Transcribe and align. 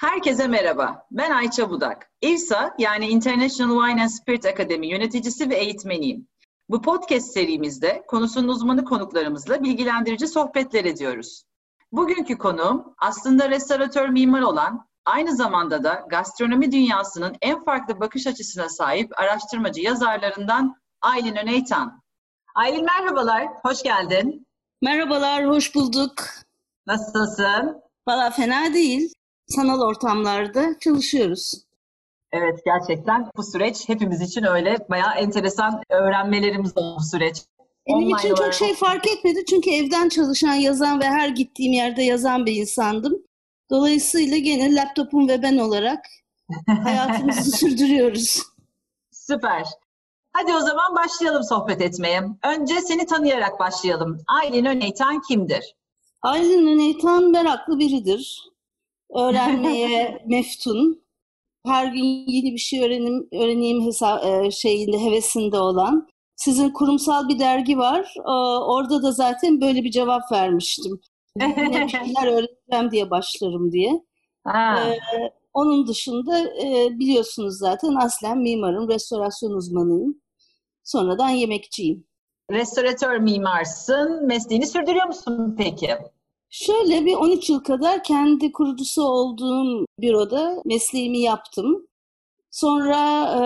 Herkese 0.00 0.48
merhaba. 0.48 1.06
Ben 1.10 1.30
Ayça 1.30 1.70
Budak. 1.70 2.10
İRSA 2.22 2.74
yani 2.78 3.08
International 3.08 3.86
Wine 3.86 4.02
and 4.02 4.08
Spirit 4.08 4.46
Academy 4.46 4.86
yöneticisi 4.86 5.50
ve 5.50 5.54
eğitmeniyim. 5.54 6.28
Bu 6.68 6.82
podcast 6.82 7.32
serimizde 7.32 8.02
konusunun 8.08 8.48
uzmanı 8.48 8.84
konuklarımızla 8.84 9.62
bilgilendirici 9.62 10.28
sohbetler 10.28 10.84
ediyoruz. 10.84 11.44
Bugünkü 11.92 12.38
konuğum 12.38 12.94
aslında 12.98 13.50
restoratör 13.50 14.08
mimar 14.08 14.40
olan, 14.40 14.88
aynı 15.04 15.36
zamanda 15.36 15.84
da 15.84 16.06
gastronomi 16.10 16.72
dünyasının 16.72 17.36
en 17.42 17.64
farklı 17.64 18.00
bakış 18.00 18.26
açısına 18.26 18.68
sahip 18.68 19.20
araştırmacı 19.20 19.80
yazarlarından 19.80 20.76
Aylin 21.00 21.36
Öneytan. 21.36 22.02
Aylin 22.54 22.84
merhabalar, 22.84 23.48
hoş 23.62 23.82
geldin. 23.82 24.46
Merhabalar, 24.82 25.46
hoş 25.46 25.74
bulduk. 25.74 26.14
Nasılsın? 26.86 27.82
Valla 28.08 28.30
fena 28.30 28.74
değil. 28.74 29.12
Sanal 29.50 29.80
ortamlarda 29.80 30.78
çalışıyoruz. 30.80 31.52
Evet 32.32 32.60
gerçekten 32.64 33.30
bu 33.36 33.42
süreç 33.42 33.88
hepimiz 33.88 34.20
için 34.20 34.44
öyle 34.44 34.78
bayağı 34.90 35.14
enteresan 35.14 35.82
öğrenmelerimiz 35.88 36.72
oldu 36.76 36.96
bu 37.00 37.04
süreç. 37.04 37.42
Benim 37.88 38.06
Online 38.06 38.18
için 38.18 38.34
çok 38.34 38.54
şey 38.54 38.74
fark 38.74 39.06
etmedi 39.06 39.44
çünkü 39.50 39.70
evden 39.70 40.08
çalışan, 40.08 40.54
yazan 40.54 41.00
ve 41.00 41.04
her 41.04 41.28
gittiğim 41.28 41.72
yerde 41.72 42.02
yazan 42.02 42.46
bir 42.46 42.56
insandım. 42.56 43.22
Dolayısıyla 43.70 44.38
gene 44.38 44.74
laptopum 44.74 45.28
ve 45.28 45.42
ben 45.42 45.58
olarak 45.58 46.04
hayatımızı 46.84 47.50
sürdürüyoruz. 47.56 48.42
Süper. 49.10 49.66
Hadi 50.32 50.54
o 50.54 50.60
zaman 50.60 50.94
başlayalım 50.94 51.42
sohbet 51.42 51.80
etmeye. 51.80 52.22
Önce 52.44 52.80
seni 52.80 53.06
tanıyarak 53.06 53.60
başlayalım. 53.60 54.18
Aylin 54.40 54.64
Öneytan 54.64 55.20
kimdir? 55.28 55.76
Aylin 56.22 56.66
Öneytan 56.66 57.30
meraklı 57.30 57.78
biridir. 57.78 58.50
Öğrenmeye 59.14 60.22
meftun. 60.26 61.02
Her 61.66 61.86
gün 61.86 62.04
yeni 62.26 62.52
bir 62.52 62.58
şey 62.58 62.82
öğrenim, 62.84 63.28
öğreneyim 63.32 63.80
hesa- 63.80 64.46
e, 64.46 64.50
şeyinde, 64.50 64.98
hevesinde 65.04 65.58
olan. 65.58 66.08
Sizin 66.36 66.70
kurumsal 66.70 67.28
bir 67.28 67.38
dergi 67.38 67.78
var. 67.78 68.14
Orada 68.66 69.02
da 69.02 69.12
zaten 69.12 69.60
böyle 69.60 69.84
bir 69.84 69.90
cevap 69.90 70.32
vermiştim. 70.32 71.00
Yine 71.40 71.56
bir 71.56 71.88
şeyler 71.88 72.26
öğreneceğim 72.26 72.90
diye 72.90 73.10
başlarım 73.10 73.72
diye. 73.72 74.04
Ha. 74.44 74.80
Ee, 74.90 75.30
onun 75.52 75.86
dışında 75.86 76.38
e, 76.38 76.98
biliyorsunuz 76.98 77.58
zaten 77.58 77.94
aslen 77.94 78.38
mimarım, 78.38 78.88
restorasyon 78.88 79.50
uzmanıyım. 79.50 80.20
Sonradan 80.84 81.28
yemekçiyim. 81.28 82.06
Restoratör 82.50 83.16
mimarsın. 83.18 84.26
Mesleğini 84.26 84.66
sürdürüyor 84.66 85.06
musun 85.06 85.54
peki? 85.58 85.88
Şöyle 86.50 87.06
bir 87.06 87.14
13 87.14 87.50
yıl 87.50 87.60
kadar 87.60 88.02
kendi 88.04 88.52
kurucusu 88.52 89.02
olduğum 89.02 89.86
büroda 90.00 90.62
mesleğimi 90.64 91.18
yaptım. 91.18 91.86
Sonra 92.50 92.96
e, 93.24 93.40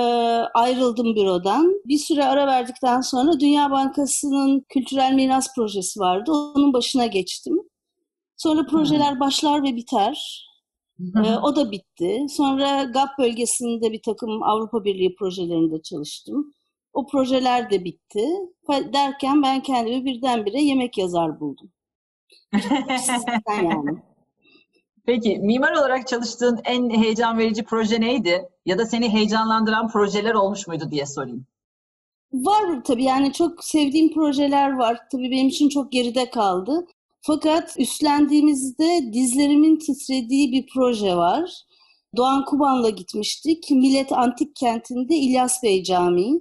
ayrıldım 0.54 1.16
bürodan. 1.16 1.82
Bir 1.86 1.98
süre 1.98 2.24
ara 2.24 2.46
verdikten 2.46 3.00
sonra 3.00 3.40
Dünya 3.40 3.70
Bankası'nın 3.70 4.64
kültürel 4.68 5.12
miras 5.12 5.54
projesi 5.54 6.00
vardı. 6.00 6.32
Onun 6.32 6.72
başına 6.72 7.06
geçtim. 7.06 7.58
Sonra 8.36 8.66
projeler 8.66 9.20
başlar 9.20 9.62
ve 9.62 9.76
biter. 9.76 10.46
E, 11.24 11.36
o 11.42 11.56
da 11.56 11.70
bitti. 11.70 12.26
Sonra 12.30 12.84
GAP 12.84 13.18
bölgesinde 13.18 13.92
bir 13.92 14.02
takım 14.02 14.42
Avrupa 14.42 14.84
Birliği 14.84 15.14
projelerinde 15.14 15.82
çalıştım. 15.82 16.54
O 16.92 17.06
projeler 17.06 17.70
de 17.70 17.84
bitti. 17.84 18.24
Derken 18.68 19.42
ben 19.42 19.62
kendimi 19.62 20.04
birdenbire 20.04 20.62
yemek 20.62 20.98
yazar 20.98 21.40
buldum. 21.40 21.70
Yani. 23.48 23.98
Peki 25.06 25.38
mimar 25.38 25.72
olarak 25.72 26.08
çalıştığın 26.08 26.60
en 26.64 26.90
heyecan 26.90 27.38
verici 27.38 27.64
proje 27.64 28.00
neydi? 28.00 28.48
Ya 28.66 28.78
da 28.78 28.86
seni 28.86 29.08
heyecanlandıran 29.12 29.88
projeler 29.88 30.34
olmuş 30.34 30.66
muydu 30.66 30.90
diye 30.90 31.06
sorayım. 31.06 31.46
Var 32.32 32.84
tabii 32.84 33.04
yani 33.04 33.32
çok 33.32 33.64
sevdiğim 33.64 34.14
projeler 34.14 34.72
var. 34.72 34.98
Tabii 35.12 35.30
benim 35.30 35.48
için 35.48 35.68
çok 35.68 35.92
geride 35.92 36.30
kaldı. 36.30 36.86
Fakat 37.22 37.74
üstlendiğimizde 37.78 39.12
dizlerimin 39.12 39.76
titrediği 39.76 40.52
bir 40.52 40.66
proje 40.74 41.16
var. 41.16 41.50
Doğan 42.16 42.44
Kuban'la 42.44 42.90
gitmiştik. 42.90 43.70
Millet 43.70 44.12
Antik 44.12 44.56
Kenti'nde 44.56 45.14
İlyas 45.14 45.62
Bey 45.62 45.82
Camii. 45.82 46.40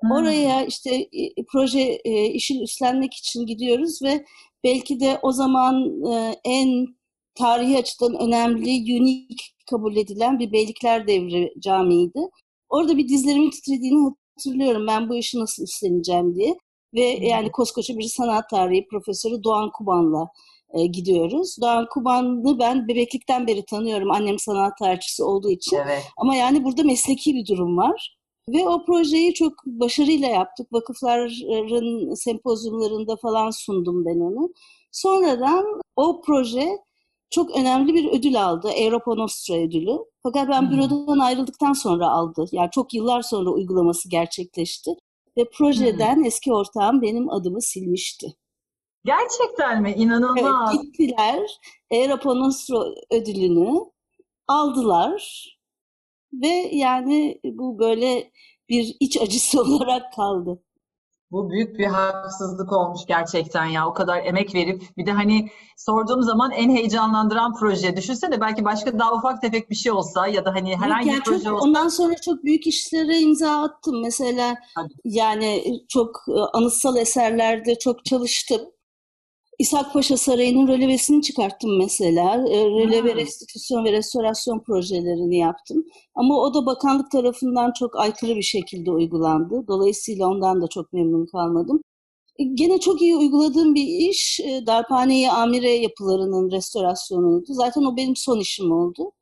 Hmm. 0.00 0.10
Oraya 0.10 0.64
işte 0.64 0.94
e, 0.94 1.44
proje 1.52 1.80
e, 2.04 2.24
işin 2.24 2.60
üstlenmek 2.60 3.14
için 3.14 3.46
gidiyoruz 3.46 4.02
ve 4.02 4.24
belki 4.64 5.00
de 5.00 5.18
o 5.22 5.32
zaman 5.32 6.04
e, 6.12 6.34
en 6.44 6.86
tarihi 7.34 7.78
açıdan 7.78 8.14
önemli, 8.20 9.00
unik 9.00 9.54
kabul 9.70 9.96
edilen 9.96 10.38
bir 10.38 10.52
Beylikler 10.52 11.06
Devri 11.06 11.52
camiydi. 11.60 12.20
Orada 12.68 12.96
bir 12.96 13.08
dizlerimin 13.08 13.50
titrediğini 13.50 14.14
hatırlıyorum 14.36 14.86
ben 14.86 15.08
bu 15.08 15.16
işi 15.16 15.38
nasıl 15.38 15.62
üstleneceğim 15.62 16.34
diye. 16.34 16.56
Ve 16.94 17.00
yani 17.00 17.52
koskoca 17.52 17.98
bir 17.98 18.08
sanat 18.08 18.50
tarihi 18.50 18.86
profesörü 18.90 19.44
Doğan 19.44 19.70
Kuban'la 19.72 20.28
e, 20.74 20.86
gidiyoruz. 20.86 21.56
Doğan 21.60 21.86
Kuban'ı 21.90 22.58
ben 22.58 22.88
bebeklikten 22.88 23.46
beri 23.46 23.64
tanıyorum. 23.64 24.10
Annem 24.10 24.38
sanat 24.38 24.78
tarihçisi 24.78 25.24
olduğu 25.24 25.50
için. 25.50 25.76
Evet. 25.76 26.02
Ama 26.16 26.34
yani 26.36 26.64
burada 26.64 26.82
mesleki 26.82 27.34
bir 27.34 27.46
durum 27.46 27.76
var. 27.76 28.19
Ve 28.52 28.68
o 28.68 28.84
projeyi 28.84 29.34
çok 29.34 29.52
başarıyla 29.66 30.28
yaptık. 30.28 30.72
Vakıfların 30.72 32.14
sempozyumlarında 32.14 33.16
falan 33.16 33.50
sundum 33.50 34.04
ben 34.04 34.20
onu. 34.20 34.52
Sonradan 34.92 35.80
o 35.96 36.20
proje 36.20 36.68
çok 37.30 37.56
önemli 37.56 37.94
bir 37.94 38.12
ödül 38.12 38.44
aldı. 38.44 38.70
Europa 38.76 39.14
Nostra 39.14 39.54
ödülü. 39.54 39.98
Fakat 40.22 40.48
ben 40.48 40.62
hmm. 40.62 40.70
bürodan 40.70 41.18
ayrıldıktan 41.18 41.72
sonra 41.72 42.08
aldı. 42.08 42.44
Yani 42.52 42.68
çok 42.70 42.94
yıllar 42.94 43.22
sonra 43.22 43.50
uygulaması 43.50 44.08
gerçekleşti. 44.08 44.90
Ve 45.36 45.50
projeden 45.50 46.16
hmm. 46.16 46.24
eski 46.24 46.52
ortağım 46.52 47.02
benim 47.02 47.30
adımı 47.30 47.62
silmişti. 47.62 48.34
Gerçekten 49.04 49.82
mi? 49.82 49.92
İnanılmaz. 49.96 50.74
Evet, 50.74 50.82
gittiler. 50.82 51.60
Europa 51.90 52.34
Nostra 52.34 52.84
ödülünü 53.10 53.80
aldılar. 54.48 55.46
Ve 56.32 56.68
yani 56.72 57.40
bu 57.44 57.78
böyle 57.78 58.30
bir 58.68 58.96
iç 59.00 59.20
acısı 59.22 59.60
olarak 59.62 60.12
kaldı. 60.12 60.62
Bu 61.30 61.50
büyük 61.50 61.78
bir 61.78 61.86
haksızlık 61.86 62.72
olmuş 62.72 63.00
gerçekten 63.06 63.64
ya. 63.64 63.88
O 63.88 63.94
kadar 63.94 64.24
emek 64.24 64.54
verip 64.54 64.82
bir 64.96 65.06
de 65.06 65.12
hani 65.12 65.48
sorduğum 65.76 66.22
zaman 66.22 66.50
en 66.50 66.70
heyecanlandıran 66.70 67.54
proje. 67.54 67.96
Düşünsene 67.96 68.40
belki 68.40 68.64
başka 68.64 68.98
daha 68.98 69.14
ufak 69.14 69.42
tefek 69.42 69.70
bir 69.70 69.74
şey 69.74 69.92
olsa 69.92 70.26
ya 70.26 70.44
da 70.44 70.54
hani 70.54 70.76
herhangi 70.76 71.08
yani 71.08 71.18
bir 71.18 71.24
proje 71.24 71.44
çok, 71.44 71.54
olsa. 71.54 71.64
Ondan 71.64 71.88
sonra 71.88 72.16
çok 72.16 72.44
büyük 72.44 72.66
işlere 72.66 73.18
imza 73.18 73.62
attım. 73.62 74.02
Mesela 74.02 74.54
Hadi. 74.74 74.92
yani 75.04 75.62
çok 75.88 76.16
e, 76.28 76.40
anıtsal 76.52 76.96
eserlerde 76.96 77.78
çok 77.78 78.04
çalıştım. 78.04 78.60
İshak 79.60 79.92
Paşa 79.92 80.16
Sarayı'nın 80.16 80.68
rölevesini 80.68 81.22
çıkarttım 81.22 81.78
mesela. 81.78 82.34
E, 82.48 82.64
röleve, 82.64 83.14
restitüsyon 83.14 83.84
ve 83.84 83.92
restorasyon 83.92 84.60
projelerini 84.60 85.38
yaptım. 85.38 85.84
Ama 86.14 86.40
o 86.40 86.54
da 86.54 86.66
bakanlık 86.66 87.10
tarafından 87.10 87.72
çok 87.78 87.96
aykırı 87.96 88.36
bir 88.36 88.42
şekilde 88.42 88.90
uygulandı. 88.90 89.64
Dolayısıyla 89.68 90.28
ondan 90.28 90.62
da 90.62 90.68
çok 90.68 90.92
memnun 90.92 91.26
kalmadım. 91.26 91.82
E, 92.38 92.44
gene 92.44 92.80
çok 92.80 93.02
iyi 93.02 93.16
uyguladığım 93.16 93.74
bir 93.74 93.86
iş 94.10 94.40
e, 94.40 94.66
Darphane-i 94.66 95.30
Amire 95.30 95.70
yapılarının 95.70 96.50
restorasyonuydu. 96.50 97.54
Zaten 97.54 97.82
o 97.82 97.96
benim 97.96 98.16
son 98.16 98.40
işim 98.40 98.72
oldu. 98.72 99.12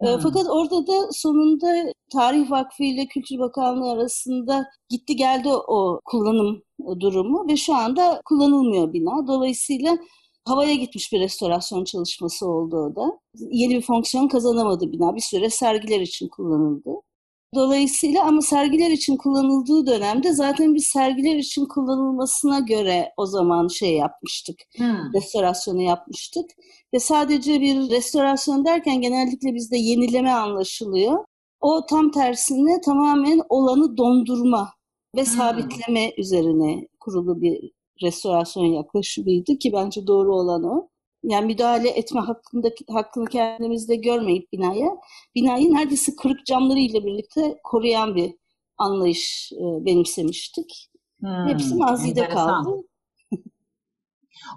Hmm. 0.00 0.18
Fakat 0.22 0.46
orada 0.48 0.86
da 0.86 1.12
sonunda 1.12 1.92
Tarih 2.12 2.50
Vakfı 2.50 2.84
ile 2.84 3.06
Kültür 3.06 3.38
Bakanlığı 3.38 3.90
arasında 3.90 4.66
gitti 4.88 5.16
geldi 5.16 5.48
o 5.48 6.00
kullanım 6.04 6.62
durumu 7.00 7.48
ve 7.48 7.56
şu 7.56 7.74
anda 7.74 8.20
kullanılmıyor 8.24 8.92
bina. 8.92 9.26
Dolayısıyla 9.26 9.98
havaya 10.44 10.74
gitmiş 10.74 11.12
bir 11.12 11.20
restorasyon 11.20 11.84
çalışması 11.84 12.48
oldu 12.48 12.76
o 12.76 12.96
da. 12.96 13.18
Yeni 13.34 13.74
bir 13.74 13.82
fonksiyon 13.82 14.28
kazanamadı 14.28 14.92
bina. 14.92 15.14
Bir 15.14 15.20
süre 15.20 15.50
sergiler 15.50 16.00
için 16.00 16.28
kullanıldı. 16.28 16.90
Dolayısıyla 17.56 18.24
ama 18.24 18.42
sergiler 18.42 18.90
için 18.90 19.16
kullanıldığı 19.16 19.86
dönemde 19.86 20.32
zaten 20.32 20.74
bir 20.74 20.80
sergiler 20.80 21.36
için 21.36 21.66
kullanılmasına 21.66 22.58
göre 22.58 23.12
o 23.16 23.26
zaman 23.26 23.68
şey 23.68 23.94
yapmıştık. 23.94 24.56
Hmm. 24.76 25.14
Restorasyonu 25.14 25.82
yapmıştık. 25.82 26.50
Ve 26.94 26.98
sadece 26.98 27.60
bir 27.60 27.90
restorasyon 27.90 28.64
derken 28.64 29.00
genellikle 29.00 29.54
bizde 29.54 29.76
yenileme 29.76 30.30
anlaşılıyor. 30.30 31.24
O 31.60 31.86
tam 31.86 32.10
tersine 32.10 32.80
tamamen 32.80 33.40
olanı 33.48 33.96
dondurma 33.96 34.72
ve 35.16 35.20
hmm. 35.20 35.26
sabitleme 35.26 36.12
üzerine 36.18 36.88
kurulu 37.00 37.40
bir 37.40 37.70
restorasyon 38.02 38.64
yaklaşımıydı 38.64 39.58
ki 39.58 39.72
bence 39.72 40.06
doğru 40.06 40.34
olan 40.34 40.64
o. 40.64 40.88
Yani 41.26 41.46
müdahale 41.46 41.88
etme 41.88 42.20
hakkındaki, 42.20 42.84
hakkını 42.88 43.28
kendimizde 43.28 43.96
görmeyip 43.96 44.52
binaya, 44.52 44.90
binayı 45.34 45.74
neredeyse 45.74 46.16
kırık 46.16 46.46
camlarıyla 46.46 47.04
birlikte 47.04 47.60
koruyan 47.64 48.14
bir 48.14 48.34
anlayış 48.78 49.52
e, 49.52 49.84
benimsemiştik. 49.84 50.90
Hmm, 51.20 51.48
Hepsi 51.48 51.74
mazide 51.74 52.20
enteresan. 52.20 52.64
kaldı. 52.64 52.82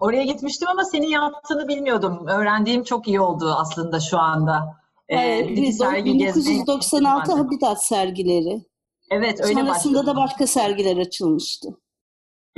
Oraya 0.01 0.23
gitmiştim 0.23 0.67
ama 0.67 0.83
senin 0.85 1.07
yaptığını 1.07 1.67
bilmiyordum. 1.67 2.27
Öğrendiğim 2.27 2.83
çok 2.83 3.07
iyi 3.07 3.21
oldu 3.21 3.55
aslında 3.57 3.99
şu 3.99 4.19
anda. 4.19 4.79
Evet, 5.07 5.49
bir 5.49 5.71
sergi 5.71 6.13
1996 6.13 7.31
Habitat 7.31 7.85
sergileri. 7.85 8.65
Evet 9.11 9.41
öyle 9.41 9.59
Sonrasında 9.59 10.05
da 10.05 10.15
başka 10.15 10.47
sergiler 10.47 10.97
açılmıştı. 10.97 11.69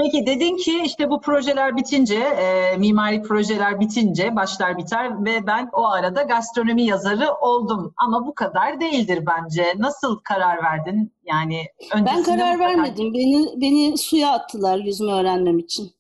Peki 0.04 0.26
dedin 0.26 0.58
ki 0.58 0.82
işte 0.86 1.10
bu 1.10 1.22
projeler 1.22 1.78
bitince, 1.78 2.16
e, 2.16 2.78
mimari 2.78 3.22
projeler 3.22 3.80
bitince, 3.80 4.36
başlar 4.36 4.78
biter 4.78 5.26
ve 5.26 5.48
ben 5.48 5.70
o 5.74 5.86
arada 5.86 6.22
gastronomi 6.22 6.84
yazarı 6.84 7.34
oldum. 7.42 7.94
Ama 7.98 8.28
bu 8.28 8.36
kadar 8.36 8.82
değildir 8.82 9.24
bence. 9.28 9.74
Nasıl 9.78 10.20
karar 10.20 10.64
verdin? 10.64 11.14
Yani 11.24 11.66
Ben 11.96 12.24
karar 12.24 12.60
vermedim. 12.60 13.14
Beni 13.14 13.62
beni 13.62 13.98
suya 13.98 14.32
attılar 14.32 14.78
yüzme 14.78 15.12
öğrenmem 15.12 15.60
için. 15.60 15.86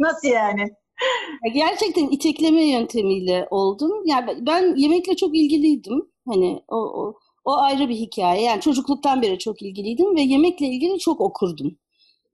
Nasıl 0.00 0.28
yani? 0.28 0.64
Gerçekten 1.54 2.08
itekleme 2.08 2.70
yöntemiyle 2.70 3.48
oldum. 3.50 3.92
Yani 4.04 4.46
ben 4.46 4.76
yemekle 4.76 5.16
çok 5.16 5.36
ilgiliydim. 5.36 6.08
Hani 6.26 6.62
o, 6.68 6.76
o 6.76 7.14
o 7.46 7.52
ayrı 7.56 7.88
bir 7.88 7.96
hikaye. 7.96 8.42
Yani 8.42 8.60
çocukluktan 8.60 9.22
beri 9.22 9.38
çok 9.38 9.62
ilgiliydim 9.62 10.16
ve 10.16 10.20
yemekle 10.20 10.66
ilgili 10.66 10.98
çok 10.98 11.20
okurdum. 11.20 11.78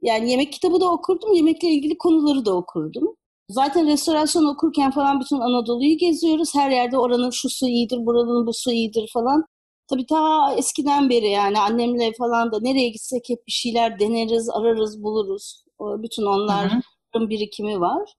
Yani 0.02 0.30
yemek 0.30 0.52
kitabı 0.52 0.80
da 0.80 0.90
okurdum, 0.92 1.32
yemekle 1.32 1.68
ilgili 1.68 1.98
konuları 1.98 2.44
da 2.44 2.54
okurdum. 2.56 3.16
Zaten 3.48 3.86
restorasyon 3.86 4.44
okurken 4.44 4.90
falan 4.90 5.20
bütün 5.20 5.40
Anadolu'yu 5.40 5.98
geziyoruz. 5.98 6.54
Her 6.54 6.70
yerde 6.70 6.98
oranın 6.98 7.30
şu 7.30 7.48
su 7.50 7.68
iyidir, 7.68 8.06
buranın 8.06 8.46
bu 8.46 8.52
su 8.52 8.72
iyidir 8.72 9.10
falan. 9.14 9.44
Tabii 9.90 10.06
ta 10.06 10.54
eskiden 10.56 11.10
beri 11.10 11.28
yani 11.28 11.58
annemle 11.58 12.12
falan 12.18 12.52
da 12.52 12.60
nereye 12.60 12.88
gitsek 12.88 13.28
hep 13.28 13.46
bir 13.46 13.52
şeyler 13.52 13.98
deneriz, 14.00 14.50
ararız, 14.50 15.02
buluruz. 15.02 15.64
Bütün 15.80 16.22
onların 16.22 16.82
birikimi 17.14 17.80
var. 17.80 18.14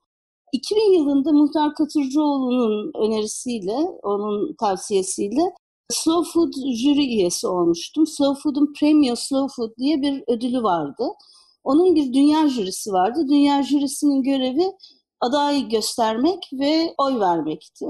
2000 0.54 0.94
yılında 0.94 1.32
Muhtar 1.32 1.76
Katırcıoğlu'nun 1.76 2.92
önerisiyle, 2.96 3.76
onun 4.04 4.56
tavsiyesiyle 4.56 5.54
Slow 5.92 6.32
Food 6.32 6.54
jüri 6.54 7.06
üyesi 7.06 7.48
olmuştum. 7.48 8.08
Slow 8.08 8.42
Food'un 8.42 8.74
Premio 8.80 9.16
Slow 9.16 9.54
Food 9.56 9.78
diye 9.78 10.02
bir 10.02 10.24
ödülü 10.28 10.64
vardı. 10.64 11.08
Onun 11.64 11.96
bir 11.96 12.14
dünya 12.14 12.50
jürisi 12.50 12.92
vardı. 12.92 13.28
Dünya 13.30 13.64
jürisinin 13.64 14.24
görevi 14.24 14.72
adayı 15.20 15.70
göstermek 15.70 16.50
ve 16.54 16.94
oy 16.98 17.20
vermekti. 17.20 17.86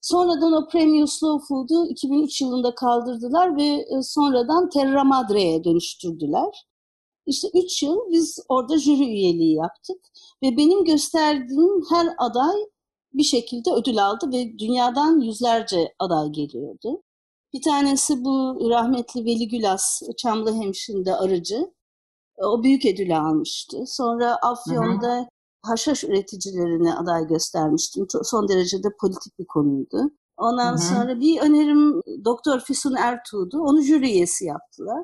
Sonradan 0.00 0.52
o 0.52 0.68
Premio 0.68 1.06
Slow 1.06 1.46
Food'u 1.48 1.86
2003 1.90 2.40
yılında 2.40 2.74
kaldırdılar 2.74 3.56
ve 3.56 3.64
e, 3.64 4.02
sonradan 4.02 4.68
Terra 4.68 5.04
Madre'ye 5.04 5.64
dönüştürdüler. 5.64 6.66
İşte 7.26 7.48
3 7.54 7.82
yıl 7.82 7.98
biz 8.10 8.38
orada 8.48 8.78
jüri 8.78 9.04
üyeliği 9.04 9.54
yaptık 9.54 10.00
ve 10.42 10.56
benim 10.56 10.84
gösterdiğim 10.84 11.84
her 11.90 12.06
aday 12.18 12.56
bir 13.14 13.22
şekilde 13.22 13.72
ödül 13.72 14.06
aldı 14.06 14.32
ve 14.32 14.58
dünyadan 14.58 15.20
yüzlerce 15.20 15.94
aday 15.98 16.28
geliyordu. 16.32 17.02
Bir 17.54 17.62
tanesi 17.62 18.24
bu 18.24 18.58
rahmetli 18.70 19.24
Veli 19.24 19.48
Gülas, 19.48 20.02
Çamlı 20.16 20.54
Hemşin'de 20.54 21.14
arıcı. 21.14 21.72
O 22.36 22.62
büyük 22.62 22.86
ödülü 22.86 23.14
almıştı. 23.14 23.84
Sonra 23.86 24.36
Afyon'da 24.36 25.16
hı 25.16 25.20
hı. 25.20 25.26
haşhaş 25.62 26.04
üreticilerine 26.04 26.94
aday 26.94 27.26
göstermiştim. 27.26 28.06
Son 28.22 28.48
derece 28.48 28.82
de 28.82 28.88
politik 29.00 29.38
bir 29.38 29.46
konuydu. 29.46 30.10
Ondan 30.36 30.70
hı 30.70 30.74
hı. 30.74 30.78
sonra 30.78 31.20
bir 31.20 31.40
önerim 31.40 32.02
Doktor 32.24 32.60
Füsun 32.60 32.94
Ertuğ'du. 32.94 33.60
Onu 33.60 33.82
jüri 33.82 34.10
üyesi 34.12 34.44
yaptılar. 34.44 35.02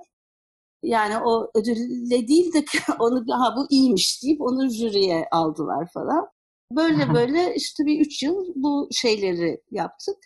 Yani 0.83 1.25
o 1.25 1.51
ödülle 1.55 2.29
değil 2.29 2.53
de 2.53 2.65
onu 2.99 3.25
ha 3.31 3.55
bu 3.57 3.67
iyiymiş 3.71 4.23
deyip 4.23 4.41
onu 4.41 4.69
jüriye 4.69 5.29
aldılar 5.33 5.89
falan. 5.95 6.27
Böyle 6.73 7.15
böyle 7.15 7.55
işte 7.55 7.87
bir 7.87 8.01
üç 8.01 8.23
yıl 8.23 8.47
bu 8.55 8.89
şeyleri 8.93 9.63
yaptık. 9.71 10.17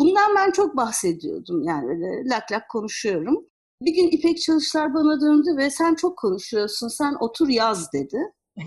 Bundan 0.00 0.34
ben 0.36 0.50
çok 0.50 0.76
bahsediyordum 0.76 1.62
yani 1.62 1.88
öyle 1.88 2.28
lak 2.28 2.52
lak 2.52 2.68
konuşuyorum. 2.68 3.46
Bir 3.82 3.94
gün 3.94 4.08
İpek 4.10 4.42
Çalışlar 4.42 4.94
bana 4.94 5.20
döndü 5.20 5.56
ve 5.56 5.70
sen 5.70 5.94
çok 5.94 6.18
konuşuyorsun 6.18 6.88
sen 6.88 7.16
otur 7.20 7.48
yaz 7.48 7.92
dedi. 7.92 8.32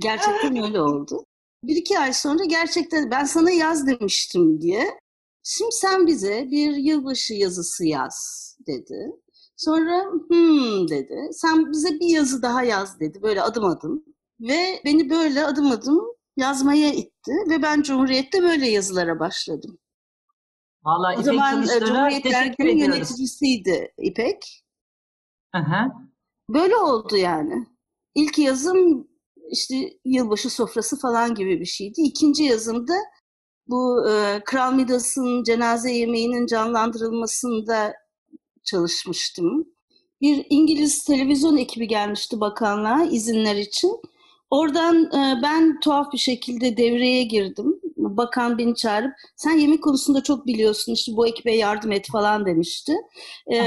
gerçekten 0.00 0.64
öyle 0.64 0.80
oldu. 0.80 1.24
Bir 1.64 1.76
iki 1.76 1.98
ay 1.98 2.12
sonra 2.12 2.44
gerçekten 2.44 3.10
ben 3.10 3.24
sana 3.24 3.50
yaz 3.50 3.86
demiştim 3.86 4.60
diye. 4.60 4.98
Şimdi 5.42 5.72
sen 5.72 6.06
bize 6.06 6.48
bir 6.50 6.76
yılbaşı 6.76 7.34
yazısı 7.34 7.84
yaz 7.84 8.48
dedi. 8.66 9.12
Sonra 9.56 10.04
hmm 10.28 10.88
dedi. 10.88 11.28
Sen 11.32 11.72
bize 11.72 11.90
bir 12.00 12.08
yazı 12.08 12.42
daha 12.42 12.62
yaz 12.62 13.00
dedi. 13.00 13.22
Böyle 13.22 13.42
adım 13.42 13.64
adım. 13.64 14.04
Ve 14.40 14.80
beni 14.84 15.10
böyle 15.10 15.44
adım 15.44 15.70
adım 15.70 16.00
yazmaya 16.36 16.92
itti. 16.92 17.32
Ve 17.50 17.62
ben 17.62 17.82
Cumhuriyet'te 17.82 18.42
böyle 18.42 18.68
yazılara 18.68 19.20
başladım. 19.20 19.78
Vallahi 20.84 21.16
o 21.16 21.20
İpek 21.20 21.24
zaman 21.24 21.62
e, 21.62 21.86
Cumhuriyet 21.86 22.24
Dergi'nin 22.24 22.76
yöneticisiydi 22.76 23.94
İpek. 23.98 24.64
Aha. 25.52 25.88
Böyle 26.48 26.76
oldu 26.76 27.16
yani. 27.16 27.66
İlk 28.14 28.38
yazım 28.38 29.08
işte 29.50 29.92
yılbaşı 30.04 30.50
sofrası 30.50 31.00
falan 31.00 31.34
gibi 31.34 31.60
bir 31.60 31.66
şeydi. 31.66 32.00
İkinci 32.00 32.44
yazımda 32.44 32.94
bu 33.66 34.10
e, 34.10 34.42
Kral 34.44 34.72
Midas'ın 34.72 35.42
cenaze 35.42 35.92
yemeğinin 35.92 36.46
canlandırılmasında 36.46 37.94
çalışmıştım. 38.64 39.66
Bir 40.20 40.46
İngiliz 40.50 41.04
televizyon 41.04 41.56
ekibi 41.56 41.88
gelmişti 41.88 42.40
bakanlığa 42.40 43.04
izinler 43.04 43.56
için. 43.56 44.00
Oradan 44.50 45.04
e, 45.04 45.42
ben 45.42 45.80
tuhaf 45.80 46.12
bir 46.12 46.18
şekilde 46.18 46.76
devreye 46.76 47.22
girdim. 47.22 47.80
Bakan 48.16 48.58
beni 48.58 48.74
çağırıp 48.74 49.12
sen 49.36 49.58
yemek 49.58 49.82
konusunda 49.82 50.22
çok 50.22 50.46
biliyorsun 50.46 50.92
işte 50.92 51.12
bu 51.16 51.26
ekibe 51.26 51.56
yardım 51.56 51.92
et 51.92 52.06
falan 52.12 52.46
demişti. 52.46 52.92
E, 53.52 53.58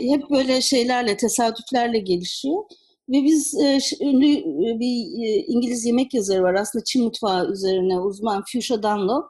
hep 0.00 0.30
böyle 0.30 0.60
şeylerle 0.60 1.16
tesadüflerle 1.16 1.98
gelişiyor. 1.98 2.64
Ve 3.08 3.24
biz 3.24 3.54
e, 3.54 3.78
ünlü 4.00 4.26
bir 4.80 5.44
İngiliz 5.48 5.86
yemek 5.86 6.14
yazarı 6.14 6.42
var 6.42 6.54
aslında 6.54 6.84
Çin 6.84 7.04
mutfağı 7.04 7.52
üzerine 7.52 8.00
uzman 8.00 8.44
Fuchsia 8.52 8.82
Dunlop. 8.82 9.24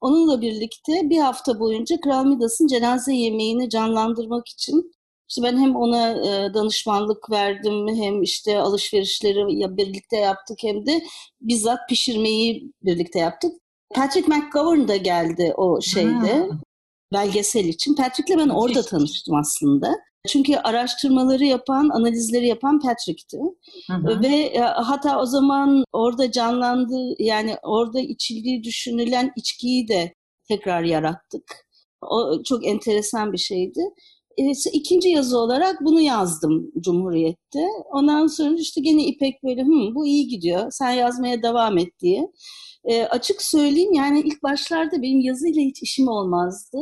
Onunla 0.00 0.40
birlikte 0.40 0.92
bir 1.10 1.18
hafta 1.18 1.60
boyunca 1.60 2.00
Kral 2.00 2.24
Midas'ın 2.24 2.66
cenaze 2.66 3.14
yemeğini 3.14 3.70
canlandırmak 3.70 4.48
için 4.48 4.92
işte 5.28 5.42
ben 5.42 5.58
hem 5.58 5.76
ona 5.76 6.10
e, 6.10 6.54
danışmanlık 6.54 7.30
verdim 7.30 7.88
hem 7.88 8.22
işte 8.22 8.58
alışverişleri 8.58 9.58
ya 9.58 9.76
birlikte 9.76 10.16
yaptık 10.16 10.58
hem 10.62 10.86
de 10.86 11.02
bizzat 11.40 11.78
pişirmeyi 11.88 12.72
birlikte 12.82 13.18
yaptık. 13.18 13.52
Patrick 13.94 14.28
McGovern 14.28 14.88
da 14.88 14.96
geldi 14.96 15.54
o 15.56 15.80
şeyde 15.80 16.48
hmm. 16.48 16.58
belgesel 17.12 17.64
için. 17.64 17.94
Patrick'le 17.94 18.38
ben 18.38 18.48
orada 18.48 18.82
tanıştım 18.82 19.34
aslında. 19.34 19.94
Çünkü 20.28 20.56
araştırmaları 20.56 21.44
yapan, 21.44 21.88
analizleri 21.88 22.46
yapan 22.46 22.80
Patrick'ti. 22.80 23.38
Hı 23.90 24.20
Ve 24.22 24.36
e, 24.36 24.60
hatta 24.60 25.20
o 25.20 25.26
zaman 25.26 25.84
orada 25.92 26.30
canlandı, 26.30 27.14
yani 27.18 27.56
orada 27.62 28.00
içildiği 28.00 28.64
düşünülen 28.64 29.32
içkiyi 29.36 29.88
de 29.88 30.14
tekrar 30.48 30.82
yarattık. 30.82 31.66
O 32.00 32.42
çok 32.42 32.66
enteresan 32.66 33.32
bir 33.32 33.38
şeydi. 33.38 33.80
E, 34.38 34.52
ikinci 34.72 35.08
yazı 35.08 35.38
olarak 35.38 35.84
bunu 35.84 36.00
yazdım 36.00 36.70
Cumhuriyet'te. 36.80 37.66
Ondan 37.92 38.26
sonra 38.26 38.56
işte 38.58 38.80
gene 38.80 39.04
İpek 39.04 39.44
böyle 39.44 39.62
Hı, 39.62 39.94
bu 39.94 40.06
iyi 40.06 40.28
gidiyor, 40.28 40.70
sen 40.70 40.90
yazmaya 40.90 41.42
devam 41.42 41.78
et 41.78 42.00
diye. 42.00 42.32
E, 42.84 43.04
açık 43.04 43.42
söyleyeyim 43.42 43.92
yani 43.92 44.20
ilk 44.20 44.42
başlarda 44.42 45.02
benim 45.02 45.20
yazıyla 45.20 45.62
hiç 45.62 45.82
işim 45.82 46.08
olmazdı 46.08 46.78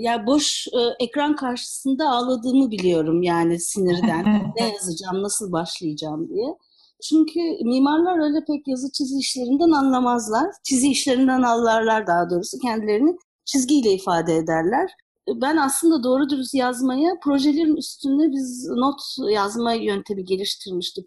ya 0.00 0.26
boş 0.26 0.66
e, 0.68 1.04
ekran 1.04 1.36
karşısında 1.36 2.10
ağladığımı 2.10 2.70
biliyorum 2.70 3.22
yani 3.22 3.60
sinirden. 3.60 4.52
ne 4.60 4.68
yazacağım, 4.68 5.22
nasıl 5.22 5.52
başlayacağım 5.52 6.28
diye. 6.28 6.56
Çünkü 7.08 7.40
mimarlar 7.64 8.18
öyle 8.24 8.44
pek 8.46 8.68
yazı 8.68 8.92
çizi 8.92 9.18
işlerinden 9.18 9.70
anlamazlar. 9.70 10.46
Çizi 10.64 10.90
işlerinden 10.90 11.42
anlarlar 11.42 12.06
daha 12.06 12.30
doğrusu 12.30 12.58
kendilerini 12.58 13.16
çizgiyle 13.44 13.92
ifade 13.92 14.36
ederler 14.36 14.90
ben 15.28 15.56
aslında 15.56 16.02
doğru 16.02 16.28
dürüst 16.30 16.54
yazmaya 16.54 17.12
projelerin 17.22 17.76
üstünde 17.76 18.32
biz 18.32 18.68
not 18.68 19.00
yazma 19.30 19.72
yöntemi 19.72 20.24
geliştirmiştik. 20.24 21.06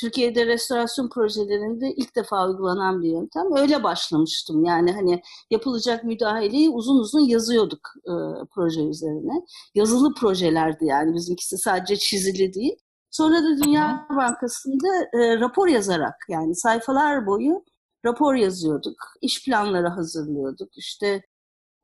Türkiye'de 0.00 0.46
restorasyon 0.46 1.08
projelerinde 1.08 1.94
ilk 1.96 2.16
defa 2.16 2.48
uygulanan 2.48 3.02
bir 3.02 3.08
yöntem. 3.08 3.56
Öyle 3.56 3.82
başlamıştım. 3.82 4.64
Yani 4.64 4.92
hani 4.92 5.22
yapılacak 5.50 6.04
müdahaleyi 6.04 6.70
uzun 6.70 6.98
uzun 6.98 7.20
yazıyorduk 7.20 7.80
e, 8.06 8.12
proje 8.54 8.82
üzerine. 8.82 9.46
Yazılı 9.74 10.14
projelerdi 10.14 10.84
yani 10.84 11.14
bizimkisi 11.14 11.58
sadece 11.58 11.96
çizili 11.96 12.54
değil. 12.54 12.76
Sonra 13.10 13.42
da 13.42 13.64
Dünya 13.64 14.06
Bankası'nda 14.16 15.18
e, 15.18 15.40
rapor 15.40 15.68
yazarak 15.68 16.14
yani 16.28 16.54
sayfalar 16.56 17.26
boyu 17.26 17.64
rapor 18.04 18.34
yazıyorduk. 18.34 18.96
İş 19.20 19.44
planları 19.44 19.88
hazırlıyorduk. 19.88 20.68
İşte 20.76 21.22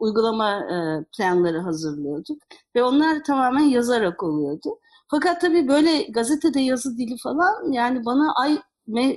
uygulama 0.00 0.50
e, 0.50 1.04
planları 1.16 1.58
hazırlıyorduk 1.58 2.42
ve 2.76 2.82
onlar 2.82 3.24
tamamen 3.24 3.64
yazarak 3.64 4.22
oluyordu. 4.22 4.78
Fakat 5.10 5.40
tabii 5.40 5.68
böyle 5.68 6.02
gazetede 6.02 6.60
yazı 6.60 6.98
dili 6.98 7.16
falan 7.22 7.72
yani 7.72 8.04
bana 8.04 8.34
ay 8.34 8.58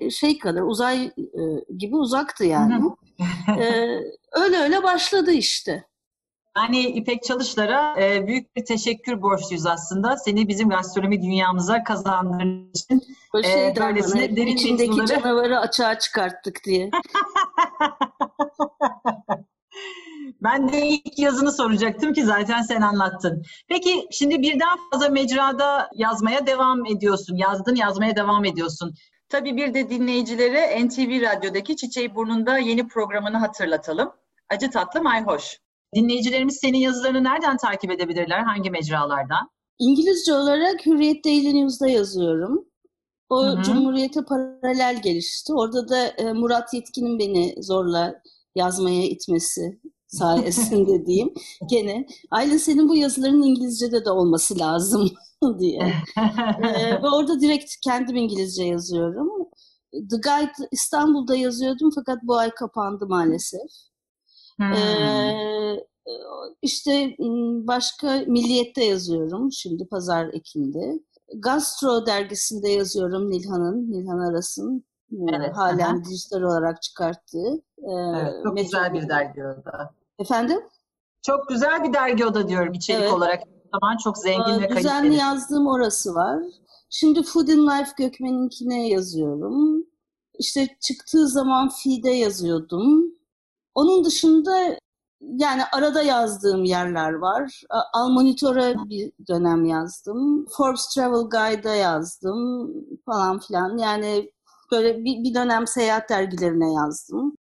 şey 0.09 0.39
kadar 0.39 0.61
uzay 0.61 1.05
e, 1.05 1.41
gibi 1.77 1.95
uzaktı 1.95 2.45
yani. 2.45 2.91
ee, 3.57 3.99
öyle 4.41 4.57
öyle 4.57 4.83
başladı 4.83 5.31
işte. 5.31 5.83
Yani 6.57 6.79
İpek 6.79 7.23
Çalışlar'a 7.23 8.01
e, 8.01 8.27
büyük 8.27 8.55
bir 8.55 8.65
teşekkür 8.65 9.21
borçluyuz 9.21 9.65
aslında. 9.65 10.17
Seni 10.17 10.47
bizim 10.47 10.69
gastronomi 10.69 11.21
dünyamıza 11.21 11.83
kazandırdığın 11.83 12.69
için. 12.69 13.03
Böyle 13.33 13.47
şey 13.47 13.67
e, 13.67 13.75
böylesine 13.75 14.35
derin 14.35 14.47
içindeki 14.47 14.89
mevzuları... 14.89 15.21
canavarı 15.21 15.59
açığa 15.59 15.99
çıkarttık 15.99 16.63
diye. 16.65 16.89
Ben 20.41 20.73
de 20.73 20.87
ilk 20.87 21.19
yazını 21.19 21.51
soracaktım 21.51 22.13
ki 22.13 22.23
zaten 22.23 22.61
sen 22.61 22.81
anlattın. 22.81 23.43
Peki 23.67 24.07
şimdi 24.11 24.41
birden 24.41 24.77
fazla 24.91 25.09
mecrada 25.09 25.89
yazmaya 25.95 26.47
devam 26.47 26.85
ediyorsun. 26.85 27.35
Yazdın 27.35 27.75
yazmaya 27.75 28.15
devam 28.15 28.45
ediyorsun. 28.45 28.93
Tabii 29.29 29.57
bir 29.57 29.73
de 29.73 29.89
dinleyicilere 29.89 30.87
NTV 30.87 31.21
Radyo'daki 31.21 31.75
Çiçeği 31.75 32.15
Burnunda 32.15 32.57
yeni 32.57 32.87
programını 32.87 33.37
hatırlatalım. 33.37 34.11
Acı 34.49 34.71
tatlı 34.71 35.01
mayhoş. 35.01 35.59
Dinleyicilerimiz 35.95 36.57
senin 36.57 36.77
yazılarını 36.77 37.23
nereden 37.23 37.57
takip 37.57 37.91
edebilirler? 37.91 38.39
Hangi 38.39 38.69
mecralardan? 38.69 39.49
İngilizce 39.79 40.33
olarak 40.33 40.85
Hürriyet 40.85 41.25
Daily 41.25 41.61
News'da 41.61 41.87
yazıyorum. 41.87 42.65
O 43.29 43.45
Hı-hı. 43.45 43.63
Cumhuriyete 43.63 44.21
paralel 44.23 45.01
gelişti. 45.01 45.53
Orada 45.53 45.89
da 45.89 46.07
e, 46.07 46.33
Murat 46.33 46.73
Yetkin'in 46.73 47.19
beni 47.19 47.55
zorla 47.63 48.21
yazmaya 48.55 49.03
itmesi 49.03 49.79
sayesinde 50.17 51.05
diyeyim. 51.05 51.33
Gene 51.69 52.05
Aylin 52.31 52.57
senin 52.57 52.89
bu 52.89 52.95
yazıların 52.95 53.41
İngilizce'de 53.41 54.05
de 54.05 54.11
olması 54.11 54.59
lazım 54.59 55.09
diye. 55.59 55.79
ee, 56.63 57.03
ve 57.03 57.09
orada 57.09 57.41
direkt 57.41 57.75
kendim 57.83 58.15
İngilizce 58.15 58.63
yazıyorum. 58.63 59.29
The 59.91 60.15
Guide 60.15 60.67
İstanbul'da 60.71 61.35
yazıyordum 61.35 61.91
fakat 61.95 62.23
bu 62.23 62.37
ay 62.37 62.51
kapandı 62.51 63.07
maalesef. 63.07 63.69
Hmm. 64.57 64.73
Ee, 64.73 65.79
işte 66.61 67.15
başka 67.67 68.23
Milliyet'te 68.27 68.83
yazıyorum 68.83 69.51
şimdi 69.51 69.87
Pazar 69.87 70.27
Ekim'de. 70.33 70.99
Gastro 71.35 72.05
dergisinde 72.05 72.69
yazıyorum 72.69 73.29
Nilhan'ın, 73.29 73.91
Nilhan 73.91 74.19
Aras'ın. 74.19 74.85
Evet, 75.33 75.55
halen 75.55 75.95
aha. 75.95 76.03
dijital 76.03 76.41
olarak 76.41 76.81
çıkarttığı. 76.81 77.61
Evet, 77.77 78.33
çok 78.43 78.57
güzel 78.57 78.93
bir 78.93 79.09
dergi 79.09 79.43
o 79.43 79.65
da. 79.65 79.93
Efendim? 80.23 80.61
Çok 81.21 81.49
güzel 81.49 81.83
bir 81.83 81.93
dergi 81.93 82.25
o 82.25 82.33
da 82.33 82.49
diyorum 82.49 82.73
içerik 82.73 83.01
evet. 83.01 83.13
olarak. 83.13 83.43
Zaman 83.73 83.97
çok 84.03 84.17
zengin 84.17 84.41
Aa, 84.41 84.61
ve 84.61 84.67
kaliteli. 84.67 84.77
Düzenli 84.77 85.15
yazdığım 85.15 85.67
orası 85.67 86.15
var. 86.15 86.39
Şimdi 86.89 87.23
Food 87.23 87.47
in 87.47 87.67
Life 87.67 87.91
Gökmen'inkine 87.97 88.89
yazıyorum. 88.89 89.85
İşte 90.39 90.67
çıktığı 90.81 91.27
zaman 91.27 91.69
Feed'e 91.83 92.11
yazıyordum. 92.11 93.05
Onun 93.75 94.05
dışında 94.05 94.77
yani 95.21 95.61
arada 95.73 96.01
yazdığım 96.01 96.63
yerler 96.63 97.13
var. 97.13 97.61
Al 97.93 98.09
Monitor'a 98.09 98.89
bir 98.89 99.11
dönem 99.27 99.65
yazdım. 99.65 100.45
Forbes 100.57 100.87
Travel 100.87 101.29
Guide'a 101.29 101.75
yazdım 101.75 102.73
falan 103.05 103.39
filan. 103.39 103.77
Yani 103.77 104.31
böyle 104.71 104.97
bir, 104.97 105.23
bir 105.23 105.33
dönem 105.33 105.67
seyahat 105.67 106.09
dergilerine 106.09 106.73
yazdım. 106.73 107.35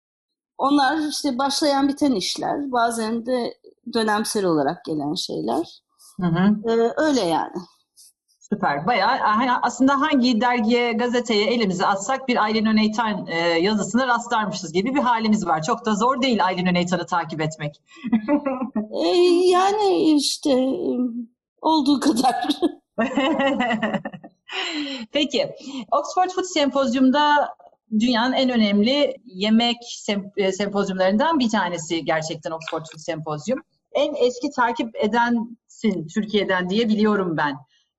Onlar 0.63 1.09
işte 1.09 1.39
başlayan 1.39 1.89
biten 1.89 2.13
işler. 2.13 2.73
Bazen 2.73 3.27
de 3.27 3.55
dönemsel 3.95 4.45
olarak 4.45 4.85
gelen 4.85 5.15
şeyler. 5.15 5.83
Hı 6.21 6.27
hı. 6.27 6.71
Ee, 6.71 6.93
öyle 6.97 7.21
yani. 7.21 7.57
Süper. 8.41 8.87
Bayağı 8.87 9.19
aslında 9.63 10.01
hangi 10.01 10.41
dergiye, 10.41 10.93
gazeteye 10.93 11.47
elimizi 11.47 11.87
atsak 11.87 12.29
bir 12.29 12.45
Aylin 12.45 12.67
Öneytan 12.67 13.27
e, 13.27 13.39
yazısına 13.39 14.07
rastlarmışız 14.07 14.73
gibi 14.73 14.95
bir 14.95 15.01
halimiz 15.01 15.47
var. 15.47 15.63
Çok 15.63 15.87
da 15.87 15.95
zor 15.95 16.23
değil 16.23 16.45
Aylin 16.45 16.67
Öneytan'ı 16.67 17.07
takip 17.07 17.41
etmek. 17.41 17.83
e, 19.05 19.09
yani 19.47 20.15
işte 20.17 20.55
olduğu 21.63 22.01
kadar. 22.01 22.49
Peki, 25.13 25.55
Oxford 25.91 26.31
Food 26.31 26.45
Sempozyum'da 26.45 27.57
dünyanın 28.01 28.33
en 28.33 28.51
önemli 28.51 29.17
yemek 29.25 29.77
e, 30.37 30.53
sempozyumlarından 30.53 31.39
bir 31.39 31.51
tanesi 31.51 32.05
gerçekten 32.05 32.51
Oxford 32.51 32.85
Food 32.93 33.01
Sempozyum. 33.01 33.59
En 33.93 34.15
eski 34.15 34.51
takip 34.57 34.97
edensin 34.97 36.07
Türkiye'den 36.15 36.71
diye 36.71 36.89
biliyorum 36.89 37.37
ben. 37.37 37.57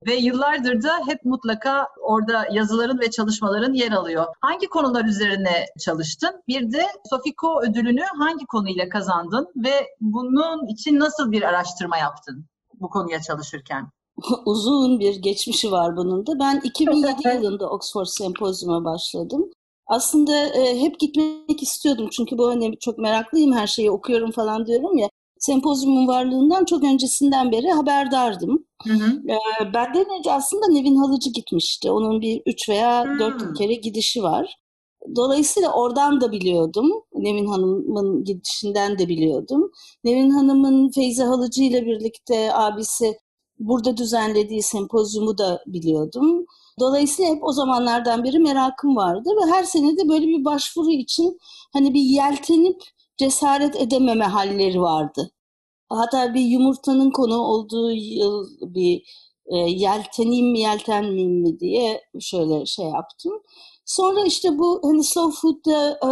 Ve 0.08 0.16
yıllardır 0.16 0.84
da 0.84 1.00
hep 1.08 1.26
mutlaka 1.26 1.88
orada 2.02 2.48
yazıların 2.52 3.00
ve 3.00 3.12
çalışmaların 3.12 3.74
yer 3.74 3.92
alıyor. 3.92 4.26
Hangi 4.42 4.68
konular 4.68 5.06
üzerine 5.06 5.66
çalıştın? 5.80 6.42
Bir 6.48 6.72
de 6.72 6.86
Sofiko 7.10 7.62
ödülünü 7.62 8.04
hangi 8.20 8.46
konuyla 8.46 8.90
kazandın 8.90 9.48
ve 9.56 9.88
bunun 10.02 10.68
için 10.68 11.00
nasıl 11.00 11.32
bir 11.32 11.42
araştırma 11.42 11.98
yaptın 11.98 12.46
bu 12.74 12.90
konuya 12.90 13.22
çalışırken? 13.22 13.90
Uzun 14.46 15.00
bir 15.00 15.16
geçmişi 15.16 15.72
var 15.72 15.98
bunun 15.98 16.28
da. 16.28 16.40
Ben 16.40 16.62
2007 16.64 17.28
yılında 17.44 17.70
Oxford 17.70 18.06
Sempozyum'a 18.06 18.86
başladım. 18.86 19.52
Aslında 19.88 20.48
e, 20.48 20.80
hep 20.82 21.00
gitmek 21.00 21.64
istiyordum 21.64 22.10
çünkü 22.12 22.38
bu 22.38 22.50
hani 22.50 22.80
çok 22.80 22.98
meraklıyım 22.98 23.54
her 23.54 23.68
şeyi 23.68 23.92
okuyorum 23.92 24.32
falan 24.32 24.66
diyorum 24.66 24.98
ya. 24.98 25.10
Sempozyumun 25.40 26.08
varlığından 26.08 26.66
çok 26.66 26.84
öncesinden 26.84 27.52
beri 27.52 27.72
haberdardım. 27.72 28.66
Hı 28.84 28.94
hı. 28.94 29.22
E, 29.30 29.74
benden 29.74 30.06
önce 30.20 30.32
aslında 30.32 30.68
Nevin 30.68 30.96
Halıcı 30.96 31.30
gitmişti. 31.30 31.92
Onun 31.92 32.22
bir 32.22 32.42
üç 32.46 32.70
veya 32.70 33.06
hı. 33.06 33.20
dört 33.20 33.58
kere 33.58 33.74
gidişi 33.74 34.24
var. 34.24 34.56
Dolayısıyla 35.16 35.74
oradan 35.74 36.22
da 36.22 36.32
biliyordum. 36.32 36.92
Nevin 37.14 37.46
Hanım'ın 37.46 38.24
gidişinden 38.24 39.00
de 39.00 39.10
biliyordum. 39.10 39.72
Nevin 40.04 40.30
Hanım'ın 40.30 40.90
Feyza 40.90 41.28
Halıcı 41.28 41.64
ile 41.64 41.86
birlikte 41.86 42.54
abisi 42.54 43.18
burada 43.60 43.98
düzenlediği 43.98 44.64
sempozyumu 44.64 45.38
da 45.38 45.64
biliyordum. 45.68 46.46
Dolayısıyla 46.80 47.32
hep 47.36 47.44
o 47.44 47.52
zamanlardan 47.52 48.24
beri 48.24 48.40
merakım 48.40 48.96
vardı 48.96 49.30
ve 49.42 49.52
her 49.52 49.64
sene 49.64 49.98
de 49.98 50.10
böyle 50.10 50.28
bir 50.28 50.46
başvuru 50.46 50.92
için 50.92 51.38
hani 51.74 51.94
bir 51.94 52.02
yeltenip 52.02 52.82
cesaret 53.18 53.76
edememe 53.76 54.26
halleri 54.26 54.82
vardı. 54.82 55.32
Hatta 55.90 56.34
bir 56.34 56.42
yumurtanın 56.42 57.12
konu 57.12 57.38
olduğu 57.38 57.92
yıl 57.92 58.48
bir 58.62 59.04
e, 59.46 59.58
yelteneyim 59.58 60.52
mi 60.52 60.60
yeltenmeyeyim 60.60 61.42
mi 61.42 61.60
diye 61.60 62.02
şöyle 62.20 62.66
şey 62.66 62.86
yaptım. 62.86 63.34
Sonra 63.86 64.26
işte 64.26 64.60
bu 64.60 64.82
hani 64.84 65.04
Slow 65.04 65.42
Food'da 65.42 65.90
e, 65.92 66.10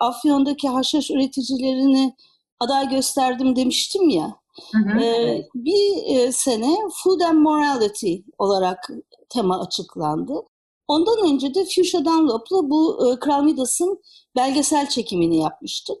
Afyon'daki 0.00 0.68
haşhaş 0.68 1.10
üreticilerini 1.10 2.14
aday 2.60 2.88
gösterdim 2.88 3.56
demiştim 3.56 4.08
ya. 4.08 4.36
Hı 4.72 4.78
hı. 4.78 4.98
Bir 5.54 6.16
e, 6.16 6.32
sene 6.32 6.76
Food 7.02 7.20
and 7.20 7.38
Morality 7.38 8.14
olarak 8.38 8.90
tema 9.28 9.60
açıklandı. 9.60 10.34
Ondan 10.88 11.32
önce 11.32 11.54
de 11.54 11.64
Fuchsia 11.64 12.04
Dunlop'la 12.04 12.70
bu 12.70 13.08
e, 13.12 13.18
Kral 13.18 13.42
Midas'ın 13.42 14.00
belgesel 14.36 14.88
çekimini 14.88 15.38
yapmıştık. 15.38 15.98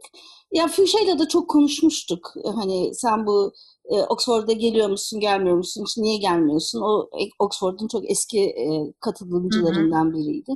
Ya 0.52 0.68
Fuchsia'yla 0.68 1.18
da 1.18 1.28
çok 1.28 1.50
konuşmuştuk. 1.50 2.32
E, 2.44 2.48
hani 2.48 2.94
sen 2.94 3.26
bu 3.26 3.52
e, 3.88 4.02
Oxford'a 4.02 4.52
geliyor 4.52 4.88
musun, 4.90 5.20
gelmiyor 5.20 5.56
musun, 5.56 5.86
niye 5.96 6.16
gelmiyorsun? 6.16 6.80
O 6.80 7.02
e, 7.02 7.22
Oxford'un 7.38 7.88
çok 7.88 8.10
eski 8.10 8.40
e, 8.40 8.92
katılımcılarından 9.00 10.12
biriydi. 10.12 10.52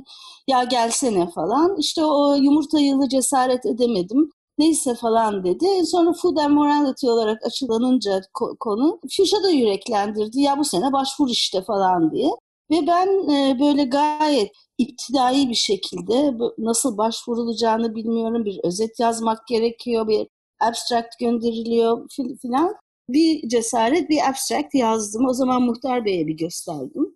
Ya 0.47 0.63
gelsene 0.63 1.29
falan. 1.31 1.77
İşte 1.77 2.05
o 2.05 2.35
yumurta 2.35 2.79
yılı 2.79 3.09
cesaret 3.09 3.65
edemedim. 3.65 4.31
Neyse 4.57 4.95
falan 4.95 5.43
dedi. 5.43 5.85
Sonra 5.85 6.13
Food 6.13 6.37
and 6.37 6.53
Morality 6.53 7.07
olarak 7.07 7.45
açılanınca 7.45 8.21
konu 8.59 8.99
Fuchsia 9.17 9.43
da 9.43 9.49
yüreklendirdi. 9.49 10.41
Ya 10.41 10.57
bu 10.57 10.63
sene 10.63 10.93
başvur 10.93 11.29
işte 11.29 11.61
falan 11.61 12.11
diye. 12.11 12.29
Ve 12.71 12.87
ben 12.87 13.07
e, 13.29 13.59
böyle 13.59 13.83
gayet 13.83 14.51
iptidai 14.77 15.49
bir 15.49 15.55
şekilde 15.55 16.33
nasıl 16.57 16.97
başvurulacağını 16.97 17.95
bilmiyorum. 17.95 18.45
Bir 18.45 18.59
özet 18.63 18.99
yazmak 18.99 19.47
gerekiyor, 19.47 20.07
bir 20.07 20.27
abstract 20.61 21.19
gönderiliyor 21.19 22.07
filan. 22.41 22.75
Bir 23.09 23.49
cesaret, 23.49 24.09
bir 24.09 24.29
abstract 24.29 24.75
yazdım. 24.75 25.25
O 25.27 25.33
zaman 25.33 25.61
Muhtar 25.61 26.05
Bey'e 26.05 26.27
bir 26.27 26.37
gösterdim. 26.37 27.15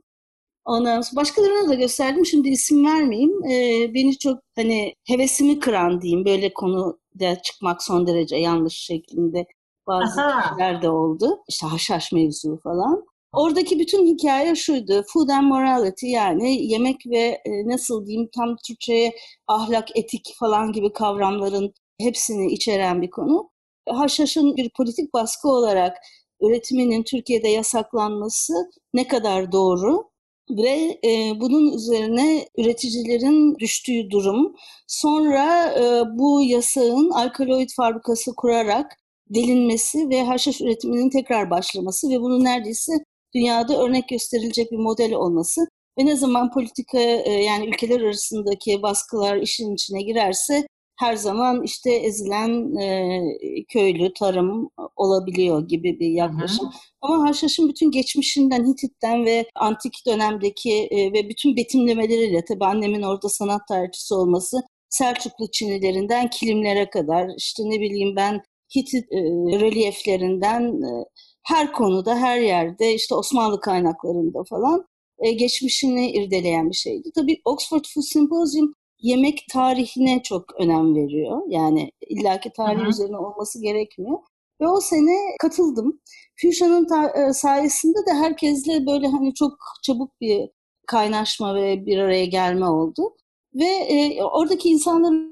Ondan 0.68 1.02
sonra 1.02 1.22
başkalarına 1.22 1.70
da 1.70 1.74
gösterdim. 1.74 2.26
Şimdi 2.26 2.50
isim 2.50 2.86
vermeyeyim. 2.86 3.46
Ee, 3.46 3.94
beni 3.94 4.18
çok 4.18 4.40
hani 4.56 4.94
hevesimi 5.08 5.60
kıran 5.60 6.02
diyeyim. 6.02 6.26
Böyle 6.26 6.54
konuda 6.54 7.42
çıkmak 7.44 7.84
son 7.84 8.08
derece 8.08 8.36
yanlış 8.36 8.74
şeklinde 8.74 9.46
bazı 9.88 10.22
kişiler 10.42 10.82
de 10.82 10.90
oldu. 10.90 11.44
İşte 11.50 11.68
haşhaş 11.68 12.12
mevzu 12.12 12.60
falan. 12.64 13.06
Oradaki 13.34 13.80
bütün 13.80 14.06
hikaye 14.06 14.56
şuydu. 14.56 15.04
Food 15.14 15.30
and 15.30 15.48
morality 15.48 16.08
yani 16.08 16.68
yemek 16.68 17.08
ve 17.08 17.42
e, 17.46 17.68
nasıl 17.68 18.06
diyeyim 18.06 18.30
tam 18.36 18.56
Türkçe'ye 18.68 19.16
ahlak, 19.48 19.98
etik 19.98 20.36
falan 20.40 20.72
gibi 20.72 20.94
kavramların 20.94 21.74
hepsini 22.00 22.52
içeren 22.52 23.02
bir 23.02 23.10
konu. 23.10 23.50
Haşhaşın 23.90 24.56
bir 24.58 24.70
politik 24.78 25.14
baskı 25.14 25.50
olarak 25.50 25.98
üretiminin 26.42 27.04
Türkiye'de 27.04 27.48
yasaklanması 27.48 28.54
ne 28.94 29.08
kadar 29.08 29.52
doğru? 29.52 30.10
Ve 30.50 31.00
e, 31.06 31.40
bunun 31.40 31.74
üzerine 31.74 32.48
üreticilerin 32.58 33.56
düştüğü 33.60 34.10
durum. 34.10 34.56
Sonra 34.88 35.74
e, 35.80 36.18
bu 36.18 36.44
yasağın 36.44 37.10
alkaloid 37.10 37.70
fabrikası 37.78 38.36
kurarak 38.36 38.92
delinmesi 39.30 40.10
ve 40.10 40.24
haşhaş 40.24 40.62
üretiminin 40.62 41.10
tekrar 41.10 41.50
başlaması 41.50 42.10
ve 42.10 42.22
bunun 42.22 42.44
neredeyse 42.44 42.92
dünyada 43.36 43.84
örnek 43.84 44.10
gösterilecek 44.10 44.72
bir 44.72 44.78
model 44.78 45.14
olması 45.14 45.68
ve 46.00 46.06
ne 46.06 46.16
zaman 46.16 46.52
politika 46.52 47.00
e, 47.00 47.32
yani 47.32 47.68
ülkeler 47.68 48.02
arasındaki 48.02 48.82
baskılar 48.82 49.38
işin 49.38 49.74
içine 49.74 50.02
girerse 50.02 50.68
her 50.98 51.16
zaman 51.16 51.64
işte 51.64 51.92
ezilen 51.92 52.76
e, 52.76 53.22
köylü 53.74 54.14
tarım 54.14 54.70
olabiliyor 54.96 55.68
gibi 55.68 56.00
bir 56.00 56.10
yaklaşım. 56.10 56.66
Hı 56.66 56.70
hı. 56.70 56.74
Ama 57.02 57.30
Haşhaş'ın 57.30 57.70
bütün 57.70 57.92
geçmişinden 57.92 58.68
Hitit'ten 58.68 59.26
ve 59.26 59.46
antik 59.56 59.94
dönemdeki 60.08 60.74
e, 60.92 61.14
ve 61.14 61.30
bütün 61.30 61.56
betimlemeleriyle 61.56 62.46
tabii 62.46 62.66
annemin 62.66 63.02
orada 63.02 63.30
sanat 63.30 63.68
tarihçisi 63.68 64.14
olması 64.14 64.58
Selçuklu 64.90 65.52
Çinilerinden 65.52 66.30
kilimlere 66.30 66.90
kadar 66.90 67.30
işte 67.38 67.64
ne 67.66 67.80
bileyim 67.80 68.16
ben 68.16 68.42
Hitit 68.78 69.06
e, 69.12 69.18
rölyeflerinden 69.60 70.64
e, 70.64 71.06
her 71.44 71.72
konuda 71.72 72.16
her 72.16 72.40
yerde 72.40 72.94
işte 72.94 73.16
Osmanlı 73.16 73.60
kaynaklarında 73.60 74.44
falan 74.50 74.86
e, 75.20 75.32
geçmişini 75.32 76.12
irdeleyen 76.12 76.70
bir 76.70 76.76
şeydi. 76.76 77.10
Tabii 77.16 77.42
Oxford 77.46 77.86
Food 77.94 78.04
Symposium 78.04 78.74
yemek 79.00 79.46
tarihine 79.54 80.24
çok 80.24 80.56
önem 80.62 80.96
veriyor. 80.96 81.42
Yani 81.48 81.92
illaki 82.10 82.52
tarih 82.54 82.80
Hı-hı. 82.80 82.90
üzerine 82.90 83.18
olması 83.18 83.62
gerekmiyor. 83.62 84.18
Ve 84.62 84.68
o 84.68 84.80
sene 84.82 85.36
katıldım. 85.42 86.00
Fusion'un 86.42 86.86
ta- 86.86 87.10
e, 87.10 87.34
sayesinde 87.34 87.98
de 87.98 88.14
herkesle 88.14 88.86
böyle 88.86 89.08
hani 89.08 89.34
çok 89.34 89.54
çabuk 89.84 90.22
bir 90.22 90.50
kaynaşma 90.88 91.56
ve 91.56 91.86
bir 91.86 91.98
araya 91.98 92.26
gelme 92.26 92.66
oldu. 92.70 93.02
Ve 93.56 93.66
e, 93.66 94.24
oradaki 94.24 94.70
insanların 94.70 95.32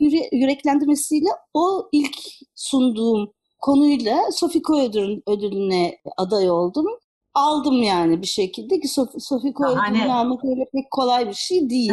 yüre- 0.00 0.28
yüreklendirmesiyle 0.36 1.28
o 1.54 1.88
ilk 1.92 2.16
sunduğum 2.54 3.32
konuyla 3.60 4.18
Sofiko 4.32 4.80
ödül, 4.80 5.20
ödülüne 5.26 5.98
aday 6.16 6.50
oldum. 6.50 6.86
Aldım 7.34 7.82
yani 7.82 8.22
bir 8.22 8.26
şekilde 8.26 8.80
ki 8.80 8.88
Sof- 8.88 9.20
Sofiko 9.20 9.64
ödülünü 9.64 10.12
almak 10.12 10.44
öyle 10.44 10.64
pek 10.72 10.90
kolay 10.90 11.28
bir 11.28 11.34
şey 11.34 11.70
değil. 11.70 11.92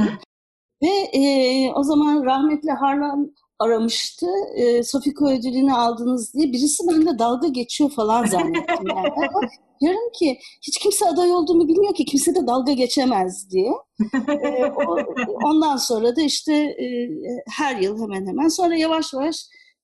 Ve 0.83 1.19
e, 1.19 1.73
o 1.73 1.83
zaman 1.83 2.25
rahmetli 2.25 2.71
Harlan 2.71 3.35
aramıştı. 3.59 4.27
E, 4.55 4.83
Sofiko 4.83 5.29
ödülünü 5.29 5.73
aldınız 5.73 6.33
diye. 6.33 6.53
Birisi 6.53 6.83
benimle 6.87 7.19
dalga 7.19 7.47
geçiyor 7.47 7.89
falan 7.89 8.25
zannettim 8.25 8.87
yani. 8.95 9.09
Diyorum 9.81 10.11
ki 10.19 10.39
hiç 10.67 10.79
kimse 10.79 11.05
aday 11.05 11.31
olduğumu 11.31 11.67
bilmiyor 11.67 11.93
ki 11.93 12.05
kimse 12.05 12.35
de 12.35 12.47
dalga 12.47 12.73
geçemez 12.73 13.51
diye. 13.51 13.71
E, 14.27 14.65
o, 14.65 14.97
ondan 15.43 15.77
sonra 15.77 16.15
da 16.15 16.21
işte 16.21 16.53
e, 16.53 17.09
her 17.49 17.75
yıl 17.75 18.01
hemen 18.01 18.27
hemen 18.27 18.47
sonra 18.47 18.75
yavaş 18.75 19.13
yavaş 19.13 19.35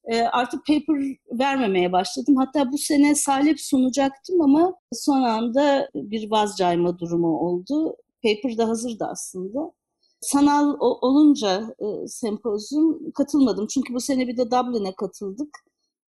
e, 0.06 0.22
artık 0.22 0.66
paper 0.68 0.96
vermemeye 1.32 1.92
başladım. 1.92 2.36
Hatta 2.36 2.72
bu 2.72 2.78
sene 2.78 3.16
salep 3.16 3.60
sunacaktım 3.60 4.42
ama 4.42 4.74
son 4.94 5.22
anda 5.22 5.90
bir 5.96 6.32
vazcayma 6.32 7.00
durumu 7.00 7.40
oldu. 7.40 7.96
Paper 8.24 8.58
da 8.58 8.70
hazırdı 8.70 9.08
aslında 9.12 9.72
sanal 10.22 10.76
olunca 10.80 11.76
e, 11.80 12.08
sempozyum 12.08 13.12
katılmadım. 13.12 13.68
Çünkü 13.68 13.94
bu 13.94 14.00
sene 14.00 14.28
bir 14.28 14.38
de 14.38 14.52
Dublin'e 14.52 14.96
katıldık. 14.96 15.50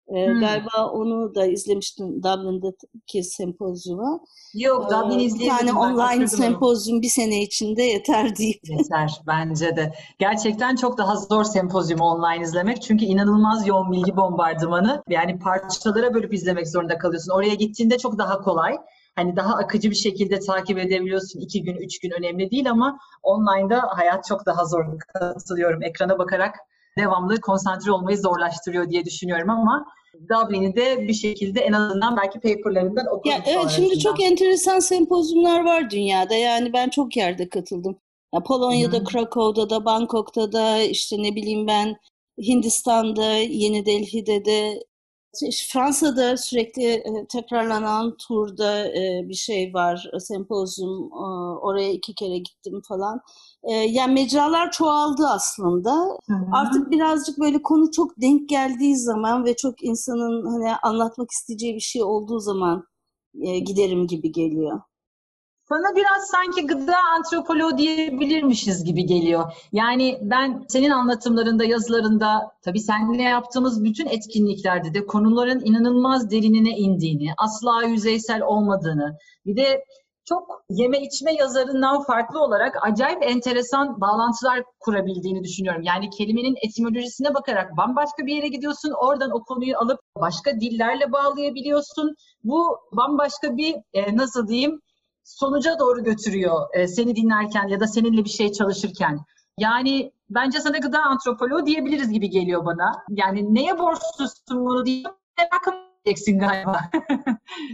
E, 0.09 0.27
hmm. 0.27 0.41
Galiba 0.41 0.91
onu 0.93 1.35
da 1.35 1.47
izlemiştim 1.47 2.23
Dublin'deki 2.23 3.25
sempozyuma. 3.25 4.21
Yok 4.55 4.91
Dublin 4.91 5.19
izleyemedim. 5.19 5.67
Bir 5.67 5.73
tane 5.73 6.13
online 6.13 6.29
sempozyum 6.29 7.03
bir 7.03 7.09
sene 7.09 7.43
içinde 7.43 7.83
yeter 7.83 8.37
deyip. 8.37 8.61
Yeter 8.69 9.21
bence 9.27 9.77
de. 9.77 9.95
Gerçekten 10.19 10.77
çok 10.77 10.99
daha 10.99 11.17
zor 11.17 11.45
sempozyumu 11.45 12.05
online 12.05 12.45
izlemek. 12.45 12.83
Çünkü 12.83 13.05
inanılmaz 13.05 13.67
yoğun 13.67 13.93
bilgi 13.93 14.17
bombardımanı. 14.17 15.03
Yani 15.09 15.39
parçalara 15.39 16.15
bölüp 16.15 16.35
izlemek 16.35 16.69
zorunda 16.69 16.99
kalıyorsun. 16.99 17.33
Oraya 17.33 17.55
gittiğinde 17.55 17.99
çok 17.99 18.19
daha 18.19 18.41
kolay 18.41 18.77
hani 19.19 19.37
daha 19.37 19.55
akıcı 19.55 19.91
bir 19.91 19.97
şekilde 19.97 20.39
takip 20.39 20.79
edebiliyorsun. 20.79 21.41
iki 21.41 21.63
gün, 21.63 21.77
üç 21.77 22.01
gün 22.01 22.11
önemli 22.11 22.51
değil 22.51 22.71
ama 22.71 22.99
online'da 23.23 23.83
hayat 23.97 24.25
çok 24.25 24.47
daha 24.47 24.65
zor. 24.65 24.85
Katılıyorum. 24.99 25.83
Ekrana 25.83 26.19
bakarak 26.19 26.57
devamlı 26.99 27.41
konsantre 27.41 27.93
olmayı 27.93 28.19
zorlaştırıyor 28.19 28.91
diye 28.91 29.05
düşünüyorum 29.05 29.51
ama 29.51 29.87
Dublin'i 30.15 30.77
de 30.77 31.09
bir 31.09 31.15
şekilde 31.15 31.61
en 31.61 31.73
azından 31.73 32.17
belki 32.17 32.41
paperlarından 32.41 33.07
okudum. 33.07 33.33
Ya, 33.33 33.43
evet 33.47 33.71
şimdi 33.71 33.99
çok 33.99 34.23
enteresan 34.23 34.79
sempozyumlar 34.79 35.65
var 35.65 35.91
dünyada. 35.91 36.35
Yani 36.35 36.73
ben 36.73 36.89
çok 36.89 37.17
yerde 37.17 37.49
katıldım. 37.49 37.97
Ya, 38.35 38.43
Polonya'da, 38.43 38.99
hmm. 38.99 39.05
Krakow'da 39.05 39.71
da, 39.71 39.85
Bangkok'ta 39.85 40.53
da 40.53 40.79
işte 40.79 41.17
ne 41.23 41.35
bileyim 41.35 41.67
ben 41.67 41.97
Hindistan'da, 42.43 43.33
Yeni 43.35 43.87
Delhi'de 43.87 44.45
de 44.45 44.85
Fransa'da 45.73 46.37
sürekli 46.37 46.85
e, 46.85 47.27
tekrarlanan 47.29 48.17
turda 48.17 48.89
e, 48.89 49.29
bir 49.29 49.35
şey 49.35 49.75
var, 49.75 50.11
sempozyum. 50.19 51.13
Oraya 51.63 51.93
iki 51.93 52.15
kere 52.15 52.39
gittim 52.39 52.81
falan. 52.89 53.21
E, 53.63 53.73
yani 53.73 54.15
mecralar 54.15 54.71
çoğaldı 54.71 55.27
aslında. 55.27 55.91
Hı 56.27 56.35
hı. 56.35 56.47
Artık 56.53 56.91
birazcık 56.91 57.39
böyle 57.39 57.63
konu 57.63 57.91
çok 57.91 58.21
denk 58.21 58.49
geldiği 58.49 58.97
zaman 58.97 59.45
ve 59.45 59.57
çok 59.57 59.85
insanın 59.85 60.47
hani 60.47 60.77
anlatmak 60.83 61.31
isteyeceği 61.31 61.75
bir 61.75 61.81
şey 61.81 62.03
olduğu 62.03 62.41
zaman 62.41 62.85
giderim 63.65 64.07
gibi 64.07 64.33
geliyor. 64.33 64.81
Sana 65.69 65.97
biraz 65.97 66.27
sanki 66.31 66.67
gıda 66.67 66.97
antropoloğu 67.17 67.79
diyebilirmişiz 67.79 68.85
gibi 68.85 69.07
geliyor. 69.07 69.53
Yani 69.73 70.19
ben 70.23 70.65
senin 70.69 70.91
anlatımlarında, 70.91 71.65
yazılarında, 71.65 72.53
tabii 72.63 72.81
seninle 72.81 73.23
yaptığımız 73.23 73.85
bütün 73.85 74.07
etkinliklerde 74.07 74.95
de 74.95 75.07
konuların 75.07 75.61
inanılmaz 75.65 76.31
derinine 76.31 76.71
indiğini, 76.71 77.31
asla 77.39 77.83
yüzeysel 77.83 78.43
olmadığını, 78.43 79.17
bir 79.47 79.57
de 79.57 79.85
çok 80.25 80.63
yeme 80.71 81.01
içme 81.01 81.35
yazarından 81.35 82.03
farklı 82.03 82.41
olarak 82.41 82.77
acayip 82.83 83.23
enteresan 83.23 84.01
bağlantılar 84.01 84.63
kurabildiğini 84.81 85.45
düşünüyorum. 85.45 85.83
Yani 85.83 86.11
kelimenin 86.11 86.57
etimolojisine 86.67 87.35
bakarak 87.35 87.77
bambaşka 87.77 88.27
bir 88.27 88.35
yere 88.35 88.49
gidiyorsun. 88.49 88.93
Oradan 89.03 89.31
o 89.31 89.45
konuyu 89.45 89.79
alıp 89.79 90.01
başka 90.21 90.61
dillerle 90.61 91.13
bağlayabiliyorsun. 91.13 92.15
Bu 92.45 92.79
bambaşka 92.93 93.57
bir 93.57 93.75
e, 93.93 94.17
nasıl 94.17 94.49
diyeyim 94.49 94.81
sonuca 95.29 95.79
doğru 95.79 96.05
götürüyor 96.05 96.67
e, 96.73 96.89
seni 96.89 97.17
dinlerken 97.17 97.69
ya 97.69 97.81
da 97.81 97.87
seninle 97.87 98.25
bir 98.25 98.31
şey 98.31 98.53
çalışırken. 98.53 99.21
Yani 99.59 100.13
bence 100.31 100.61
sana 100.61 100.79
gıda 100.79 101.03
antropoloğu 101.03 101.67
diyebiliriz 101.67 102.11
gibi 102.11 102.31
geliyor 102.31 102.67
bana. 102.67 103.05
Yani 103.11 103.55
neye 103.55 103.79
borçlusun 103.79 104.67
bunu 104.67 104.87
diye 104.87 105.05
merak 105.39 105.75
edeceksin 106.05 106.39
galiba. 106.39 106.81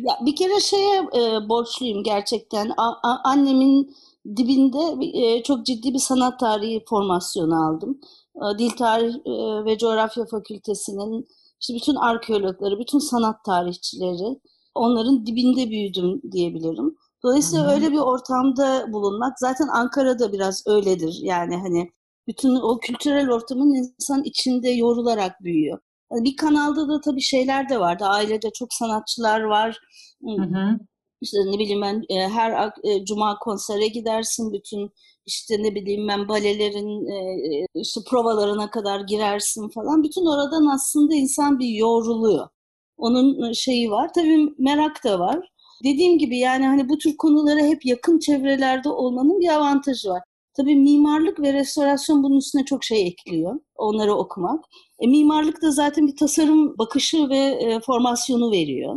ya 0.01 0.19
bir 0.27 0.37
kere 0.37 0.61
şeye 0.61 0.99
e, 0.99 1.49
borçluyum 1.49 2.03
gerçekten. 2.03 2.71
A, 2.77 2.89
a, 3.03 3.21
annemin 3.25 3.97
dibinde 4.37 5.09
e, 5.19 5.43
çok 5.43 5.67
ciddi 5.67 5.95
bir 5.95 5.99
sanat 5.99 6.41
tarihi 6.41 6.85
formasyonu 6.89 7.67
aldım. 7.67 8.01
E, 8.37 8.59
Dil 8.59 8.71
Tarih 8.71 9.15
e, 9.15 9.65
ve 9.65 9.79
Coğrafya 9.79 10.25
Fakültesi'nin 10.27 11.29
işte 11.61 11.75
bütün 11.75 11.95
arkeologları, 11.95 12.79
bütün 12.79 12.99
sanat 12.99 13.45
tarihçileri 13.45 14.41
onların 14.75 15.27
dibinde 15.27 15.71
büyüdüm 15.71 16.23
diyebilirim. 16.33 16.97
Dolayısıyla 17.25 17.65
Hı-hı. 17.65 17.75
öyle 17.75 17.93
bir 17.93 17.99
ortamda 17.99 18.93
bulunmak 18.93 19.39
zaten 19.39 19.69
Ankara'da 19.69 20.33
biraz 20.33 20.63
öyledir. 20.67 21.19
Yani 21.23 21.57
hani 21.57 21.91
bütün 22.27 22.55
o 22.55 22.79
kültürel 22.79 23.31
ortamın 23.31 23.75
insan 23.75 24.25
içinde 24.25 24.71
yorularak 24.71 25.41
büyüyor. 25.41 25.79
Yani 26.13 26.25
bir 26.25 26.37
kanalda 26.37 26.89
da 26.89 27.01
tabii 27.01 27.21
şeyler 27.21 27.69
de 27.69 27.81
vardı. 27.81 28.05
Ailede 28.05 28.51
çok 28.51 28.73
sanatçılar 28.73 29.41
var. 29.41 29.79
Hı-hı. 30.25 30.79
İşte 31.21 31.39
ne 31.47 31.59
bileyim 31.59 31.83
ben 31.83 32.03
e, 32.09 32.29
her 32.29 32.73
e, 32.85 33.05
cuma 33.05 33.39
konsere 33.39 33.87
gidersin 33.89 34.53
bütün 34.53 34.91
işte 35.27 35.63
ne 35.63 35.75
bileyim 35.75 36.09
ben 36.09 36.29
balelerin 36.29 37.07
e, 37.07 37.67
işte 37.75 38.01
provalarına 38.11 38.71
kadar 38.71 39.01
girersin 39.01 39.69
falan. 39.69 40.03
Bütün 40.03 40.27
oradan 40.27 40.67
aslında 40.75 41.15
insan 41.15 41.59
bir 41.59 41.69
yoruluyor. 41.69 42.49
Onun 42.97 43.53
şeyi 43.53 43.91
var. 43.91 44.11
Tabii 44.15 44.55
merak 44.59 45.05
da 45.05 45.19
var. 45.19 45.54
Dediğim 45.85 46.19
gibi 46.19 46.39
yani 46.39 46.67
hani 46.67 46.89
bu 46.89 46.99
tür 46.99 47.17
konulara 47.17 47.61
hep 47.61 47.87
yakın 47.87 48.19
çevrelerde 48.19 48.89
olmanın 48.89 49.41
bir 49.41 49.49
avantajı 49.49 50.09
var. 50.09 50.23
Tabii 50.57 50.77
mimarlık 50.77 51.41
ve 51.41 51.53
restorasyon 51.53 52.23
bunun 52.23 52.37
üstüne 52.37 52.65
çok 52.65 52.85
şey 52.85 53.07
ekliyor. 53.07 53.61
Onları 53.77 54.15
okumak. 54.15 54.65
E, 54.99 55.07
mimarlık 55.07 55.63
da 55.63 55.71
zaten 55.71 56.07
bir 56.07 56.17
tasarım 56.17 56.79
bakışı 56.79 57.29
ve 57.29 57.39
e, 57.39 57.81
formasyonu 57.81 58.51
veriyor. 58.51 58.97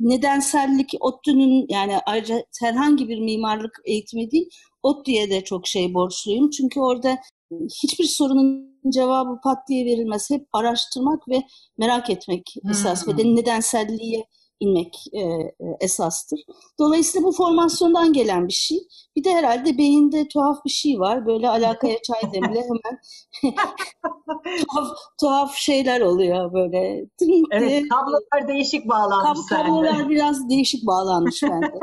Nedensellik 0.00 0.94
ODTÜ'nün 1.00 1.66
yani 1.68 1.98
ayrıca 2.06 2.44
herhangi 2.60 3.08
bir 3.08 3.20
mimarlık 3.20 3.80
eğitimi 3.84 4.30
değil, 4.30 4.48
ODTÜ'ye 4.82 5.30
de 5.30 5.44
çok 5.44 5.66
şey 5.66 5.94
borçluyum. 5.94 6.50
Çünkü 6.50 6.80
orada 6.80 7.18
hiçbir 7.82 8.04
sorunun 8.04 8.72
cevabı 8.88 9.40
pat 9.44 9.68
diye 9.68 9.86
verilmez. 9.86 10.30
Hep 10.30 10.46
araştırmak 10.52 11.28
ve 11.28 11.42
merak 11.78 12.10
etmek 12.10 12.54
esas 12.70 13.06
hmm. 13.06 13.14
ve 13.14 13.18
de 13.18 13.34
nedenselliğe 13.34 14.26
inmek 14.62 14.96
e, 15.12 15.20
e, 15.20 15.52
esastır. 15.80 16.40
Dolayısıyla 16.78 17.26
bu 17.26 17.32
formasyondan 17.32 18.12
gelen 18.12 18.48
bir 18.48 18.52
şey. 18.52 18.78
Bir 19.16 19.24
de 19.24 19.34
herhalde 19.34 19.78
beyinde 19.78 20.28
tuhaf 20.28 20.64
bir 20.64 20.70
şey 20.70 21.00
var. 21.00 21.26
Böyle 21.26 21.48
alakaya 21.48 21.96
çay 22.02 22.32
demle 22.32 22.62
hemen 22.62 23.00
tuhaf, 24.44 24.88
tuhaf 25.20 25.54
şeyler 25.54 26.00
oluyor 26.00 26.52
böyle. 26.52 27.06
Evet, 27.50 27.84
kablolar 27.88 28.48
değişik 28.48 28.88
bağlanmış 28.88 29.40
Kab 29.48 29.56
Kablolar 29.56 29.94
sende. 29.94 30.08
biraz 30.08 30.48
değişik 30.48 30.86
bağlanmış 30.86 31.42
bende. 31.42 31.80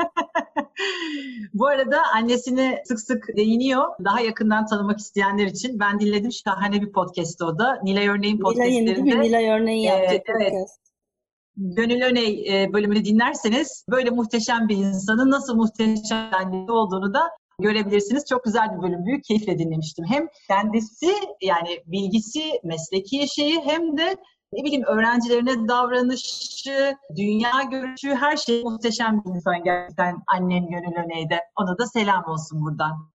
bu 1.53 1.67
arada 1.67 2.01
annesini 2.15 2.77
sık 2.85 2.99
sık 2.99 3.27
değiniyor. 3.37 3.87
Daha 4.05 4.21
yakından 4.21 4.65
tanımak 4.65 4.99
isteyenler 4.99 5.45
için 5.45 5.79
ben 5.79 5.99
dinledim. 5.99 6.31
Şahane 6.31 6.81
bir 6.81 6.91
podcast 6.91 7.41
o 7.41 7.59
da. 7.59 7.79
Nilay 7.83 8.07
Örneğin 8.07 8.39
podcastlerinde. 8.39 9.03
Nilay? 9.03 9.21
Nilay 9.21 9.49
Örneğin 9.49 9.81
yaptığı 9.81 10.15
ee, 10.15 10.23
podcast. 10.23 10.88
Gönül 11.59 12.01
Öney 12.01 12.45
e, 12.49 12.73
bölümünü 12.73 13.05
dinlerseniz 13.05 13.85
böyle 13.89 14.09
muhteşem 14.09 14.67
bir 14.67 14.77
insanın 14.77 15.31
nasıl 15.31 15.55
muhteşem 15.55 16.69
olduğunu 16.69 17.13
da 17.13 17.29
görebilirsiniz. 17.59 18.25
Çok 18.29 18.43
güzel 18.43 18.77
bir 18.77 18.81
bölüm. 18.81 19.05
Büyük 19.05 19.23
keyifle 19.23 19.59
dinlemiştim. 19.59 20.05
Hem 20.05 20.27
kendisi 20.47 21.13
yani 21.41 21.79
bilgisi, 21.85 22.41
mesleki 22.63 23.27
şeyi 23.35 23.61
hem 23.61 23.97
de 23.97 24.15
ne 24.53 24.63
bileyim 24.63 24.83
öğrencilerine 24.83 25.67
davranışı, 25.67 26.95
dünya 27.15 27.63
görüşü 27.71 28.15
her 28.15 28.37
şey 28.37 28.63
muhteşem 28.63 29.23
bir 29.25 29.35
insan 29.35 29.63
gerçekten 29.63 30.15
annem 30.27 30.67
Gönül 30.67 31.05
Öney'de. 31.05 31.39
Ona 31.55 31.77
da 31.77 31.87
selam 31.87 32.23
olsun 32.27 32.61
buradan. 32.61 33.11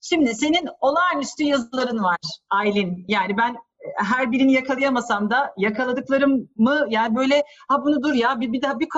Şimdi 0.00 0.34
senin 0.34 0.68
olağanüstü 0.80 1.44
yazıların 1.44 2.02
var 2.02 2.16
Aylin. 2.50 3.04
Yani 3.08 3.36
ben 3.36 3.56
her 3.96 4.32
birini 4.32 4.52
yakalayamasam 4.52 5.30
da 5.30 5.54
yakaladıklarımı 5.56 6.86
yani 6.88 7.16
böyle 7.16 7.42
ha 7.68 7.84
bunu 7.84 8.02
dur 8.02 8.14
ya 8.14 8.40
bir, 8.40 8.52
bir 8.52 8.62
daha 8.62 8.80
bir 8.80 8.88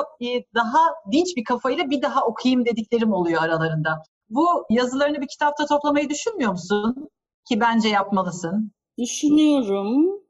daha 0.55 0.79
dinç 1.13 1.37
bir 1.37 1.45
kafayla 1.45 1.91
bir 1.91 2.03
daha 2.03 2.27
okuyayım 2.27 2.65
dediklerim 2.65 3.13
oluyor 3.13 3.43
aralarında. 3.43 4.03
Bu 4.31 4.47
yazılarını 4.71 5.21
bir 5.21 5.29
kitapta 5.29 5.67
toplamayı 5.67 6.09
düşünmüyor 6.09 6.51
musun? 6.51 7.11
Ki 7.49 7.61
bence 7.61 7.89
yapmalısın. 7.89 8.73
Düşünüyorum. 8.99 10.21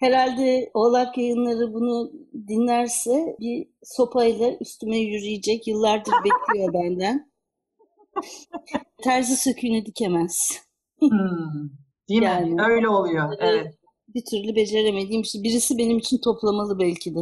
Herhalde 0.00 0.70
Oğlak 0.74 1.18
yayınları 1.18 1.74
bunu 1.74 2.12
dinlerse 2.48 3.36
bir 3.40 3.68
sopayla 3.82 4.50
üstüme 4.60 4.98
yürüyecek. 4.98 5.66
Yıllardır 5.66 6.14
bekliyor 6.24 6.72
benden. 6.72 7.32
Terzi 9.02 9.36
söküğünü 9.36 9.86
dikemez. 9.86 10.63
Hmm, 11.10 11.70
değil 12.08 12.22
yani, 12.22 12.50
mi? 12.50 12.62
Öyle 12.62 12.88
oluyor. 12.88 13.32
Evet. 13.38 13.74
Bir 14.08 14.24
türlü 14.30 14.56
beceremediğim 14.56 15.24
şey. 15.24 15.42
Birisi 15.42 15.78
benim 15.78 15.98
için 15.98 16.18
toplamalı 16.24 16.78
belki 16.78 17.14
de. 17.14 17.18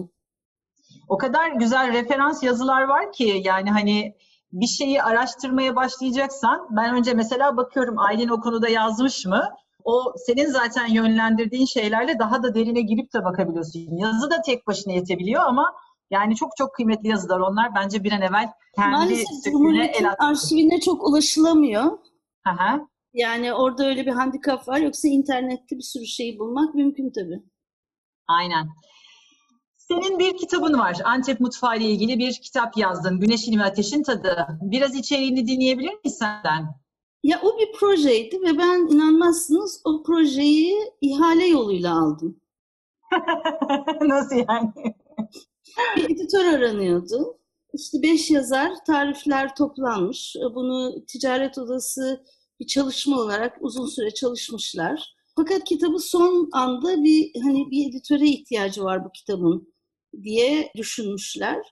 O 1.08 1.18
kadar 1.18 1.50
güzel 1.50 1.92
referans 1.92 2.42
yazılar 2.42 2.82
var 2.82 3.12
ki 3.12 3.42
yani 3.44 3.70
hani 3.70 4.14
bir 4.52 4.66
şeyi 4.66 5.02
araştırmaya 5.02 5.76
başlayacaksan 5.76 6.68
ben 6.70 6.94
önce 6.94 7.14
mesela 7.14 7.56
bakıyorum 7.56 7.98
Aylin 7.98 8.28
o 8.28 8.40
konuda 8.40 8.68
yazmış 8.68 9.26
mı? 9.26 9.48
O 9.84 10.14
senin 10.26 10.46
zaten 10.46 10.86
yönlendirdiğin 10.86 11.66
şeylerle 11.66 12.18
daha 12.18 12.42
da 12.42 12.54
derine 12.54 12.80
girip 12.80 13.14
de 13.14 13.24
bakabiliyorsun. 13.24 13.96
Yazı 13.96 14.30
da 14.30 14.42
tek 14.42 14.66
başına 14.66 14.92
yetebiliyor 14.92 15.42
ama 15.42 15.74
yani 16.10 16.36
çok 16.36 16.56
çok 16.56 16.74
kıymetli 16.74 17.08
yazılar 17.08 17.40
onlar. 17.40 17.74
Bence 17.74 18.04
bir 18.04 18.12
an 18.12 18.22
evvel 18.22 18.52
kendi 18.76 18.90
Maalesef 18.90 19.44
Cumhuriyet'in 19.44 20.08
arşivine 20.18 20.80
çok 20.80 21.08
ulaşılamıyor. 21.08 21.98
Aha. 22.46 22.80
Yani 23.14 23.52
orada 23.52 23.86
öyle 23.86 24.06
bir 24.06 24.10
handikap 24.10 24.68
var. 24.68 24.78
Yoksa 24.78 25.08
internette 25.08 25.76
bir 25.76 25.82
sürü 25.82 26.06
şeyi 26.06 26.38
bulmak 26.38 26.74
mümkün 26.74 27.10
tabii. 27.10 27.42
Aynen. 28.28 28.68
Senin 29.76 30.18
bir 30.18 30.36
kitabın 30.36 30.78
var. 30.78 30.96
Antep 31.04 31.40
mutfağı 31.40 31.78
ile 31.78 31.84
ilgili 31.84 32.18
bir 32.18 32.32
kitap 32.32 32.76
yazdın. 32.76 33.20
Güneşin 33.20 33.58
ve 33.58 33.64
Ateşin 33.64 34.02
Tadı. 34.02 34.46
Biraz 34.60 34.94
içeriğini 34.94 35.46
dinleyebilir 35.46 35.92
miyiz 36.04 36.18
senden? 36.18 36.82
Ya 37.22 37.40
o 37.42 37.58
bir 37.58 37.72
projeydi 37.72 38.40
ve 38.40 38.58
ben 38.58 38.94
inanmazsınız 38.94 39.80
o 39.84 40.02
projeyi 40.02 40.76
ihale 41.00 41.46
yoluyla 41.46 41.98
aldım. 41.98 42.40
Nasıl 44.00 44.36
yani? 44.36 44.72
bir 45.96 46.04
editör 46.04 46.44
aranıyordu. 46.44 47.38
İşte 47.74 48.02
beş 48.02 48.30
yazar, 48.30 48.72
tarifler 48.86 49.54
toplanmış. 49.54 50.36
Bunu 50.54 51.04
ticaret 51.06 51.58
odası 51.58 52.24
bir 52.60 52.66
çalışma 52.66 53.20
olarak 53.20 53.56
uzun 53.60 53.86
süre 53.86 54.10
çalışmışlar. 54.10 55.14
Fakat 55.36 55.64
kitabı 55.64 55.98
son 55.98 56.48
anda 56.52 57.04
bir 57.04 57.30
hani 57.42 57.70
bir 57.70 57.90
editöre 57.90 58.28
ihtiyacı 58.28 58.84
var 58.84 59.04
bu 59.04 59.12
kitabın 59.12 59.74
diye 60.22 60.72
düşünmüşler. 60.76 61.62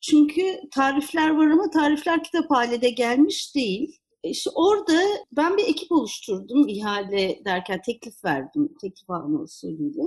Çünkü 0.00 0.60
tarifler 0.74 1.30
var 1.30 1.46
ama 1.46 1.70
tarifler 1.70 2.24
kitap 2.24 2.50
haline 2.50 2.90
gelmiş 2.90 3.54
değil. 3.54 4.00
İşte 4.22 4.50
orada 4.54 5.02
ben 5.32 5.56
bir 5.56 5.64
ekip 5.64 5.92
oluşturdum 5.92 6.68
ihale 6.68 7.40
derken 7.44 7.80
teklif 7.86 8.24
verdim. 8.24 8.74
Teklif 8.80 9.10
alma 9.10 9.40
usulüyle. 9.40 10.02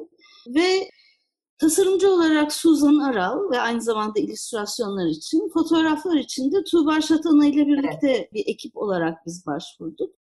Ve 0.48 0.90
tasarımcı 1.58 2.14
olarak 2.14 2.54
Suzan 2.54 2.98
Aral 2.98 3.52
ve 3.52 3.60
aynı 3.60 3.82
zamanda 3.82 4.20
illüstrasyonlar 4.20 5.06
için, 5.08 5.50
fotoğraflar 5.54 6.16
için 6.16 6.52
de 6.52 6.64
Tuğba 6.72 7.02
Şatana 7.02 7.46
ile 7.46 7.68
birlikte 7.68 8.30
bir 8.34 8.44
ekip 8.48 8.78
olarak 8.78 9.26
biz 9.26 9.46
başvurduk. 9.46 10.16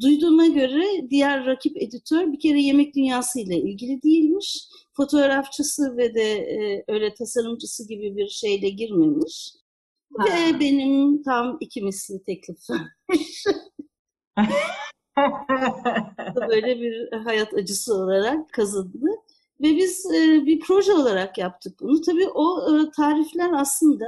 Duyduğuma 0.00 0.46
göre 0.46 1.10
diğer 1.10 1.46
rakip 1.46 1.82
editör 1.82 2.32
bir 2.32 2.40
kere 2.40 2.62
yemek 2.62 2.96
dünyası 2.96 3.40
ile 3.40 3.56
ilgili 3.56 4.02
değilmiş. 4.02 4.68
Fotoğrafçısı 4.92 5.96
ve 5.96 6.14
de 6.14 6.32
e, 6.32 6.84
öyle 6.88 7.14
tasarımcısı 7.14 7.88
gibi 7.88 8.16
bir 8.16 8.28
şeyle 8.28 8.68
girmemiş. 8.68 9.52
Ha. 10.18 10.24
Ve 10.24 10.60
benim 10.60 11.22
tam 11.22 11.56
iki 11.60 11.82
misli 11.82 12.24
teklif 12.24 12.58
vermiş. 12.70 13.44
Böyle 16.48 16.80
bir 16.80 17.12
hayat 17.12 17.54
acısı 17.54 17.94
olarak 17.94 18.52
kazındı. 18.52 19.06
Ve 19.60 19.76
biz 19.76 20.06
e, 20.06 20.46
bir 20.46 20.60
proje 20.60 20.92
olarak 20.92 21.38
yaptık 21.38 21.80
bunu. 21.80 22.00
Tabii 22.00 22.28
o 22.28 22.76
e, 22.78 22.90
tarifler 22.90 23.50
aslında 23.52 24.06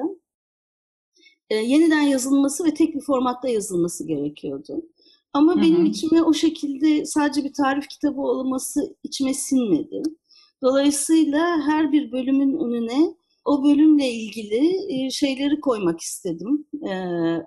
e, 1.50 1.56
yeniden 1.56 2.00
yazılması 2.00 2.64
ve 2.64 2.74
tek 2.74 2.94
bir 2.94 3.00
formatta 3.00 3.48
yazılması 3.48 4.06
gerekiyordu. 4.06 4.82
Ama 5.32 5.52
hı 5.52 5.56
hı. 5.58 5.62
benim 5.62 5.84
içime 5.84 6.22
o 6.22 6.32
şekilde 6.32 7.06
sadece 7.06 7.44
bir 7.44 7.52
tarif 7.52 7.88
kitabı 7.88 8.20
olması 8.20 8.96
içime 9.02 9.34
sinmedi. 9.34 10.02
Dolayısıyla 10.62 11.60
her 11.66 11.92
bir 11.92 12.12
bölümün 12.12 12.58
önüne 12.58 13.14
o 13.44 13.64
bölümle 13.64 14.10
ilgili 14.10 14.70
e, 14.88 15.10
şeyleri 15.10 15.60
koymak 15.60 16.00
istedim. 16.00 16.66
E, 16.88 16.92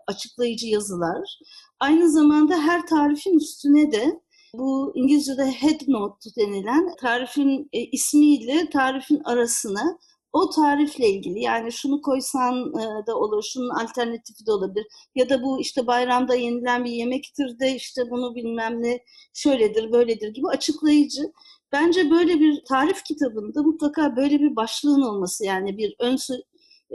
açıklayıcı 0.08 0.68
yazılar. 0.68 1.40
Aynı 1.80 2.12
zamanda 2.12 2.62
her 2.62 2.88
tarifin 2.88 3.38
üstüne 3.38 3.92
de 3.92 4.20
bu 4.54 4.92
İngilizce'de 4.96 5.52
head 5.52 5.80
note 5.88 6.30
denilen 6.38 6.96
tarifin 7.02 7.70
e, 7.74 7.80
ismiyle 7.82 8.70
tarifin 8.70 9.22
arasına 9.24 9.98
o 10.36 10.50
tarifle 10.50 11.10
ilgili 11.10 11.40
yani 11.40 11.72
şunu 11.72 12.02
koysan 12.02 12.74
e, 12.74 13.08
da 13.08 13.16
olur, 13.16 13.44
şunun 13.54 13.70
alternatifi 13.70 14.46
de 14.46 14.52
olabilir. 14.52 14.86
Ya 15.16 15.30
da 15.30 15.44
bu 15.44 15.60
işte 15.62 15.88
bayramda 15.88 16.36
yenilen 16.36 16.86
bir 16.86 16.92
yemektir 16.92 17.60
de 17.60 17.76
işte 17.76 18.02
bunu 18.10 18.36
bilmem 18.36 18.84
ne 18.84 19.00
şöyledir, 19.34 19.92
böyledir 19.92 20.34
gibi 20.34 20.48
açıklayıcı. 20.48 21.22
Bence 21.72 22.12
böyle 22.12 22.40
bir 22.40 22.64
tarif 22.70 23.04
kitabında 23.04 23.64
mutlaka 23.64 24.16
böyle 24.16 24.40
bir 24.40 24.56
başlığın 24.56 25.02
olması 25.02 25.46
yani 25.46 25.78
bir 25.78 25.96
ön 26.00 26.18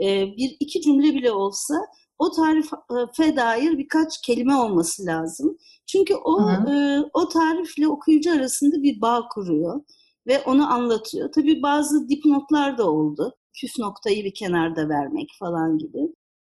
e, 0.01 0.25
bir 0.37 0.57
iki 0.59 0.81
cümle 0.81 1.13
bile 1.13 1.31
olsa 1.31 1.75
o 2.19 2.31
tarife 2.31 3.35
dair 3.35 3.77
birkaç 3.77 4.21
kelime 4.21 4.55
olması 4.55 5.05
lazım. 5.05 5.57
Çünkü 5.87 6.15
o 6.15 6.41
e, 6.51 7.03
o 7.13 7.29
tarifle 7.29 7.87
okuyucu 7.87 8.33
arasında 8.33 8.83
bir 8.83 9.01
bağ 9.01 9.27
kuruyor 9.27 9.81
ve 10.27 10.41
onu 10.41 10.73
anlatıyor. 10.73 11.31
Tabii 11.35 11.61
bazı 11.61 12.09
dipnotlar 12.09 12.77
da 12.77 12.89
oldu. 12.91 13.35
Püf 13.61 13.79
noktayı 13.79 14.23
bir 14.25 14.33
kenarda 14.33 14.89
vermek 14.89 15.29
falan 15.39 15.77
gibi. 15.77 15.99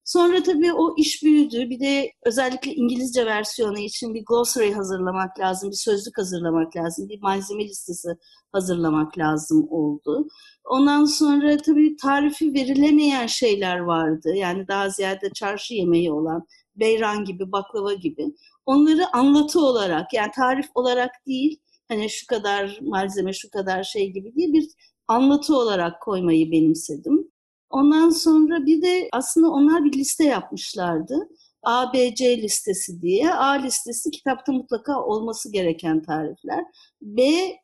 Sonra 0.07 0.43
tabii 0.43 0.73
o 0.73 0.95
iş 0.97 1.23
büyüdü. 1.23 1.69
Bir 1.69 1.79
de 1.79 2.11
özellikle 2.25 2.73
İngilizce 2.73 3.25
versiyonu 3.25 3.79
için 3.79 4.13
bir 4.13 4.23
glossary 4.25 4.71
hazırlamak 4.71 5.39
lazım, 5.39 5.71
bir 5.71 5.75
sözlük 5.75 6.17
hazırlamak 6.17 6.75
lazım, 6.75 7.09
bir 7.09 7.21
malzeme 7.21 7.63
listesi 7.65 8.09
hazırlamak 8.51 9.17
lazım 9.17 9.67
oldu. 9.69 10.27
Ondan 10.65 11.05
sonra 11.05 11.57
tabii 11.57 11.95
tarifi 11.95 12.53
verilemeyen 12.53 13.27
şeyler 13.27 13.79
vardı. 13.79 14.35
Yani 14.35 14.67
daha 14.67 14.89
ziyade 14.89 15.29
çarşı 15.33 15.73
yemeği 15.73 16.11
olan 16.11 16.45
beyran 16.75 17.25
gibi, 17.25 17.51
baklava 17.51 17.93
gibi. 17.93 18.25
Onları 18.65 19.15
anlatı 19.15 19.59
olarak 19.59 20.13
yani 20.13 20.31
tarif 20.35 20.67
olarak 20.75 21.11
değil, 21.27 21.59
hani 21.89 22.09
şu 22.09 22.27
kadar 22.27 22.79
malzeme, 22.81 23.33
şu 23.33 23.49
kadar 23.49 23.83
şey 23.83 24.11
gibi 24.11 24.35
değil 24.35 24.53
bir 24.53 24.67
anlatı 25.07 25.55
olarak 25.57 26.01
koymayı 26.01 26.51
benimsedim. 26.51 27.31
Ondan 27.69 28.09
sonra 28.09 28.65
bir 28.65 28.81
de 28.81 29.09
aslında 29.11 29.49
onlar 29.49 29.83
bir 29.83 29.93
liste 29.93 30.23
yapmışlardı. 30.23 31.29
A, 31.63 31.93
B, 31.93 32.15
C 32.15 32.41
listesi 32.41 33.01
diye. 33.01 33.33
A 33.33 33.51
listesi 33.51 34.11
kitapta 34.11 34.51
mutlaka 34.51 35.01
olması 35.03 35.51
gereken 35.51 36.01
tarifler. 36.01 36.63
B 37.01 37.23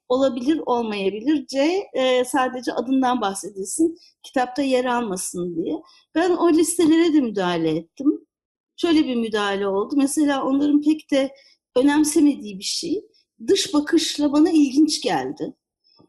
olabilir 0.10 0.62
olmayabilir. 0.66 1.48
C 1.48 1.84
e, 1.94 2.26
sadece 2.26 2.74
adından 2.74 3.22
bahsedilsin, 3.22 3.98
kitapta 4.24 4.62
yer 4.62 4.86
almasın 4.86 5.56
diye. 5.56 5.76
Ben 6.16 6.30
o 6.30 6.52
listelere 6.52 7.14
de 7.14 7.22
müdahale 7.22 7.70
ettim. 7.70 8.28
Şöyle 8.76 9.08
bir 9.08 9.16
müdahale 9.16 9.68
oldu. 9.68 9.96
Mesela 9.98 10.44
onların 10.44 10.82
pek 10.82 11.12
de 11.12 11.34
önemsemediği 11.76 12.60
bir 12.60 12.64
şey 12.64 13.06
dış 13.48 13.74
bakışla 13.74 14.32
bana 14.32 14.50
ilginç 14.50 15.02
geldi. 15.02 15.54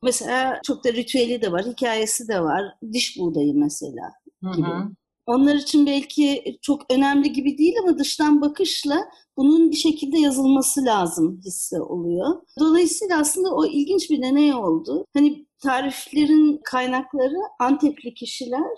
Mesela 0.02 0.60
çok 0.64 0.84
da 0.84 0.92
ritüeli 0.92 1.42
de 1.42 1.52
var, 1.52 1.64
hikayesi 1.66 2.28
de 2.28 2.40
var. 2.40 2.62
Diş 2.92 3.18
buğdayı 3.18 3.54
mesela 3.54 4.12
gibi. 4.56 4.66
Hı 4.66 4.72
hı. 4.72 4.88
Onlar 5.26 5.54
için 5.54 5.86
belki 5.86 6.44
çok 6.62 6.92
önemli 6.92 7.32
gibi 7.32 7.58
değil 7.58 7.74
ama 7.82 7.98
dıştan 7.98 8.40
bakışla 8.40 9.04
bunun 9.36 9.70
bir 9.70 9.76
şekilde 9.76 10.18
yazılması 10.18 10.84
lazım 10.84 11.40
hissi 11.44 11.80
oluyor. 11.80 12.42
Dolayısıyla 12.60 13.20
aslında 13.20 13.54
o 13.54 13.66
ilginç 13.66 14.10
bir 14.10 14.22
deney 14.22 14.54
oldu. 14.54 15.06
Hani 15.14 15.46
tariflerin 15.62 16.60
kaynakları 16.64 17.36
Antepli 17.60 18.14
kişiler 18.14 18.72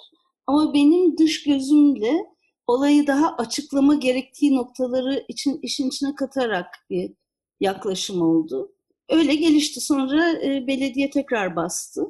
ama 0.46 0.74
benim 0.74 1.18
dış 1.18 1.44
gözümle 1.44 2.26
olayı 2.66 3.06
daha 3.06 3.36
açıklama 3.36 3.94
gerektiği 3.94 4.56
noktaları 4.56 5.24
için 5.28 5.58
işin 5.62 5.88
içine 5.88 6.14
katarak 6.14 6.66
bir 6.90 7.14
yaklaşım 7.60 8.22
oldu. 8.22 8.72
Öyle 9.08 9.34
gelişti. 9.34 9.80
Sonra 9.80 10.32
e, 10.32 10.66
belediye 10.66 11.10
tekrar 11.10 11.56
bastı 11.56 12.02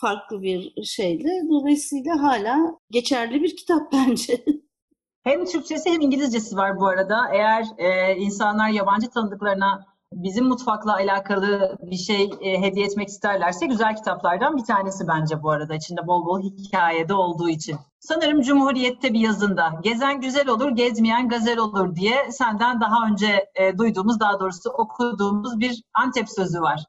farklı 0.00 0.42
bir 0.42 0.84
şeyle. 0.84 1.28
Dolayısıyla 1.50 2.22
hala 2.22 2.78
geçerli 2.90 3.42
bir 3.42 3.56
kitap 3.56 3.92
bence. 3.92 4.44
Hem 5.24 5.44
Türkçesi 5.44 5.90
hem 5.90 6.00
İngilizcesi 6.00 6.56
var 6.56 6.80
bu 6.80 6.86
arada. 6.86 7.28
Eğer 7.32 7.64
e, 7.78 8.16
insanlar 8.16 8.68
yabancı 8.68 9.10
tanıdıklarına 9.10 9.86
bizim 10.12 10.44
mutfakla 10.44 10.94
alakalı 10.94 11.78
bir 11.82 11.96
şey 11.96 12.30
e, 12.40 12.60
hediye 12.62 12.86
etmek 12.86 13.08
isterlerse 13.08 13.66
güzel 13.66 13.96
kitaplardan 13.96 14.56
bir 14.56 14.64
tanesi 14.64 15.08
bence 15.08 15.42
bu 15.42 15.50
arada. 15.50 15.74
İçinde 15.74 16.06
bol 16.06 16.26
bol 16.26 16.42
hikayede 16.42 17.14
olduğu 17.14 17.48
için. 17.48 17.76
Sanırım 18.00 18.42
Cumhuriyet'te 18.42 19.12
bir 19.12 19.20
yazında 19.20 19.80
gezen 19.82 20.20
güzel 20.20 20.48
olur, 20.48 20.70
gezmeyen 20.70 21.28
gazel 21.28 21.58
olur 21.58 21.94
diye 21.96 22.32
senden 22.32 22.80
daha 22.80 23.06
önce 23.06 23.50
e, 23.54 23.78
duyduğumuz, 23.78 24.20
daha 24.20 24.40
doğrusu 24.40 24.70
okuduğumuz 24.70 25.60
bir 25.60 25.82
Antep 25.94 26.30
sözü 26.30 26.60
var. 26.60 26.84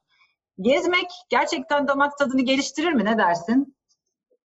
Gezmek 0.60 1.10
gerçekten 1.28 1.88
damak 1.88 2.18
tadını 2.18 2.42
geliştirir 2.42 2.92
mi? 2.92 3.04
Ne 3.04 3.18
dersin? 3.18 3.76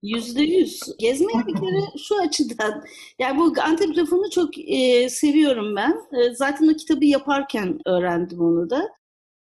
Yüzde 0.03 0.43
yüz. 0.43 0.81
Gezmek 0.99 1.47
bir 1.47 1.55
kere 1.55 1.99
şu 2.09 2.21
açıdan. 2.21 2.85
Yani 3.19 3.39
bu 3.41 3.55
Antep 3.63 3.97
lafını 3.97 4.31
çok 4.31 4.51
e, 4.59 5.09
seviyorum 5.11 5.77
ben. 5.77 5.91
E, 5.91 6.35
zaten 6.35 6.69
o 6.69 6.77
kitabı 6.77 7.05
yaparken 7.05 7.79
öğrendim 7.87 8.41
onu 8.41 8.71
da. 8.71 8.89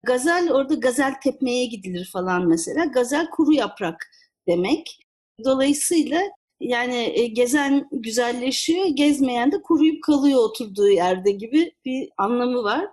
Gazel 0.06 0.52
orada 0.52 0.74
gazel 0.74 1.14
tepmeye 1.24 1.66
gidilir 1.66 2.10
falan 2.14 2.48
mesela. 2.48 2.86
Gazel 2.86 3.30
kuru 3.30 3.54
yaprak 3.54 4.06
demek. 4.48 5.00
Dolayısıyla 5.46 6.22
yani 6.60 7.14
e, 7.16 7.28
gezen 7.28 7.88
güzelleşiyor, 7.92 8.86
gezmeyen 8.88 9.52
de 9.52 9.62
kuruyup 9.62 10.04
kalıyor 10.04 10.40
oturduğu 10.44 10.90
yerde 10.90 11.32
gibi 11.32 11.72
bir 11.86 12.10
anlamı 12.18 12.64
var. 12.64 12.86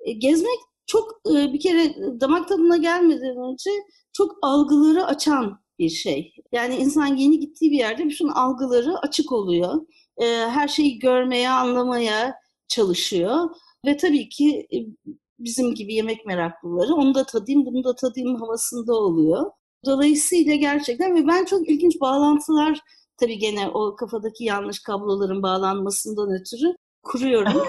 E, 0.00 0.12
gezmek 0.12 0.58
çok 0.86 1.20
e, 1.30 1.52
bir 1.52 1.60
kere 1.60 1.94
damak 2.20 2.48
tadına 2.48 2.76
gelmeden 2.76 3.36
önce 3.36 3.70
çok 4.12 4.36
algıları 4.42 5.06
açan 5.06 5.63
bir 5.78 5.88
şey. 5.88 6.34
Yani 6.52 6.76
insan 6.76 7.06
yeni 7.16 7.40
gittiği 7.40 7.70
bir 7.70 7.78
yerde 7.78 8.04
bütün 8.04 8.28
algıları 8.28 8.98
açık 8.98 9.32
oluyor. 9.32 9.74
E, 10.16 10.24
her 10.26 10.68
şeyi 10.68 10.98
görmeye, 10.98 11.50
anlamaya 11.50 12.34
çalışıyor. 12.68 13.50
Ve 13.86 13.96
tabii 13.96 14.28
ki 14.28 14.66
e, 14.72 14.78
bizim 15.38 15.74
gibi 15.74 15.94
yemek 15.94 16.26
meraklıları 16.26 16.94
onu 16.94 17.14
da 17.14 17.24
tadayım, 17.24 17.66
bunu 17.66 17.84
da 17.84 17.94
tadayım 17.94 18.36
havasında 18.36 18.94
oluyor. 18.94 19.50
Dolayısıyla 19.86 20.54
gerçekten 20.54 21.14
ve 21.14 21.26
ben 21.26 21.44
çok 21.44 21.68
ilginç 21.68 22.00
bağlantılar 22.00 22.80
tabii 23.16 23.38
gene 23.38 23.68
o 23.68 23.96
kafadaki 23.96 24.44
yanlış 24.44 24.82
kabloların 24.82 25.42
bağlanmasından 25.42 26.40
ötürü 26.40 26.76
kuruyorum. 27.02 27.52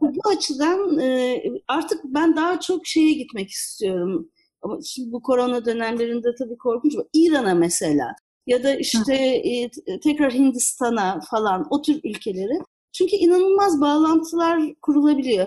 bu 0.00 0.28
açıdan 0.28 0.98
e, 0.98 1.42
artık 1.68 2.00
ben 2.04 2.36
daha 2.36 2.60
çok 2.60 2.86
şeye 2.86 3.12
gitmek 3.12 3.50
istiyorum. 3.50 4.30
Ama 4.62 4.78
şimdi 4.84 5.12
bu 5.12 5.22
korona 5.22 5.64
dönemlerinde 5.64 6.28
tabii 6.38 6.58
korkunç. 6.58 6.94
İran'a 7.14 7.54
mesela 7.54 8.14
ya 8.46 8.62
da 8.64 8.74
işte 8.74 9.14
e, 9.16 9.70
tekrar 10.00 10.32
Hindistan'a 10.32 11.20
falan 11.30 11.66
o 11.70 11.82
tür 11.82 12.00
ülkelere. 12.04 12.58
Çünkü 12.92 13.16
inanılmaz 13.16 13.80
bağlantılar 13.80 14.60
kurulabiliyor. 14.82 15.46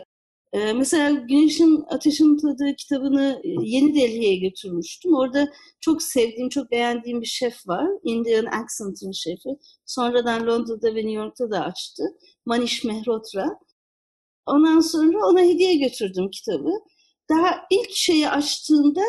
Ee, 0.54 0.74
mesela 0.74 1.12
Güneşin 1.12 1.86
Ateşin 1.90 2.38
Tadı 2.38 2.76
kitabını 2.78 3.42
e, 3.44 3.50
Yeni 3.62 3.96
Delhi'ye 3.96 4.36
götürmüştüm. 4.36 5.14
Orada 5.14 5.48
çok 5.82 6.04
sevdiğim, 6.04 6.50
çok 6.50 6.72
beğendiğim 6.72 7.22
bir 7.22 7.26
şef 7.26 7.68
var. 7.68 7.88
Indian 8.04 8.46
Accent'ın 8.46 9.12
şefi. 9.12 9.50
Sonradan 9.86 10.48
Londra'da 10.48 10.96
ve 10.96 11.00
New 11.00 11.12
York'ta 11.12 11.52
da 11.52 11.60
açtı. 11.64 12.04
Manish 12.46 12.84
Mehrotra. 12.84 13.60
Ondan 14.46 14.80
sonra 14.80 15.28
ona 15.28 15.42
hediye 15.42 15.76
götürdüm 15.76 16.30
kitabı. 16.30 16.72
Daha 17.32 17.62
ilk 17.70 17.92
şeyi 17.96 18.30
açtığında 18.30 19.02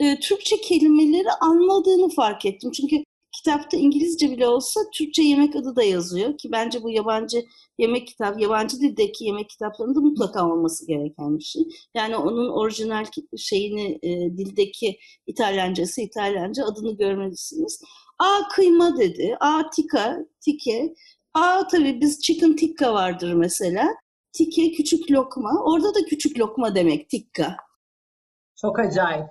e, 0.00 0.20
Türkçe 0.20 0.56
kelimeleri 0.56 1.30
anladığını 1.40 2.08
fark 2.08 2.46
ettim. 2.46 2.70
Çünkü 2.70 2.96
kitapta 3.32 3.76
İngilizce 3.76 4.30
bile 4.30 4.48
olsa 4.48 4.80
Türkçe 4.94 5.22
yemek 5.22 5.56
adı 5.56 5.76
da 5.76 5.82
yazıyor 5.82 6.38
ki 6.38 6.48
bence 6.52 6.82
bu 6.82 6.90
yabancı 6.90 7.44
yemek 7.78 8.06
kitap, 8.08 8.40
yabancı 8.40 8.80
dildeki 8.80 9.24
yemek 9.24 9.48
kitaplarında 9.48 10.00
mutlaka 10.00 10.50
olması 10.50 10.86
gereken 10.86 11.38
bir 11.38 11.44
şey. 11.44 11.62
Yani 11.94 12.16
onun 12.16 12.48
orijinal 12.48 13.04
şeyini 13.38 13.98
e, 14.02 14.10
dildeki 14.36 14.98
İtalyancası 15.26 16.00
İtalyanca 16.00 16.64
adını 16.64 16.96
görmelisiniz. 16.96 17.82
A 18.18 18.48
kıyma 18.48 18.98
dedi. 18.98 19.36
A 19.40 19.70
tika, 19.70 20.18
tike. 20.40 20.94
A 21.34 21.66
tabii 21.68 22.00
biz 22.00 22.20
chicken 22.22 22.56
tikka 22.56 22.94
vardır 22.94 23.32
mesela. 23.32 23.88
Tike 24.32 24.72
küçük 24.72 25.10
lokma. 25.10 25.50
Orada 25.64 25.94
da 25.94 26.04
küçük 26.04 26.38
lokma 26.38 26.74
demek 26.74 27.10
tikka. 27.10 27.56
Çok 28.60 28.78
acayip. 28.78 29.26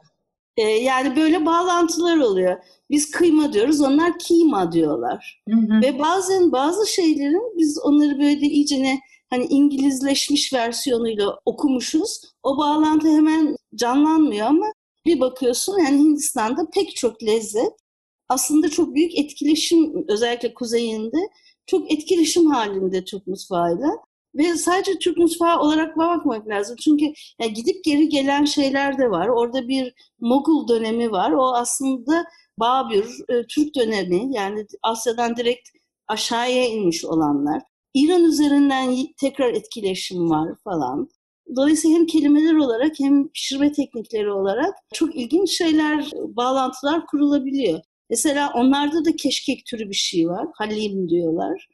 Ee, 0.57 0.61
yani 0.61 1.15
böyle 1.15 1.45
bağlantılar 1.45 2.17
oluyor. 2.17 2.57
Biz 2.89 3.11
kıyma 3.11 3.53
diyoruz, 3.53 3.81
onlar 3.81 4.19
kima 4.19 4.71
diyorlar. 4.71 5.43
Hı 5.49 5.55
hı. 5.55 5.81
Ve 5.81 5.99
bazen 5.99 6.51
bazı 6.51 6.87
şeylerin 6.87 7.57
biz 7.57 7.79
onları 7.79 8.19
böyle 8.19 8.45
iyice 8.45 8.83
ne 8.83 8.99
hani 9.29 9.45
İngilizleşmiş 9.45 10.53
versiyonuyla 10.53 11.39
okumuşuz. 11.45 12.21
O 12.43 12.57
bağlantı 12.57 13.07
hemen 13.07 13.55
canlanmıyor 13.75 14.47
ama 14.47 14.65
bir 15.05 15.19
bakıyorsun 15.19 15.79
yani 15.79 15.97
Hindistan'da 15.97 16.69
pek 16.73 16.95
çok 16.95 17.23
lezzet 17.23 17.73
aslında 18.29 18.69
çok 18.69 18.95
büyük 18.95 19.19
etkileşim 19.19 20.05
özellikle 20.07 20.53
kuzeyinde 20.53 21.17
çok 21.65 21.91
etkileşim 21.91 22.45
halinde 22.45 23.03
Türk 23.03 23.27
mutfağıyla. 23.27 23.89
Ve 24.35 24.55
sadece 24.55 24.99
Türk 24.99 25.17
mutfağı 25.17 25.59
olarak 25.59 25.97
bakmak 25.97 26.47
lazım. 26.47 26.75
Çünkü 26.83 27.05
yani 27.41 27.53
gidip 27.53 27.83
geri 27.83 28.09
gelen 28.09 28.45
şeyler 28.45 28.97
de 28.97 29.09
var. 29.09 29.27
Orada 29.27 29.67
bir 29.67 29.93
Mogul 30.19 30.67
dönemi 30.67 31.11
var. 31.11 31.31
O 31.31 31.53
aslında 31.55 32.25
Babür, 32.59 33.05
e, 33.29 33.47
Türk 33.47 33.75
dönemi 33.75 34.35
yani 34.35 34.65
Asya'dan 34.83 35.35
direkt 35.35 35.69
aşağıya 36.07 36.67
inmiş 36.67 37.05
olanlar. 37.05 37.61
İran 37.93 38.23
üzerinden 38.23 38.95
tekrar 39.19 39.53
etkileşim 39.53 40.29
var 40.29 40.49
falan. 40.63 41.09
Dolayısıyla 41.55 41.97
hem 41.97 42.05
kelimeler 42.05 42.55
olarak 42.55 42.99
hem 42.99 43.27
pişirme 43.27 43.71
teknikleri 43.71 44.31
olarak 44.31 44.75
çok 44.93 45.15
ilginç 45.15 45.57
şeyler, 45.57 46.11
bağlantılar 46.15 47.05
kurulabiliyor. 47.05 47.79
Mesela 48.09 48.51
onlarda 48.55 49.05
da 49.05 49.15
keşkek 49.15 49.65
türü 49.65 49.89
bir 49.89 49.95
şey 49.95 50.27
var. 50.27 50.47
Halim 50.53 51.09
diyorlar. 51.09 51.67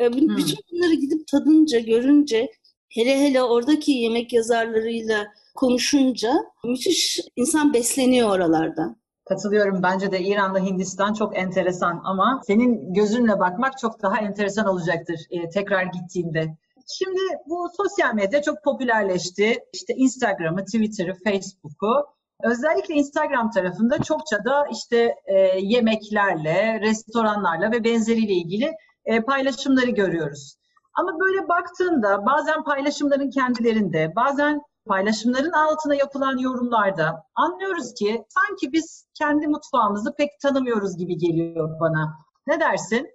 E, 0.00 0.12
bütün 0.12 0.28
hmm. 0.28 0.54
bunları 0.72 0.94
gidip 0.94 1.26
tadınca, 1.26 1.78
görünce, 1.78 2.50
hele 2.88 3.20
hele 3.20 3.42
oradaki 3.42 3.92
yemek 3.92 4.32
yazarlarıyla 4.32 5.26
konuşunca 5.54 6.32
müthiş 6.64 7.20
insan 7.36 7.74
besleniyor 7.74 8.28
oralardan. 8.28 9.00
Katılıyorum. 9.28 9.82
Bence 9.82 10.12
de 10.12 10.20
İran'la 10.20 10.60
Hindistan 10.60 11.14
çok 11.14 11.38
enteresan 11.38 12.00
ama 12.04 12.40
senin 12.46 12.94
gözünle 12.94 13.38
bakmak 13.38 13.78
çok 13.78 14.02
daha 14.02 14.18
enteresan 14.18 14.66
olacaktır 14.66 15.20
e, 15.30 15.48
tekrar 15.48 15.82
gittiğinde. 15.82 16.56
Şimdi 16.98 17.20
bu 17.46 17.68
sosyal 17.76 18.14
medya 18.14 18.42
çok 18.42 18.64
popülerleşti. 18.64 19.58
İşte 19.72 19.94
Instagram'ı, 19.94 20.64
Twitter'ı, 20.64 21.14
Facebook'u. 21.24 22.06
Özellikle 22.42 22.94
Instagram 22.94 23.50
tarafında 23.50 24.02
çokça 24.02 24.44
da 24.44 24.64
işte 24.72 25.14
e, 25.26 25.34
yemeklerle, 25.60 26.80
restoranlarla 26.80 27.72
ve 27.72 27.84
benzeriyle 27.84 28.32
ilgili 28.32 28.72
e, 29.10 29.20
paylaşımları 29.20 29.90
görüyoruz. 29.90 30.56
Ama 30.94 31.18
böyle 31.20 31.48
baktığında 31.48 32.26
bazen 32.26 32.64
paylaşımların 32.64 33.30
kendilerinde, 33.30 34.12
bazen 34.16 34.62
paylaşımların 34.86 35.52
altına 35.52 35.94
yapılan 35.94 36.38
yorumlarda 36.38 37.22
anlıyoruz 37.34 37.94
ki 37.94 38.24
sanki 38.28 38.72
biz 38.72 39.06
kendi 39.14 39.46
mutfağımızı 39.46 40.14
pek 40.14 40.30
tanımıyoruz 40.42 40.96
gibi 40.96 41.18
geliyor 41.18 41.80
bana. 41.80 42.18
Ne 42.46 42.60
dersin? 42.60 43.08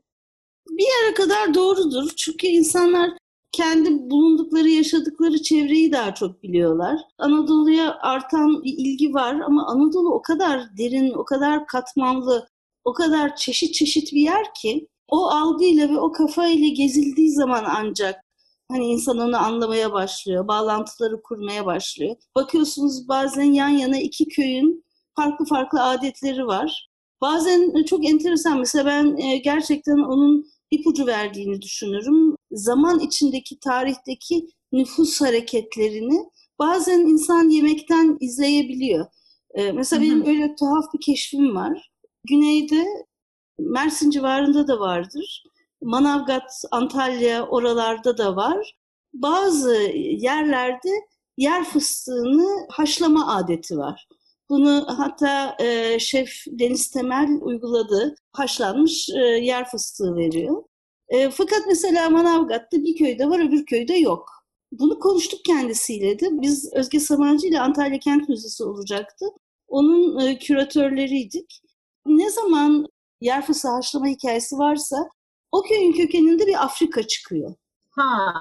Bir 0.70 0.84
yere 0.84 1.14
kadar 1.14 1.54
doğrudur. 1.54 2.10
Çünkü 2.18 2.48
insanlar 2.48 3.10
kendi 3.52 4.10
bulundukları, 4.10 4.70
yaşadıkları 4.70 5.42
çevreyi 5.42 5.92
daha 5.92 6.14
çok 6.14 6.44
biliyorlar. 6.44 7.00
Anadolu'ya 7.18 7.98
artan 8.02 8.64
bir 8.64 8.74
ilgi 8.78 9.14
var 9.14 9.36
ama 9.40 9.68
Anadolu 9.68 10.14
o 10.14 10.22
kadar 10.22 10.78
derin, 10.78 11.14
o 11.14 11.26
kadar 11.26 11.68
katmanlı, 11.68 12.48
o 12.86 12.94
kadar 12.94 13.36
çeşit 13.36 13.74
çeşit 13.74 14.14
bir 14.14 14.22
yer 14.22 14.54
ki 14.54 14.88
o 15.08 15.28
algıyla 15.28 15.90
ve 15.90 16.00
o 16.00 16.12
kafayla 16.12 16.68
gezildiği 16.68 17.32
zaman 17.32 17.64
ancak 17.68 18.26
hani 18.72 18.86
insan 18.86 19.18
onu 19.18 19.38
anlamaya 19.38 19.94
başlıyor, 19.94 20.48
bağlantıları 20.48 21.22
kurmaya 21.22 21.66
başlıyor. 21.66 22.16
Bakıyorsunuz 22.36 23.08
bazen 23.08 23.54
yan 23.54 23.70
yana 23.70 24.00
iki 24.00 24.28
köyün 24.28 24.86
farklı 25.16 25.46
farklı 25.46 25.84
adetleri 25.84 26.48
var. 26.48 26.90
Bazen 27.22 27.84
çok 27.84 28.06
enteresan 28.06 28.60
mesela 28.60 28.86
ben 28.86 29.18
e, 29.18 29.38
gerçekten 29.38 29.98
onun 29.98 30.46
ipucu 30.72 31.06
verdiğini 31.06 31.62
düşünürüm. 31.62 32.36
Zaman 32.52 33.00
içindeki 33.00 33.60
tarihteki 33.60 34.48
nüfus 34.72 35.22
hareketlerini 35.22 36.30
bazen 36.60 37.00
insan 37.00 37.50
yemekten 37.50 38.18
izleyebiliyor. 38.20 39.06
Ee, 39.56 39.72
mesela 39.72 40.02
benim 40.02 40.26
öyle 40.26 40.56
tuhaf 40.56 40.86
bir 40.94 41.00
keşfim 41.02 41.56
var. 41.56 41.92
Güneyde 42.30 42.86
Mersin 43.60 44.10
civarında 44.10 44.68
da 44.68 44.80
vardır. 44.80 45.44
Manavgat, 45.82 46.64
Antalya 46.72 47.48
oralarda 47.48 48.18
da 48.18 48.36
var. 48.36 48.76
Bazı 49.14 49.76
yerlerde 49.96 50.90
yer 51.38 51.64
fıstığını 51.64 52.68
haşlama 52.70 53.36
adeti 53.36 53.78
var. 53.78 54.08
Bunu 54.50 54.86
hatta 54.88 55.56
e, 55.60 56.00
şef 56.00 56.30
Deniz 56.48 56.92
Temel 56.92 57.30
uyguladı. 57.42 58.16
Haşlanmış 58.32 59.10
e, 59.10 59.20
yer 59.20 59.70
fıstığı 59.70 60.16
veriyor. 60.16 60.64
E, 61.10 61.30
fakat 61.30 61.62
mesela 61.68 62.10
Manavgat'ta 62.10 62.84
bir 62.84 62.96
köyde 62.96 63.30
var 63.30 63.48
öbür 63.48 63.66
köyde 63.66 63.94
yok. 63.94 64.30
Bunu 64.72 65.00
konuştuk 65.00 65.46
kendisiyle 65.46 66.20
de. 66.20 66.28
Biz 66.32 66.74
Özge 66.74 67.00
Samancı 67.00 67.48
ile 67.48 67.60
Antalya 67.60 68.00
Kent 68.00 68.30
Müzesi 68.30 68.64
olacaktı. 68.64 69.26
Onun 69.68 70.20
e, 70.20 70.40
küratörleriydik. 70.40 71.62
Ne 72.06 72.30
zaman 72.30 72.88
yer 73.26 73.46
fıstığı 73.46 73.70
haşlama 73.70 74.08
hikayesi 74.08 74.58
varsa 74.58 75.10
o 75.52 75.62
köyün 75.62 75.92
kökeninde 75.92 76.48
bir 76.48 76.64
Afrika 76.64 77.08
çıkıyor. 77.08 77.56
Ha. 77.90 78.34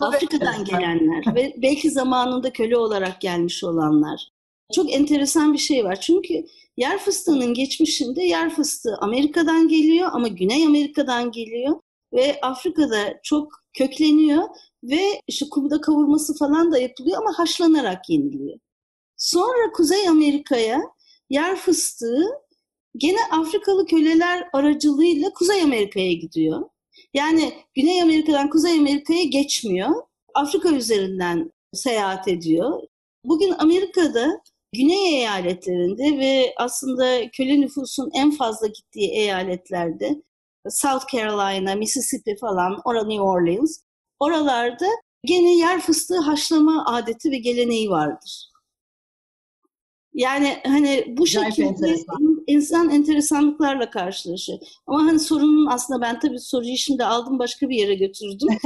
Afrika'dan 0.00 0.64
gelenler 0.64 1.34
ve 1.34 1.54
belki 1.56 1.90
zamanında 1.90 2.52
köle 2.52 2.76
olarak 2.76 3.20
gelmiş 3.20 3.64
olanlar. 3.64 4.28
Çok 4.74 4.92
enteresan 4.92 5.52
bir 5.52 5.58
şey 5.58 5.84
var. 5.84 6.00
Çünkü 6.00 6.44
yer 6.76 6.98
fıstığının 6.98 7.54
geçmişinde 7.54 8.22
yer 8.22 8.54
fıstığı 8.54 8.96
Amerika'dan 9.00 9.68
geliyor 9.68 10.08
ama 10.12 10.28
Güney 10.28 10.66
Amerika'dan 10.66 11.30
geliyor 11.30 11.80
ve 12.12 12.40
Afrika'da 12.42 13.20
çok 13.22 13.52
kökleniyor 13.78 14.48
ve 14.82 15.22
işte 15.26 15.46
kumda 15.50 15.80
kavurması 15.80 16.38
falan 16.38 16.72
da 16.72 16.78
yapılıyor 16.78 17.18
ama 17.18 17.38
haşlanarak 17.38 18.10
yeniliyor. 18.10 18.58
Sonra 19.16 19.72
Kuzey 19.72 20.08
Amerika'ya 20.08 20.80
yer 21.30 21.56
fıstığı 21.56 22.24
gene 22.96 23.18
Afrikalı 23.30 23.86
köleler 23.86 24.48
aracılığıyla 24.52 25.30
Kuzey 25.32 25.62
Amerika'ya 25.62 26.12
gidiyor. 26.12 26.62
Yani 27.14 27.52
Güney 27.74 28.02
Amerika'dan 28.02 28.50
Kuzey 28.50 28.78
Amerika'ya 28.78 29.24
geçmiyor. 29.24 29.90
Afrika 30.34 30.68
üzerinden 30.70 31.50
seyahat 31.74 32.28
ediyor. 32.28 32.82
Bugün 33.24 33.54
Amerika'da 33.58 34.40
Güney 34.72 35.16
eyaletlerinde 35.16 36.18
ve 36.18 36.54
aslında 36.56 37.30
köle 37.30 37.60
nüfusun 37.60 38.10
en 38.14 38.30
fazla 38.30 38.66
gittiği 38.66 39.10
eyaletlerde 39.10 40.22
South 40.68 41.12
Carolina, 41.12 41.74
Mississippi 41.74 42.36
falan, 42.40 42.80
orada 42.84 43.06
New 43.06 43.22
Orleans, 43.22 43.80
oralarda 44.20 44.86
gene 45.24 45.56
yer 45.56 45.80
fıstığı 45.80 46.18
haşlama 46.18 46.84
adeti 46.86 47.30
ve 47.30 47.38
geleneği 47.38 47.90
vardır. 47.90 48.49
Yani 50.14 50.56
hani 50.66 51.04
bu 51.08 51.26
şekilde 51.26 51.66
enteresan. 51.66 52.44
insan 52.46 52.90
enteresanlıklarla 52.90 53.90
karşılaşıyor. 53.90 54.58
Ama 54.86 55.02
hani 55.02 55.18
sorunun 55.18 55.66
aslında 55.66 56.00
ben 56.00 56.20
tabii 56.20 56.40
soruyu 56.40 56.76
şimdi 56.76 57.04
aldım 57.04 57.38
başka 57.38 57.68
bir 57.68 57.76
yere 57.76 57.94
götürdüm. 57.94 58.48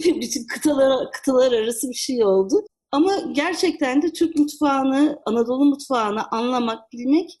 Bütün 0.00 0.46
kıtalar, 0.46 1.10
kıtalar 1.12 1.52
arası 1.52 1.88
bir 1.88 1.94
şey 1.94 2.24
oldu. 2.24 2.66
Ama 2.92 3.12
gerçekten 3.32 4.02
de 4.02 4.12
Türk 4.12 4.36
mutfağını, 4.36 5.18
Anadolu 5.26 5.64
mutfağını 5.64 6.28
anlamak, 6.30 6.92
bilmek 6.92 7.38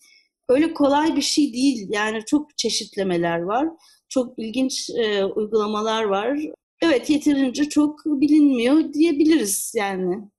öyle 0.48 0.74
kolay 0.74 1.16
bir 1.16 1.22
şey 1.22 1.52
değil. 1.52 1.88
Yani 1.90 2.24
çok 2.26 2.58
çeşitlemeler 2.58 3.38
var. 3.38 3.68
Çok 4.08 4.38
ilginç 4.38 4.90
e, 4.90 5.24
uygulamalar 5.24 6.04
var. 6.04 6.38
Evet 6.82 7.10
yeterince 7.10 7.68
çok 7.68 8.04
bilinmiyor 8.04 8.92
diyebiliriz 8.92 9.72
yani. 9.76 10.30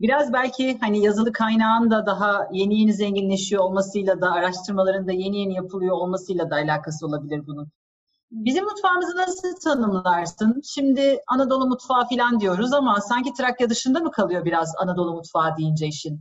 Biraz 0.00 0.32
belki 0.32 0.78
hani 0.80 1.04
yazılı 1.04 1.32
kaynağın 1.32 1.90
da 1.90 2.06
daha 2.06 2.48
yeni 2.52 2.80
yeni 2.80 2.92
zenginleşiyor 2.94 3.62
olmasıyla 3.62 4.20
da 4.20 4.32
araştırmaların 4.32 5.08
da 5.08 5.12
yeni 5.12 5.38
yeni 5.40 5.54
yapılıyor 5.54 5.96
olmasıyla 5.96 6.50
da 6.50 6.54
alakası 6.54 7.06
olabilir 7.06 7.46
bunun. 7.46 7.68
Bizim 8.30 8.64
mutfağımızı 8.64 9.16
nasıl 9.16 9.56
tanımlarsın? 9.64 10.62
Şimdi 10.64 11.20
Anadolu 11.26 11.66
mutfağı 11.66 12.08
falan 12.08 12.40
diyoruz 12.40 12.72
ama 12.72 13.00
sanki 13.00 13.32
Trakya 13.32 13.70
dışında 13.70 14.00
mı 14.00 14.10
kalıyor 14.10 14.44
biraz 14.44 14.72
Anadolu 14.78 15.12
mutfağı 15.14 15.56
deyince 15.56 15.86
işin? 15.86 16.20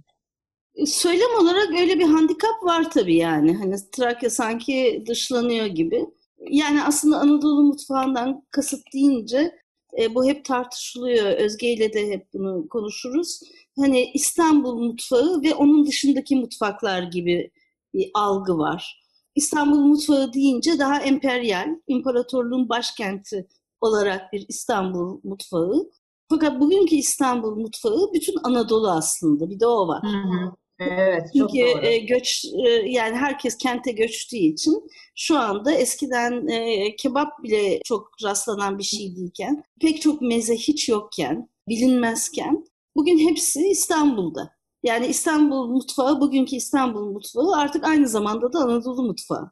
E, 0.75 0.85
söylem 0.85 1.39
olarak 1.41 1.69
öyle 1.79 1.99
bir 1.99 2.07
handikap 2.07 2.63
var 2.63 2.91
tabii 2.91 3.15
yani. 3.15 3.57
Hani 3.57 3.75
Trakya 3.91 4.29
sanki 4.29 5.03
dışlanıyor 5.07 5.65
gibi. 5.65 6.05
Yani 6.49 6.83
aslında 6.83 7.17
Anadolu 7.17 7.63
mutfağından 7.63 8.43
kasıt 8.51 8.93
deyince 8.93 9.55
e, 9.99 10.15
bu 10.15 10.25
hep 10.25 10.45
tartışılıyor. 10.45 11.25
Özge 11.25 11.73
ile 11.73 11.93
de 11.93 12.07
hep 12.09 12.33
bunu 12.33 12.67
konuşuruz. 12.69 13.39
Hani 13.79 14.11
İstanbul 14.13 14.79
mutfağı 14.79 15.41
ve 15.41 15.55
onun 15.55 15.85
dışındaki 15.85 16.35
mutfaklar 16.35 17.03
gibi 17.03 17.51
bir 17.93 18.11
algı 18.13 18.57
var. 18.57 19.03
İstanbul 19.35 19.79
mutfağı 19.79 20.33
deyince 20.33 20.79
daha 20.79 20.99
emperyal, 20.99 21.69
imparatorluğun 21.87 22.69
başkenti 22.69 23.47
olarak 23.81 24.33
bir 24.33 24.45
İstanbul 24.47 25.19
mutfağı. 25.23 25.91
Fakat 26.29 26.59
bugünkü 26.59 26.95
İstanbul 26.95 27.55
mutfağı 27.55 28.13
bütün 28.13 28.35
Anadolu 28.43 28.91
aslında. 28.91 29.49
Bir 29.49 29.59
de 29.59 29.67
o 29.67 29.87
var. 29.87 30.03
Hı 30.03 30.07
hı. 30.07 30.55
Evet, 30.79 31.21
çok 31.37 31.49
Çünkü 31.49 31.73
doğru. 31.73 31.85
E, 31.85 31.97
göç 31.97 32.45
e, 32.65 32.69
yani 32.69 33.15
herkes 33.15 33.57
kente 33.57 33.91
göçtüğü 33.91 34.37
için 34.37 34.87
şu 35.15 35.39
anda 35.39 35.71
eskiden 35.71 36.47
e, 36.47 36.95
kebap 36.95 37.43
bile 37.43 37.79
çok 37.85 38.11
rastlanan 38.23 38.77
bir 38.77 38.83
şey 38.83 39.15
değilken, 39.15 39.63
pek 39.81 40.01
çok 40.01 40.21
meze 40.21 40.55
hiç 40.55 40.89
yokken, 40.89 41.49
bilinmezken 41.69 42.65
bugün 42.95 43.29
hepsi 43.29 43.67
İstanbul'da. 43.67 44.55
Yani 44.83 45.07
İstanbul 45.07 45.67
mutfağı, 45.67 46.21
bugünkü 46.21 46.55
İstanbul 46.55 47.11
mutfağı 47.11 47.55
artık 47.55 47.83
aynı 47.83 48.07
zamanda 48.07 48.53
da 48.53 48.59
Anadolu 48.59 49.03
mutfağı. 49.03 49.51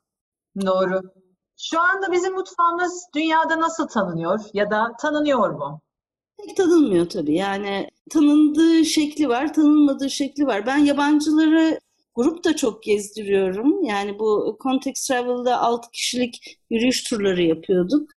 Doğru. 0.66 1.02
Şu 1.58 1.80
anda 1.80 2.12
bizim 2.12 2.34
mutfağımız 2.34 3.06
dünyada 3.16 3.60
nasıl 3.60 3.88
tanınıyor 3.88 4.40
ya 4.54 4.72
da 4.72 4.92
tanınıyor 5.02 5.50
mu? 5.50 5.82
Pek 6.38 6.58
tanınmıyor 6.58 7.10
tabii. 7.10 7.36
Yani 7.36 7.90
tanındığı 8.10 8.86
şekli 8.86 9.30
var, 9.30 9.54
tanınmadığı 9.54 10.10
şekli 10.10 10.46
var. 10.46 10.66
Ben 10.66 10.78
yabancıları 10.78 11.80
grup 12.16 12.44
da 12.44 12.56
çok 12.56 12.84
gezdiriyorum. 12.84 13.84
Yani 13.84 14.20
bu 14.20 14.58
Context 14.64 15.08
Travel'da 15.08 15.60
6 15.60 15.92
kişilik 15.92 16.60
yürüyüş 16.70 17.04
turları 17.04 17.44
yapıyorduk. 17.44 18.10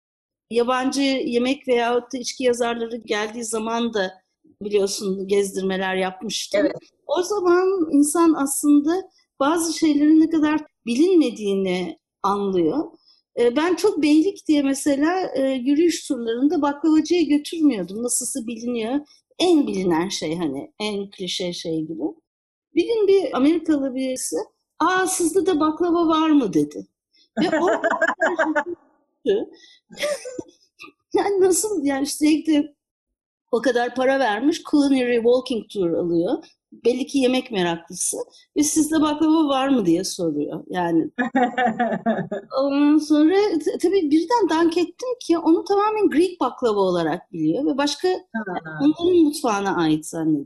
Yabancı 0.50 1.02
yemek 1.02 1.68
veyahut 1.68 2.14
da 2.14 2.18
içki 2.18 2.44
yazarları 2.44 2.98
geldiği 2.98 3.44
zaman 3.44 3.94
da 3.94 4.23
biliyorsun 4.66 5.28
gezdirmeler 5.28 5.96
yapmıştım. 5.96 6.62
Evet. 6.64 6.76
O 7.08 7.24
zaman 7.24 7.90
insan 7.92 8.34
aslında 8.34 9.10
bazı 9.40 9.74
şeylerin 9.74 10.22
ne 10.22 10.30
kadar 10.30 10.62
bilinmediğini 10.86 12.00
anlıyor. 12.24 12.84
Ben 13.38 13.76
çok 13.76 14.02
beylik 14.02 14.48
diye 14.48 14.62
mesela 14.62 15.34
yürüyüş 15.56 16.08
turlarında 16.08 16.62
baklavacıya 16.62 17.22
götürmüyordum. 17.22 18.04
Nasılsa 18.04 18.48
biliniyor. 18.48 19.00
En 19.40 19.68
bilinen 19.68 20.10
şey 20.10 20.36
hani 20.36 20.74
en 20.80 21.10
klişe 21.10 21.54
şey 21.54 21.82
gibi. 21.82 22.04
Bir 22.76 22.88
gün 22.88 23.08
bir 23.08 23.38
Amerikalı 23.38 23.96
birisi 23.96 24.36
aa 24.80 25.08
sizde 25.08 25.46
de 25.46 25.60
baklava 25.60 26.08
var 26.08 26.30
mı 26.30 26.54
dedi. 26.54 26.88
Ve 27.42 27.60
o 27.60 27.68
yani 31.14 31.42
nasıl 31.42 31.86
yani 31.86 32.06
sürekli 32.06 32.76
o 33.54 33.62
kadar 33.62 33.96
para 33.96 34.20
vermiş 34.20 34.64
culinary 34.72 35.16
walking 35.16 35.70
tour 35.70 35.94
alıyor. 35.94 36.44
Belli 36.72 37.06
ki 37.06 37.18
yemek 37.18 37.52
meraklısı. 37.52 38.18
Ve 38.58 38.64
sizde 38.64 39.02
baklava 39.02 39.48
var 39.48 39.68
mı 39.68 39.86
diye 39.86 40.04
soruyor. 40.04 40.64
Yani 40.70 41.10
ondan 42.62 42.98
sonra 42.98 43.36
tabii 43.82 44.12
birden 44.12 44.50
dank 44.50 44.78
ettim 44.78 45.10
ki 45.22 45.38
onu 45.38 45.64
tamamen 45.64 46.10
Greek 46.10 46.40
baklava 46.40 46.80
olarak 46.80 47.34
biliyor 47.34 47.66
ve 47.66 47.78
başka 47.78 48.08
onların 48.82 49.24
mutfağına 49.24 49.76
ait 49.76 50.06
zannediyor. 50.06 50.46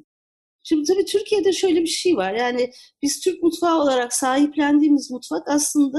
Şimdi 0.64 0.84
tabii 0.84 1.05
Türkiye'de 1.05 1.53
şöyle 1.53 1.82
bir 1.82 1.88
şey 1.88 2.18
var. 2.18 2.34
Yani 2.34 2.72
biz 3.01 3.20
Türk 3.20 3.43
mutfağı 3.43 3.82
olarak 3.82 4.14
sahiplendiğimiz 4.14 5.12
mutfak 5.12 5.47
aslında 5.49 5.97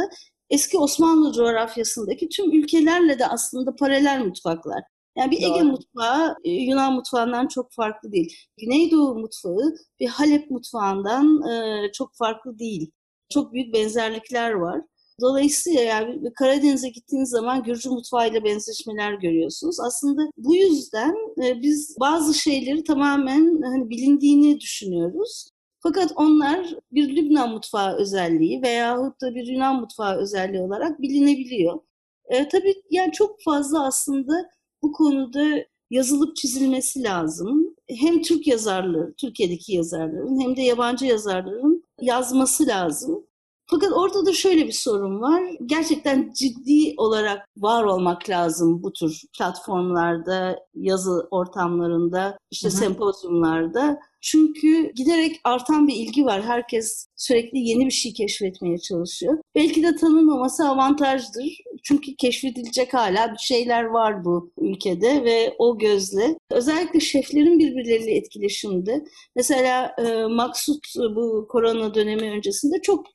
eski 0.50 0.78
Osmanlı 0.78 1.32
coğrafyasındaki 1.32 2.28
tüm 2.28 2.52
ülkelerle 2.52 3.18
de 3.18 3.26
aslında 3.26 3.76
paralel 3.76 4.24
mutfaklar. 4.24 4.82
Yani 5.18 5.30
bir 5.30 5.42
Ege 5.42 5.62
mutfağı 5.62 6.36
e, 6.44 6.50
Yunan 6.50 6.92
mutfağından 6.92 7.46
çok 7.46 7.72
farklı 7.72 8.12
değil. 8.12 8.36
Güneydoğu 8.56 9.14
mutfağı 9.14 9.74
bir 10.00 10.08
Halep 10.08 10.50
mutfağından 10.50 11.42
e, 11.50 11.82
çok 11.92 12.14
farklı 12.14 12.58
değil. 12.58 12.90
Çok 13.32 13.52
büyük 13.52 13.74
benzerlikler 13.74 14.52
var. 14.52 14.80
Dolayısıyla 15.20 15.82
yani 15.82 16.32
Karadeniz'e 16.34 16.88
gittiğiniz 16.88 17.30
zaman 17.30 17.62
Gürcü 17.62 17.90
mutfağıyla 17.90 18.44
benzeşmeler 18.44 19.12
görüyorsunuz. 19.12 19.80
Aslında 19.80 20.22
bu 20.36 20.56
yüzden 20.56 21.14
e, 21.44 21.62
biz 21.62 21.96
bazı 22.00 22.34
şeyleri 22.34 22.84
tamamen 22.84 23.62
hani 23.62 23.90
bilindiğini 23.90 24.60
düşünüyoruz. 24.60 25.50
Fakat 25.80 26.12
onlar 26.16 26.74
bir 26.92 27.16
Lübnan 27.16 27.52
mutfağı 27.52 27.96
özelliği 27.96 28.62
veyahut 28.62 29.20
da 29.20 29.34
bir 29.34 29.46
Yunan 29.46 29.80
mutfağı 29.80 30.16
özelliği 30.16 30.62
olarak 30.62 31.02
bilinebiliyor. 31.02 31.80
E, 32.28 32.48
tabii 32.48 32.74
yani 32.90 33.12
çok 33.12 33.42
fazla 33.42 33.86
aslında 33.86 34.50
bu 34.82 34.92
konuda 34.92 35.64
yazılıp 35.90 36.36
çizilmesi 36.36 37.02
lazım. 37.02 37.74
Hem 37.88 38.22
Türk 38.22 38.46
yazarları, 38.46 39.14
Türkiye'deki 39.16 39.76
yazarların 39.76 40.40
hem 40.40 40.56
de 40.56 40.62
yabancı 40.62 41.06
yazarların 41.06 41.84
yazması 42.00 42.66
lazım. 42.66 43.24
Fakat 43.70 43.92
orada 43.92 44.26
da 44.26 44.32
şöyle 44.32 44.66
bir 44.66 44.72
sorun 44.72 45.20
var. 45.20 45.42
Gerçekten 45.66 46.32
ciddi 46.32 46.94
olarak 46.96 47.48
var 47.56 47.84
olmak 47.84 48.28
lazım 48.28 48.82
bu 48.82 48.92
tür 48.92 49.22
platformlarda, 49.38 50.58
yazı 50.74 51.28
ortamlarında, 51.30 52.38
işte 52.50 52.68
hı 52.68 52.72
hı. 52.72 52.76
sempozyumlarda. 52.76 53.98
Çünkü 54.20 54.92
giderek 54.94 55.40
artan 55.44 55.88
bir 55.88 55.94
ilgi 55.94 56.24
var. 56.24 56.42
Herkes 56.42 57.06
sürekli 57.16 57.58
yeni 57.58 57.86
bir 57.86 57.90
şey 57.90 58.12
keşfetmeye 58.12 58.78
çalışıyor. 58.78 59.38
Belki 59.54 59.82
de 59.82 59.96
tanınmaması 59.96 60.68
avantajdır. 60.68 61.58
Çünkü 61.82 62.16
keşfedilecek 62.16 62.94
hala 62.94 63.32
bir 63.32 63.38
şeyler 63.38 63.84
var 63.84 64.24
bu 64.24 64.52
ülkede 64.58 65.24
ve 65.24 65.54
o 65.58 65.78
gözle. 65.78 66.38
Özellikle 66.50 67.00
şeflerin 67.00 67.58
birbirleriyle 67.58 68.16
etkileşimde. 68.16 69.04
Mesela 69.36 69.94
e, 69.98 70.26
Maksut 70.26 70.86
bu 70.96 71.46
korona 71.48 71.94
dönemi 71.94 72.30
öncesinde 72.30 72.82
çok 72.82 73.06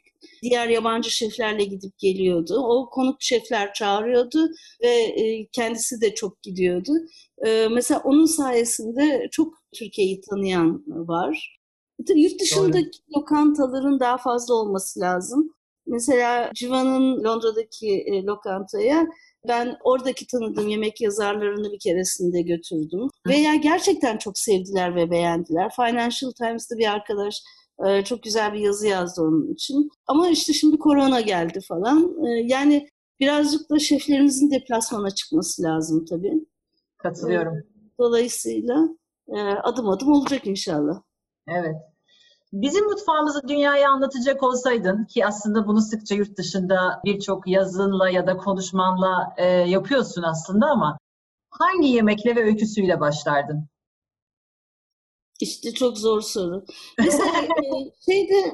diğer 0.43 0.67
yabancı 0.67 1.11
şeflerle 1.11 1.63
gidip 1.63 1.97
geliyordu. 1.97 2.63
O 2.63 2.89
konuk 2.89 3.15
şefler 3.19 3.73
çağırıyordu 3.73 4.49
ve 4.83 4.89
e, 4.89 5.47
kendisi 5.51 6.01
de 6.01 6.15
çok 6.15 6.41
gidiyordu. 6.41 6.91
E, 7.45 7.67
mesela 7.71 8.01
onun 8.03 8.25
sayesinde 8.25 9.27
çok 9.31 9.53
Türkiye'yi 9.75 10.21
tanıyan 10.29 10.83
var. 10.87 11.59
Yurt 12.15 12.41
dışındaki 12.41 12.99
Doğru. 12.99 13.19
lokantaların 13.21 13.99
daha 13.99 14.17
fazla 14.17 14.53
olması 14.53 14.99
lazım. 14.99 15.53
Mesela 15.87 16.51
Civan'ın 16.55 17.23
Londra'daki 17.23 18.03
e, 18.07 18.23
lokantaya 18.23 19.07
ben 19.47 19.77
oradaki 19.83 20.27
tanıdığım 20.27 20.67
yemek 20.67 21.01
yazarlarını 21.01 21.71
bir 21.71 21.79
keresinde 21.79 22.41
götürdüm. 22.41 23.07
Veya 23.27 23.55
gerçekten 23.55 24.17
çok 24.17 24.37
sevdiler 24.37 24.95
ve 24.95 25.11
beğendiler. 25.11 25.71
Financial 25.75 26.31
Times'ta 26.31 26.77
bir 26.77 26.91
arkadaş 26.91 27.41
ee, 27.87 28.03
çok 28.03 28.23
güzel 28.23 28.53
bir 28.53 28.59
yazı 28.59 28.87
yazdı 28.87 29.21
onun 29.21 29.53
için. 29.53 29.89
Ama 30.07 30.29
işte 30.29 30.53
şimdi 30.53 30.77
korona 30.77 31.21
geldi 31.21 31.59
falan. 31.67 32.25
Ee, 32.25 32.29
yani 32.29 32.87
birazcık 33.19 33.69
da 33.69 33.79
şeflerimizin 33.79 34.51
deplasmana 34.51 35.11
çıkması 35.11 35.63
lazım 35.63 36.05
tabii. 36.05 36.33
Katılıyorum. 36.97 37.57
Ee, 37.57 37.63
dolayısıyla 37.99 38.87
e, 39.27 39.39
adım 39.41 39.89
adım 39.89 40.11
olacak 40.11 40.47
inşallah. 40.47 41.01
Evet. 41.47 41.75
Bizim 42.53 42.85
mutfağımızı 42.85 43.47
dünyaya 43.47 43.89
anlatacak 43.89 44.43
olsaydın 44.43 45.05
ki 45.05 45.25
aslında 45.25 45.67
bunu 45.67 45.81
sıkça 45.81 46.15
yurt 46.15 46.37
dışında 46.37 47.01
birçok 47.05 47.47
yazınla 47.47 48.09
ya 48.09 48.27
da 48.27 48.37
konuşmanla 48.37 49.33
e, 49.37 49.45
yapıyorsun 49.47 50.23
aslında 50.23 50.65
ama 50.65 50.97
hangi 51.49 51.87
yemekle 51.87 52.35
ve 52.35 52.43
öyküsüyle 52.43 52.99
başlardın? 52.99 53.67
İşte 55.41 55.73
çok 55.73 55.97
zor 55.97 56.21
soru. 56.21 56.65
Mesela 56.99 57.31
e, 57.41 57.65
şeyde 58.05 58.53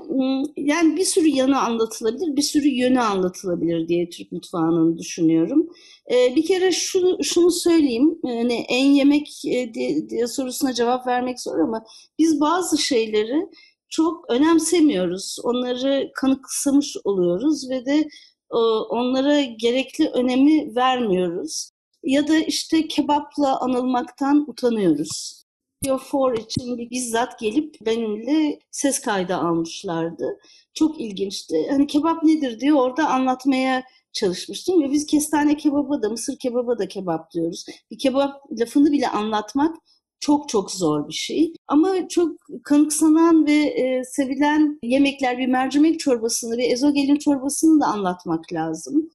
yani 0.57 0.97
bir 0.97 1.05
sürü 1.05 1.27
yanı 1.27 1.59
anlatılabilir, 1.59 2.35
bir 2.35 2.41
sürü 2.41 2.67
yönü 2.67 2.99
anlatılabilir 2.99 3.87
diye 3.87 4.09
Türk 4.09 4.31
mutfağının 4.31 4.97
düşünüyorum. 4.97 5.67
E, 6.11 6.35
bir 6.35 6.45
kere 6.45 6.71
şunu, 6.71 7.23
şunu 7.23 7.51
söyleyeyim, 7.51 8.19
hani 8.25 8.65
en 8.69 8.85
yemek 8.85 9.27
diye, 9.43 9.73
diye 10.09 10.27
sorusuna 10.27 10.73
cevap 10.73 11.07
vermek 11.07 11.41
zor 11.41 11.59
ama 11.59 11.83
biz 12.19 12.39
bazı 12.41 12.77
şeyleri 12.77 13.47
çok 13.89 14.31
önemsemiyoruz. 14.31 15.37
Onları 15.43 16.11
kanıksamış 16.15 16.97
oluyoruz 17.03 17.69
ve 17.69 17.85
de 17.85 18.07
onlara 18.89 19.41
gerekli 19.41 20.09
önemi 20.09 20.75
vermiyoruz. 20.75 21.71
Ya 22.03 22.27
da 22.27 22.37
işte 22.37 22.87
kebapla 22.87 23.59
anılmaktan 23.59 24.45
utanıyoruz. 24.49 25.38
Radio 25.85 25.99
4 26.13 26.39
için 26.39 26.89
bizzat 26.91 27.39
gelip 27.39 27.75
benimle 27.85 28.59
ses 28.71 29.01
kaydı 29.01 29.35
almışlardı. 29.35 30.39
Çok 30.73 31.01
ilginçti. 31.01 31.67
Hani 31.69 31.87
kebap 31.87 32.23
nedir 32.23 32.59
diye 32.59 32.73
orada 32.73 33.09
anlatmaya 33.09 33.83
çalışmıştım 34.13 34.83
ve 34.83 34.91
biz 34.91 35.05
kestane 35.05 35.57
kebaba 35.57 36.01
da 36.01 36.09
mısır 36.09 36.37
kebaba 36.39 36.79
da 36.79 36.87
kebap 36.87 37.31
diyoruz. 37.31 37.65
Bir 37.91 37.97
kebap 37.97 38.35
lafını 38.59 38.91
bile 38.91 39.09
anlatmak 39.09 39.75
çok 40.19 40.49
çok 40.49 40.71
zor 40.71 41.07
bir 41.07 41.13
şey. 41.13 41.53
Ama 41.67 42.07
çok 42.07 42.31
kanıksanan 42.63 43.45
ve 43.47 43.53
e, 43.53 44.03
sevilen 44.03 44.79
yemekler 44.83 45.37
bir 45.37 45.47
mercimek 45.47 45.99
çorbasını 45.99 46.57
ve 46.57 46.65
ezogelin 46.65 47.17
çorbasını 47.17 47.81
da 47.81 47.85
anlatmak 47.85 48.53
lazım 48.53 49.09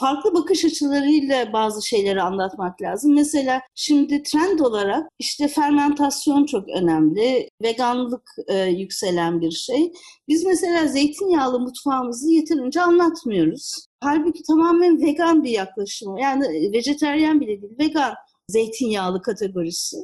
farklı 0.00 0.34
bakış 0.34 0.64
açılarıyla 0.64 1.52
bazı 1.52 1.88
şeyleri 1.88 2.22
anlatmak 2.22 2.82
lazım. 2.82 3.14
Mesela 3.14 3.60
şimdi 3.74 4.22
trend 4.22 4.58
olarak 4.58 5.08
işte 5.18 5.48
fermentasyon 5.48 6.46
çok 6.46 6.68
önemli, 6.68 7.48
veganlık 7.62 8.30
e, 8.48 8.58
yükselen 8.64 9.40
bir 9.40 9.50
şey. 9.50 9.92
Biz 10.28 10.44
mesela 10.44 10.86
zeytinyağlı 10.86 11.60
mutfağımızı 11.60 12.30
yeterince 12.30 12.80
anlatmıyoruz. 12.80 13.86
Halbuki 14.00 14.42
tamamen 14.42 15.02
vegan 15.02 15.44
bir 15.44 15.50
yaklaşım. 15.50 16.16
Yani 16.16 16.72
vejeteryan 16.72 17.40
bile 17.40 17.62
değil, 17.62 17.78
vegan 17.78 18.14
zeytinyağlı 18.48 19.22
kategorisi. 19.22 19.96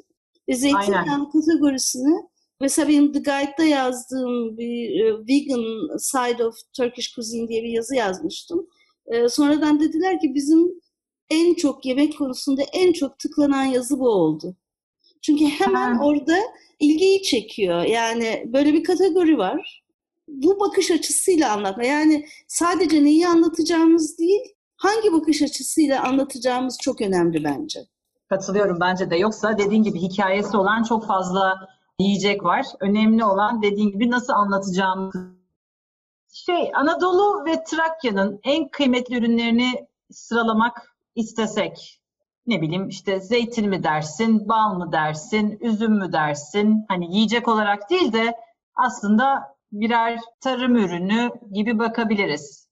Ve 0.49 0.55
zeytinyağlı 0.55 1.11
Aynen. 1.11 1.31
kategorisini 1.31 2.31
Mesela 2.61 2.89
benim 2.89 3.13
The 3.13 3.19
Guide'da 3.19 3.65
yazdığım 3.65 4.59
bir 4.59 5.01
e, 5.01 5.19
Vegan 5.29 5.99
Side 5.99 6.47
of 6.47 6.55
Turkish 6.77 7.15
Cuisine 7.15 7.49
diye 7.49 7.63
bir 7.63 7.69
yazı 7.69 7.95
yazmıştım. 7.95 8.67
E, 9.11 9.29
sonradan 9.29 9.81
dediler 9.81 10.21
ki 10.21 10.35
bizim 10.35 10.81
en 11.31 11.55
çok 11.55 11.87
yemek 11.87 12.19
konusunda 12.19 12.63
en 12.73 12.93
çok 12.93 13.19
tıklanan 13.19 13.65
yazı 13.65 13.99
bu 13.99 14.09
oldu. 14.09 14.57
Çünkü 15.23 15.45
hemen 15.45 15.95
ha. 15.95 16.05
orada 16.05 16.37
ilgiyi 16.79 17.23
çekiyor. 17.23 17.83
Yani 17.83 18.45
böyle 18.47 18.73
bir 18.73 18.85
kategori 18.85 19.39
var. 19.39 19.85
Bu 20.29 20.61
bakış 20.61 20.91
açısıyla 20.91 21.53
anlatma. 21.53 21.85
Yani 21.85 22.27
sadece 22.49 23.05
neyi 23.05 23.29
anlatacağımız 23.29 24.19
değil, 24.19 24.41
hangi 24.77 25.13
bakış 25.13 25.43
açısıyla 25.43 26.03
anlatacağımız 26.03 26.79
çok 26.83 27.01
önemli 27.01 27.45
bence. 27.45 27.81
Katılıyorum 28.29 28.81
bence 28.81 29.11
de. 29.11 29.17
Yoksa 29.17 29.59
dediğin 29.59 29.83
gibi 29.83 29.99
hikayesi 29.99 30.57
olan 30.57 30.83
çok 30.83 31.07
fazla 31.07 31.55
yiyecek 31.99 32.45
var. 32.45 32.67
Önemli 32.81 33.25
olan 33.25 33.63
dediğin 33.63 33.91
gibi 33.91 34.11
nasıl 34.11 34.33
anlatacağımız 34.33 35.15
şey 36.33 36.73
Anadolu 36.75 37.45
ve 37.47 37.65
Trakya'nın 37.65 38.41
en 38.45 38.69
kıymetli 38.69 39.17
ürünlerini 39.17 39.87
sıralamak 40.11 40.97
istesek 41.15 42.01
ne 42.47 42.63
bileyim 42.63 42.89
işte 42.89 43.21
zeytin 43.21 43.69
mi 43.69 43.83
dersin, 43.83 44.49
bal 44.49 44.75
mı 44.75 44.93
dersin, 44.93 45.59
üzüm 45.61 45.93
mü 45.93 46.13
dersin? 46.13 46.85
Hani 46.89 47.17
yiyecek 47.17 47.49
olarak 47.49 47.91
değil 47.91 48.13
de 48.13 48.35
aslında 48.75 49.57
birer 49.73 50.19
tarım 50.41 50.77
ürünü 50.77 51.31
gibi 51.53 51.79
bakabiliriz. 51.79 52.69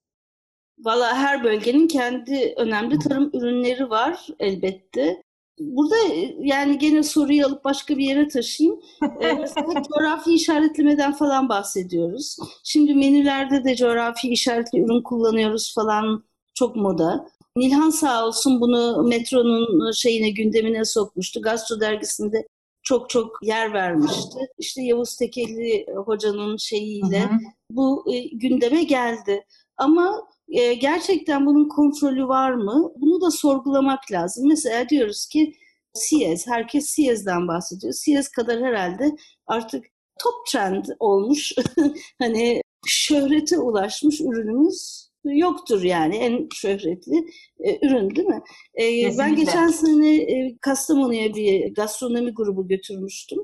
Valla 0.78 1.16
her 1.16 1.44
bölgenin 1.44 1.88
kendi 1.88 2.54
önemli 2.56 2.98
tarım 2.98 3.30
ürünleri 3.32 3.90
var 3.90 4.26
elbette. 4.38 5.22
Burada 5.60 5.96
e, 5.98 6.36
yani 6.40 6.78
gene 6.78 7.02
soruyu 7.02 7.46
alıp 7.46 7.64
başka 7.64 7.98
bir 7.98 8.04
yere 8.04 8.28
taşıyayım. 8.28 8.80
Ee, 9.20 9.32
mesela 9.40 9.82
coğrafi 9.82 10.34
işaretlemeden 10.34 11.12
falan 11.12 11.48
bahsediyoruz. 11.48 12.36
Şimdi 12.64 12.94
menülerde 12.94 13.64
de 13.64 13.76
coğrafi 13.76 14.28
işaretli 14.28 14.78
ürün 14.80 15.02
kullanıyoruz 15.02 15.74
falan 15.74 16.24
çok 16.54 16.76
moda. 16.76 17.28
Nilhan 17.56 17.90
sağ 17.90 18.26
olsun 18.26 18.60
bunu 18.60 19.02
metronun 19.02 19.92
şeyine 19.92 20.30
gündemine 20.30 20.84
sokmuştu. 20.84 21.42
Gastro 21.42 21.80
dergisinde 21.80 22.46
çok 22.82 23.10
çok 23.10 23.38
yer 23.42 23.72
vermişti. 23.72 24.38
İşte 24.58 24.82
Yavuz 24.82 25.16
Tekeli 25.16 25.86
hocanın 26.06 26.56
şeyiyle 26.56 27.20
hı 27.20 27.34
hı. 27.34 27.38
bu 27.70 28.04
e, 28.12 28.20
gündeme 28.20 28.82
geldi. 28.82 29.44
Ama 29.76 30.28
e, 30.48 30.74
gerçekten 30.74 31.46
bunun 31.46 31.68
kontrolü 31.68 32.28
var 32.28 32.52
mı? 32.52 32.92
Bunu 32.96 33.20
da 33.20 33.30
sorgulamak 33.30 34.12
lazım. 34.12 34.48
Mesela 34.48 34.88
diyoruz 34.88 35.26
ki 35.26 35.54
Siyez, 35.94 36.46
herkes 36.46 36.86
Siyez'den 36.86 37.48
bahsediyor. 37.48 37.92
Siyez 37.92 38.28
kadar 38.28 38.62
herhalde 38.62 39.16
artık 39.46 39.84
top 40.18 40.46
trend 40.52 40.84
olmuş. 40.98 41.52
hani 42.18 42.62
şöhrete 42.86 43.58
ulaşmış 43.58 44.20
ürünümüz 44.20 45.08
yoktur 45.24 45.82
yani 45.82 46.16
en 46.16 46.48
şöhretli 46.54 47.26
e, 47.60 47.86
ürün 47.86 48.16
değil 48.16 48.28
mi? 48.28 48.42
E, 48.80 49.18
ben 49.18 49.36
geçen 49.36 49.68
sene 49.68 50.16
e, 50.16 50.58
Kastamonu'ya 50.60 51.34
bir 51.34 51.74
gastronomi 51.74 52.34
grubu 52.34 52.68
götürmüştüm. 52.68 53.38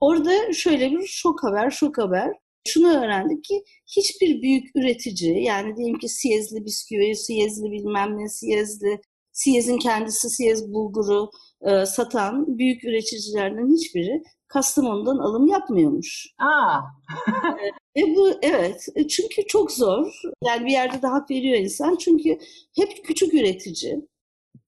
Orada 0.00 0.52
şöyle 0.52 0.90
bir 0.90 1.06
şok 1.06 1.44
haber, 1.44 1.70
şok 1.70 1.98
haber. 1.98 2.32
Şunu 2.66 2.88
öğrendik 2.88 3.44
ki 3.44 3.64
hiçbir 3.96 4.42
büyük 4.42 4.76
üretici 4.76 5.42
yani 5.42 5.76
diyelim 5.76 5.98
ki 5.98 6.08
Siyezli 6.08 6.64
bisküvi, 6.64 7.16
Siyezli 7.16 7.70
bilmem 7.70 8.18
ne, 8.18 8.28
Siyezli, 8.28 9.00
Siyez'in 9.32 9.78
kendisi 9.78 10.30
Siyez 10.30 10.72
bulguru 10.72 11.30
e, 11.62 11.86
satan 11.86 12.58
büyük 12.58 12.84
üreticilerden 12.84 13.74
hiçbiri 13.76 14.22
Kastamonu'dan 14.48 15.18
alım 15.18 15.48
yapmıyormuş. 15.48 16.26
Aa. 16.38 16.80
e 17.96 18.02
bu 18.16 18.30
evet 18.42 18.86
e, 18.94 19.08
çünkü 19.08 19.46
çok 19.46 19.72
zor. 19.72 20.20
Yani 20.44 20.66
bir 20.66 20.70
yerde 20.70 21.02
de 21.02 21.06
hak 21.06 21.30
veriyor 21.30 21.58
insan. 21.58 21.96
Çünkü 21.96 22.38
hep 22.76 23.04
küçük 23.04 23.34
üretici. 23.34 24.08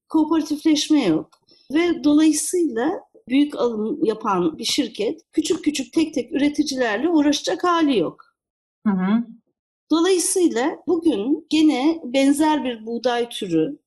Kooperatifleşme 0.09 1.05
yok. 1.05 1.31
Ve 1.73 2.05
dolayısıyla 2.05 2.91
büyük 3.31 3.57
alım 3.57 4.05
yapan 4.05 4.59
bir 4.59 4.65
şirket 4.65 5.21
küçük 5.33 5.65
küçük 5.65 5.93
tek 5.93 6.15
tek 6.15 6.33
üreticilerle 6.33 7.09
uğraşacak 7.09 7.65
hali 7.65 7.99
yok. 7.99 8.25
Hı 8.87 8.93
hı. 8.93 9.25
Dolayısıyla 9.91 10.77
bugün 10.87 11.47
gene 11.51 12.01
benzer 12.05 12.65
bir 12.65 12.87
buğday 12.87 13.29
türü, 13.29 13.79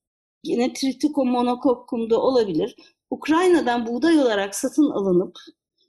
yine 0.44 0.74
Triticum 0.74 1.30
monococcum'da 1.30 2.22
olabilir. 2.22 2.76
Ukrayna'dan 3.10 3.88
buğday 3.88 4.20
olarak 4.20 4.56
satın 4.56 4.90
alınıp 4.90 5.38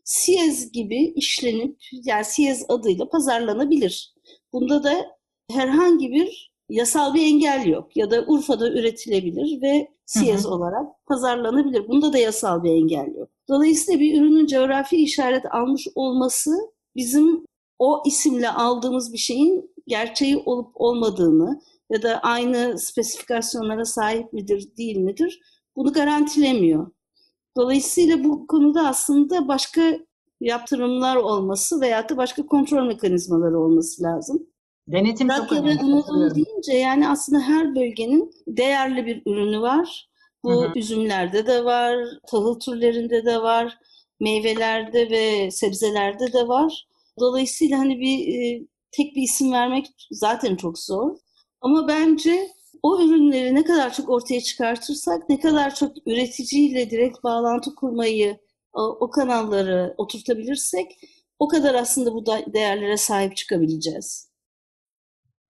Siyez 0.04 0.72
gibi 0.72 1.12
işlenip 1.16 1.78
yani 1.92 2.24
Siyez 2.24 2.66
adıyla 2.68 3.08
pazarlanabilir. 3.08 4.14
Bunda 4.52 4.84
da 4.84 5.16
herhangi 5.50 6.12
bir 6.12 6.53
yasal 6.68 7.14
bir 7.14 7.22
engel 7.22 7.66
yok 7.66 7.96
ya 7.96 8.10
da 8.10 8.24
Urfa'da 8.26 8.70
üretilebilir 8.70 9.62
ve 9.62 9.94
Siyez 10.06 10.46
olarak 10.46 11.06
pazarlanabilir. 11.06 11.88
Bunda 11.88 12.12
da 12.12 12.18
yasal 12.18 12.62
bir 12.62 12.70
engel 12.70 13.14
yok. 13.14 13.28
Dolayısıyla 13.48 14.00
bir 14.00 14.20
ürünün 14.20 14.46
coğrafi 14.46 14.96
işaret 14.96 15.54
almış 15.54 15.88
olması 15.94 16.50
bizim 16.96 17.44
o 17.78 18.02
isimle 18.06 18.50
aldığımız 18.50 19.12
bir 19.12 19.18
şeyin 19.18 19.74
gerçeği 19.86 20.36
olup 20.36 20.70
olmadığını 20.74 21.60
ya 21.90 22.02
da 22.02 22.20
aynı 22.22 22.78
spesifikasyonlara 22.78 23.84
sahip 23.84 24.32
midir 24.32 24.76
değil 24.76 24.96
midir 24.96 25.40
bunu 25.76 25.92
garantilemiyor. 25.92 26.90
Dolayısıyla 27.56 28.24
bu 28.24 28.46
konuda 28.46 28.88
aslında 28.88 29.48
başka 29.48 29.98
yaptırımlar 30.40 31.16
olması 31.16 31.80
veya 31.80 32.08
da 32.08 32.16
başka 32.16 32.46
kontrol 32.46 32.86
mekanizmaları 32.86 33.58
olması 33.58 34.02
lazım. 34.02 34.46
Denetim 34.88 35.28
çok 35.28 35.52
önemli. 35.52 35.80
Anadolu 35.80 36.34
deyince 36.34 36.72
yani 36.72 37.08
aslında 37.08 37.40
her 37.40 37.74
bölgenin 37.74 38.30
değerli 38.46 39.06
bir 39.06 39.22
ürünü 39.26 39.60
var. 39.60 40.08
Bu 40.44 40.62
hı 40.62 40.68
hı. 40.68 40.72
üzümlerde 40.78 41.46
de 41.46 41.64
var, 41.64 41.96
tahıl 42.26 42.60
türlerinde 42.60 43.24
de 43.24 43.42
var, 43.42 43.78
meyvelerde 44.20 45.10
ve 45.10 45.50
sebzelerde 45.50 46.32
de 46.32 46.48
var. 46.48 46.86
Dolayısıyla 47.20 47.78
hani 47.78 48.00
bir 48.00 48.28
e, 48.28 48.66
tek 48.92 49.16
bir 49.16 49.22
isim 49.22 49.52
vermek 49.52 49.86
zaten 50.10 50.56
çok 50.56 50.78
zor. 50.78 51.16
Ama 51.60 51.88
bence 51.88 52.48
o 52.82 53.02
ürünleri 53.02 53.54
ne 53.54 53.64
kadar 53.64 53.92
çok 53.92 54.08
ortaya 54.08 54.40
çıkartırsak, 54.40 55.28
ne 55.28 55.40
kadar 55.40 55.74
çok 55.74 55.92
üreticiyle 56.06 56.90
direkt 56.90 57.24
bağlantı 57.24 57.74
kurmayı, 57.74 58.38
o, 58.72 58.82
o 58.82 59.10
kanalları 59.10 59.94
oturtabilirsek 59.98 60.98
o 61.38 61.48
kadar 61.48 61.74
aslında 61.74 62.14
bu 62.14 62.26
değerlere 62.26 62.96
sahip 62.96 63.36
çıkabileceğiz. 63.36 64.33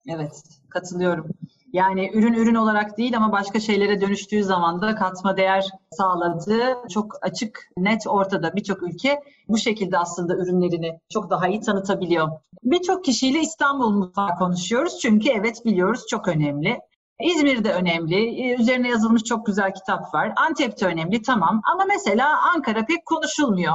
Evet, 0.09 0.43
katılıyorum. 0.71 1.27
Yani 1.73 2.11
ürün 2.15 2.35
ürün 2.35 2.55
olarak 2.55 2.99
değil 2.99 3.17
ama 3.17 3.33
başka 3.33 3.61
şeylere 3.61 4.01
dönüştüğü 4.01 4.45
zaman 4.45 4.83
da 4.83 4.95
katma 4.95 5.37
değer 5.37 5.65
sağladığı 5.91 6.89
çok 6.89 7.13
açık, 7.23 7.69
net 7.77 8.07
ortada 8.07 8.57
birçok 8.57 8.83
ülke 8.83 9.21
bu 9.49 9.59
şekilde 9.59 9.99
aslında 9.99 10.37
ürünlerini 10.37 10.99
çok 11.13 11.31
daha 11.31 11.49
iyi 11.49 11.61
tanıtabiliyor. 11.61 12.29
Birçok 12.63 13.05
kişiyle 13.05 13.41
İstanbul 13.41 13.91
mutfağı 13.91 14.37
konuşuyoruz 14.39 14.99
çünkü 15.03 15.29
evet 15.31 15.65
biliyoruz 15.65 16.07
çok 16.11 16.29
önemli. 16.29 16.79
İzmir'de 17.21 17.73
önemli, 17.73 18.55
üzerine 18.55 18.89
yazılmış 18.89 19.23
çok 19.25 19.47
güzel 19.47 19.75
kitap 19.75 20.15
var. 20.15 20.33
Antep'te 20.37 20.87
önemli 20.87 21.23
tamam 21.23 21.61
ama 21.73 21.85
mesela 21.85 22.41
Ankara 22.55 22.87
pek 22.87 23.07
konuşulmuyor. 23.07 23.75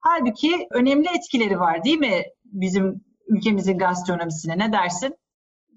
Halbuki 0.00 0.66
önemli 0.70 1.08
etkileri 1.16 1.60
var 1.60 1.84
değil 1.84 1.98
mi 1.98 2.22
bizim 2.44 3.04
ülkemizin 3.28 3.78
gastronomisine 3.78 4.58
ne 4.58 4.72
dersin? 4.72 5.16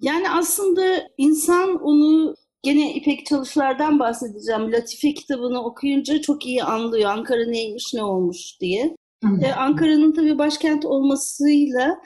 Yani 0.01 0.29
aslında 0.29 1.09
insan 1.17 1.83
onu 1.83 2.35
gene 2.63 2.93
İpek 2.93 3.25
Çalışlar'dan 3.25 3.99
bahsedeceğim. 3.99 4.71
Latife 4.71 5.13
kitabını 5.13 5.63
okuyunca 5.63 6.21
çok 6.21 6.45
iyi 6.45 6.63
anlıyor 6.63 7.09
Ankara 7.09 7.45
neymiş 7.45 7.93
ne 7.93 8.03
olmuş 8.03 8.59
diye. 8.61 8.95
Ee, 9.43 9.51
Ankara'nın 9.51 10.11
tabii 10.11 10.37
başkent 10.37 10.85
olmasıyla 10.85 11.97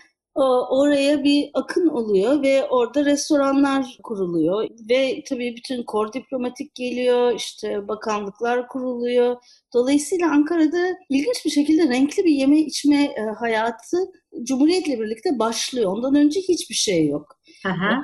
oraya 0.70 1.24
bir 1.24 1.50
akın 1.54 1.88
oluyor 1.88 2.41
ve 2.41 2.68
orada 2.68 3.06
restoranlar 3.06 3.98
kuruluyor 4.04 4.70
ve 4.89 5.24
tabii 5.30 5.56
bütün 5.58 5.84
kor 5.84 6.14
diplomatik 6.14 6.76
geliyor 6.76 7.36
işte 7.36 7.88
bakanlıklar 7.88 8.68
kuruluyor. 8.68 9.38
Dolayısıyla 9.74 10.32
Ankara'da 10.32 10.98
ilginç 11.10 11.46
bir 11.46 11.50
şekilde 11.50 11.89
renkli 11.89 12.24
bir 12.24 12.32
yeme 12.32 12.60
içme 12.60 13.04
e, 13.04 13.22
hayatı 13.39 13.98
Cumhuriyet'le 14.44 15.00
birlikte 15.00 15.39
başlıyor. 15.39 15.91
Ondan 15.91 16.16
önce 16.16 16.39
hiçbir 16.39 16.76
şey 16.76 17.08
yok. 17.08 17.39
Aha. 17.66 18.03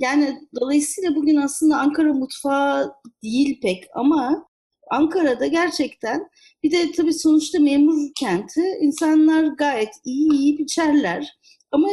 Yani 0.00 0.38
dolayısıyla 0.60 1.14
bugün 1.14 1.36
aslında 1.36 1.78
Ankara 1.78 2.12
mutfağı 2.12 2.94
değil 3.22 3.60
pek 3.62 3.84
ama 3.94 4.48
Ankara'da 4.90 5.46
gerçekten 5.46 6.28
bir 6.62 6.70
de 6.70 6.92
tabii 6.92 7.12
sonuçta 7.12 7.58
memur 7.58 8.08
kenti 8.20 8.62
insanlar 8.80 9.44
gayet 9.44 9.94
iyi 10.04 10.32
iyi 10.32 10.58
biçerler. 10.58 11.38
Ama 11.72 11.88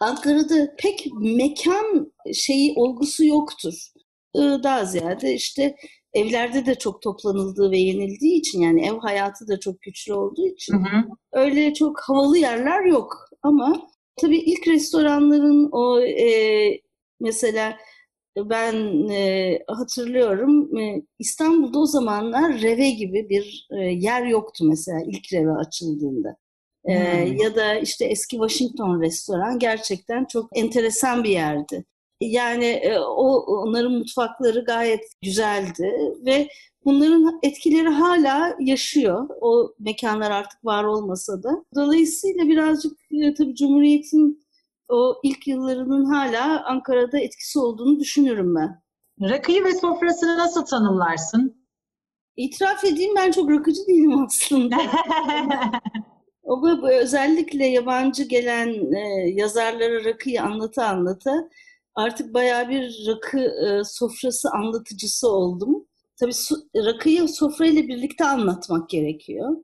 Ankara'da 0.00 0.74
pek 0.78 1.06
mekan 1.20 2.12
şeyi 2.34 2.72
olgusu 2.76 3.24
yoktur. 3.24 3.74
Daha 4.36 4.84
ziyade 4.84 5.34
işte 5.34 5.76
evlerde 6.12 6.66
de 6.66 6.74
çok 6.74 7.02
toplanıldığı 7.02 7.70
ve 7.70 7.78
yenildiği 7.78 8.38
için 8.38 8.60
yani 8.60 8.86
ev 8.86 8.98
hayatı 8.98 9.48
da 9.48 9.60
çok 9.60 9.82
güçlü 9.82 10.14
olduğu 10.14 10.46
için 10.46 10.74
hı 10.74 10.78
hı. 10.78 11.04
öyle 11.32 11.74
çok 11.74 12.00
havalı 12.00 12.38
yerler 12.38 12.84
yok. 12.84 13.28
Ama 13.42 13.87
tabii 14.20 14.38
ilk 14.38 14.68
restoranların 14.68 15.68
o 15.72 16.00
e, 16.00 16.80
mesela 17.20 17.76
ben 18.36 19.08
e, 19.08 19.58
hatırlıyorum 19.68 20.78
e, 20.78 21.02
İstanbul'da 21.18 21.78
o 21.78 21.86
zamanlar 21.86 22.62
Reve 22.62 22.90
gibi 22.90 23.28
bir 23.28 23.68
e, 23.70 23.76
yer 23.84 24.26
yoktu 24.26 24.64
mesela 24.68 25.00
ilk 25.06 25.32
Reve 25.32 25.52
açıldığında. 25.52 26.36
Ee, 26.84 26.92
ya 27.42 27.56
da 27.56 27.74
işte 27.74 28.04
eski 28.04 28.36
Washington 28.36 29.02
restoran 29.02 29.58
gerçekten 29.58 30.24
çok 30.24 30.48
enteresan 30.54 31.24
bir 31.24 31.30
yerdi. 31.30 31.84
Yani 32.20 32.64
e, 32.64 32.98
o 32.98 33.38
onların 33.38 33.92
mutfakları 33.92 34.64
gayet 34.64 35.04
güzeldi 35.22 35.92
ve 36.26 36.48
bunların 36.88 37.38
etkileri 37.42 37.88
hala 37.88 38.56
yaşıyor. 38.60 39.28
O 39.40 39.74
mekanlar 39.78 40.30
artık 40.30 40.64
var 40.64 40.84
olmasa 40.84 41.42
da. 41.42 41.64
Dolayısıyla 41.74 42.48
birazcık 42.48 42.98
e, 43.10 43.34
tabii 43.34 43.54
Cumhuriyet'in 43.54 44.44
o 44.88 45.20
ilk 45.22 45.46
yıllarının 45.46 46.04
hala 46.04 46.64
Ankara'da 46.64 47.18
etkisi 47.18 47.58
olduğunu 47.58 48.00
düşünüyorum 48.00 48.54
ben. 48.54 48.82
Rakıyı 49.30 49.64
ve 49.64 49.74
sofrasını 49.74 50.38
nasıl 50.38 50.64
tanımlarsın? 50.64 51.66
İtiraf 52.36 52.84
edeyim 52.84 53.14
ben 53.16 53.30
çok 53.30 53.50
rakıcı 53.50 53.86
değilim 53.86 54.24
aslında. 54.24 54.76
Ama 56.48 56.90
özellikle 56.90 57.66
yabancı 57.66 58.24
gelen 58.24 58.92
e, 58.94 59.30
yazarlara 59.30 60.04
rakıyı 60.04 60.42
anlata 60.42 60.86
anlata 60.86 61.48
artık 61.94 62.34
bayağı 62.34 62.68
bir 62.68 63.06
rakı 63.06 63.38
e, 63.38 63.84
sofrası 63.84 64.48
anlatıcısı 64.50 65.28
oldum. 65.28 65.87
Tabii 66.20 66.34
su, 66.34 66.56
rakıyı 66.76 67.28
sofrayla 67.28 67.82
birlikte 67.82 68.24
anlatmak 68.24 68.90
gerekiyor. 68.90 69.56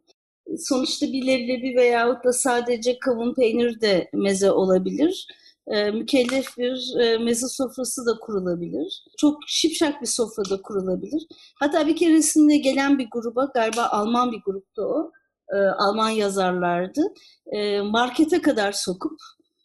Sonuçta 0.59 1.07
bir 1.07 1.27
leblebi 1.27 1.77
veyahut 1.77 2.25
da 2.25 2.33
sadece 2.33 2.99
kavun 2.99 3.35
peynir 3.35 3.81
de 3.81 4.11
meze 4.15 4.51
olabilir. 4.51 5.27
E, 5.67 5.91
mükellef 5.91 6.59
bir 6.59 7.01
e, 7.01 7.19
meze 7.19 7.49
sofrası 7.49 8.07
da 8.07 8.19
kurulabilir. 8.21 9.05
Çok 9.19 9.39
şipşak 9.47 10.03
bir 10.03 10.07
sofra 10.07 10.51
da 10.51 10.63
kurulabilir. 10.63 11.27
Hatta 11.61 11.87
bir 11.87 11.97
keresinde 11.97 12.57
gelen 12.57 12.99
bir 12.99 13.09
gruba, 13.11 13.45
galiba 13.55 13.87
Alman 13.87 14.33
bir 14.33 14.41
gruptu 14.47 14.83
o, 14.83 15.13
e, 15.53 15.57
Alman 15.57 16.11
yazarlardı. 16.11 17.01
E, 17.47 17.81
markete 17.81 18.43
kadar 18.43 18.73
sokup 18.73 19.21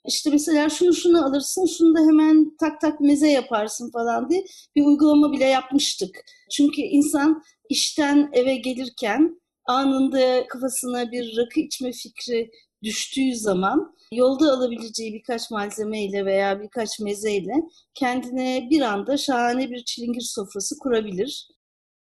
işte 0.08 0.30
mesela 0.30 0.70
şunu 0.70 0.94
şunu 0.94 1.26
alırsın, 1.26 1.66
şunu 1.66 1.96
da 1.96 2.00
hemen 2.00 2.58
tak 2.60 2.82
tak 2.82 3.00
meze 3.00 3.28
yaparsın 3.28 3.92
falan 3.92 4.30
diye 4.30 4.46
bir 4.76 4.86
uygulama 4.86 5.32
bile 5.32 5.46
yapmıştık. 5.46 6.26
Çünkü 6.52 6.82
insan 6.82 7.44
işten 7.70 8.30
eve 8.34 8.56
gelirken 8.56 9.42
anında 9.66 10.48
kafasına 10.48 11.12
bir 11.12 11.38
rakı 11.38 11.60
içme 11.60 11.92
fikri 11.92 12.52
düştüğü 12.84 13.36
zaman 13.36 13.96
yolda 14.14 14.54
alabileceği 14.54 15.14
birkaç 15.14 15.52
malzemeyle 15.52 16.26
veya 16.26 16.62
birkaç 16.62 17.00
mezeyle 17.00 17.54
kendine 17.94 18.68
bir 18.70 18.82
anda 18.82 19.18
şahane 19.18 19.72
bir 19.72 19.84
çilingir 19.86 20.22
sofrası 20.22 20.80
kurabilir. 20.80 21.48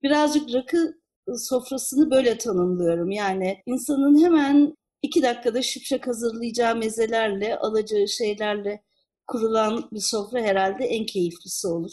Birazcık 0.03 0.53
rakı 0.53 0.93
sofrasını 1.37 2.11
böyle 2.11 2.37
tanımlıyorum. 2.37 3.11
Yani 3.11 3.57
insanın 3.65 4.23
hemen 4.23 4.75
iki 5.03 5.23
dakikada 5.23 5.61
şıpşak 5.61 6.07
hazırlayacağı 6.07 6.75
mezelerle, 6.75 7.57
alacağı 7.57 8.07
şeylerle 8.07 8.83
kurulan 9.27 9.89
bir 9.91 9.99
sofra 9.99 10.39
herhalde 10.41 10.85
en 10.85 11.05
keyiflisi 11.05 11.67
olur. 11.67 11.91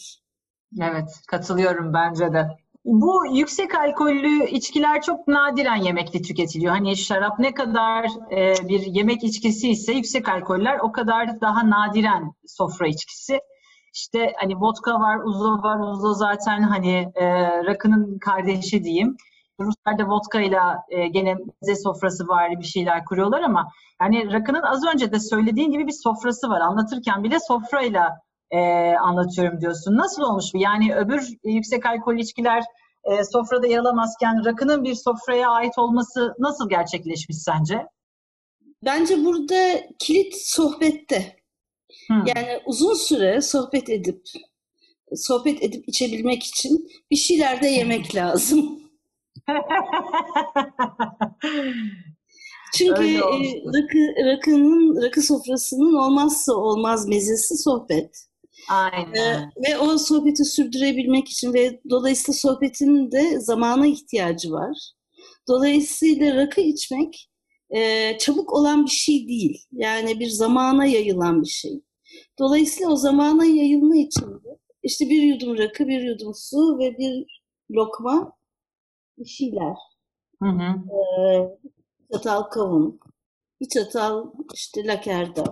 Evet, 0.81 1.11
katılıyorum 1.29 1.95
bence 1.95 2.33
de. 2.33 2.47
Bu 2.85 3.37
yüksek 3.37 3.75
alkollü 3.75 4.47
içkiler 4.47 5.03
çok 5.03 5.29
nadiren 5.29 5.77
yemekte 5.77 6.23
tüketiliyor. 6.23 6.73
Hani 6.73 6.97
şarap 6.97 7.39
ne 7.39 7.55
kadar 7.55 8.05
e, 8.33 8.69
bir 8.69 8.81
yemek 8.81 9.25
içkisi 9.25 9.71
ise 9.71 9.93
yüksek 9.93 10.29
alkoller 10.29 10.79
o 10.79 10.93
kadar 10.93 11.41
daha 11.41 11.71
nadiren 11.71 12.33
sofra 12.47 12.87
içkisi. 12.87 13.41
İşte 13.95 14.33
hani 14.41 14.57
vodka 14.57 15.01
var, 15.01 15.19
uzlo 15.25 15.63
var. 15.63 15.93
Uzlo 15.93 16.15
zaten 16.15 16.63
hani 16.63 17.13
e, 17.15 17.25
rakının 17.65 18.19
kardeşi 18.19 18.85
diyeyim. 18.85 19.17
Ruslar 19.61 19.99
da 19.99 20.09
vodka 20.09 20.41
ile 20.41 20.59
e, 20.89 21.09
gene 21.09 21.35
meze 21.35 21.81
sofrası 21.83 22.29
var 22.29 22.61
bir 22.61 22.67
şeyler 22.67 23.05
kuruyorlar 23.05 23.43
ama 23.43 23.73
yani 24.03 24.33
rakının 24.33 24.63
az 24.63 24.85
önce 24.95 25.13
de 25.13 25.21
söylediğin 25.21 25.71
gibi 25.71 25.87
bir 25.87 26.03
sofrası 26.05 26.49
var. 26.49 26.61
Anlatırken 26.61 27.25
bile 27.25 27.41
sofrayla 27.49 28.21
e, 28.51 28.59
anlatıyorum 28.95 29.61
diyorsun. 29.61 29.97
Nasıl 29.97 30.23
olmuş 30.23 30.45
bu? 30.55 30.59
Yani 30.59 30.95
öbür 30.97 31.29
yüksek 31.45 31.87
alkol 31.87 32.15
içkiler 32.15 32.65
e, 33.05 33.25
sofrada 33.25 33.67
yer 33.67 33.79
alamazken 33.79 34.45
rakının 34.45 34.85
bir 34.85 34.95
sofraya 34.95 35.51
ait 35.51 35.79
olması 35.79 36.35
nasıl 36.39 36.69
gerçekleşmiş 36.69 37.37
sence? 37.39 37.87
Bence 38.85 39.25
burada 39.25 39.81
kilit 39.99 40.35
sohbette. 40.37 41.37
Hmm. 42.07 42.27
Yani 42.27 42.61
uzun 42.67 42.95
süre 42.95 43.41
sohbet 43.41 43.91
edip 43.91 44.23
sohbet 45.15 45.63
edip 45.63 45.89
içebilmek 45.89 46.43
için 46.43 46.89
bir 47.11 47.17
şeyler 47.17 47.63
de 47.63 47.67
yemek 47.67 48.15
lazım. 48.15 48.90
Çünkü 52.75 53.03
e, 53.03 53.19
rakı, 53.67 54.15
rakının, 54.27 55.03
rakı 55.03 55.23
sofrasının 55.23 55.95
olmazsa 55.95 56.53
olmaz 56.53 57.09
mezesi 57.09 57.57
sohbet. 57.57 58.31
Aynen. 58.71 59.15
Ee, 59.15 59.51
ve 59.69 59.79
o 59.79 59.99
sohbeti 59.99 60.45
sürdürebilmek 60.45 61.29
için 61.29 61.55
ve 61.55 61.81
dolayısıyla 61.91 62.39
sohbetin 62.39 63.13
de 63.13 63.41
zamana 63.41 63.87
ihtiyacı 63.87 64.51
var. 64.51 64.77
Dolayısıyla 65.49 66.37
rakı 66.37 66.61
içmek 66.61 67.31
e, 67.71 68.19
çabuk 68.19 68.53
olan 68.53 68.85
bir 68.85 68.91
şey 68.91 69.29
değil. 69.29 69.65
Yani 69.73 70.21
bir 70.21 70.29
zamana 70.29 70.87
yayılan 70.87 71.43
bir 71.43 71.49
şey. 71.49 71.83
Dolayısıyla 72.39 72.91
o 72.91 72.97
zamana 72.97 73.45
yayılma 73.45 73.97
için 73.97 74.27
de 74.27 74.59
işte 74.83 75.11
bir 75.11 75.23
yudum 75.23 75.59
rakı, 75.59 75.89
bir 75.89 76.01
yudum 76.01 76.33
su 76.35 76.79
ve 76.79 76.99
bir 76.99 77.43
lokma 77.71 78.33
bir 79.21 79.25
şeyler. 79.25 79.77
Hı 80.43 80.49
hı. 80.49 80.95
Ee, 80.95 81.59
çatal 82.13 82.43
kavun, 82.43 83.01
bir 83.61 83.69
çatal 83.69 84.27
işte 84.55 84.87
lakerda. 84.87 85.45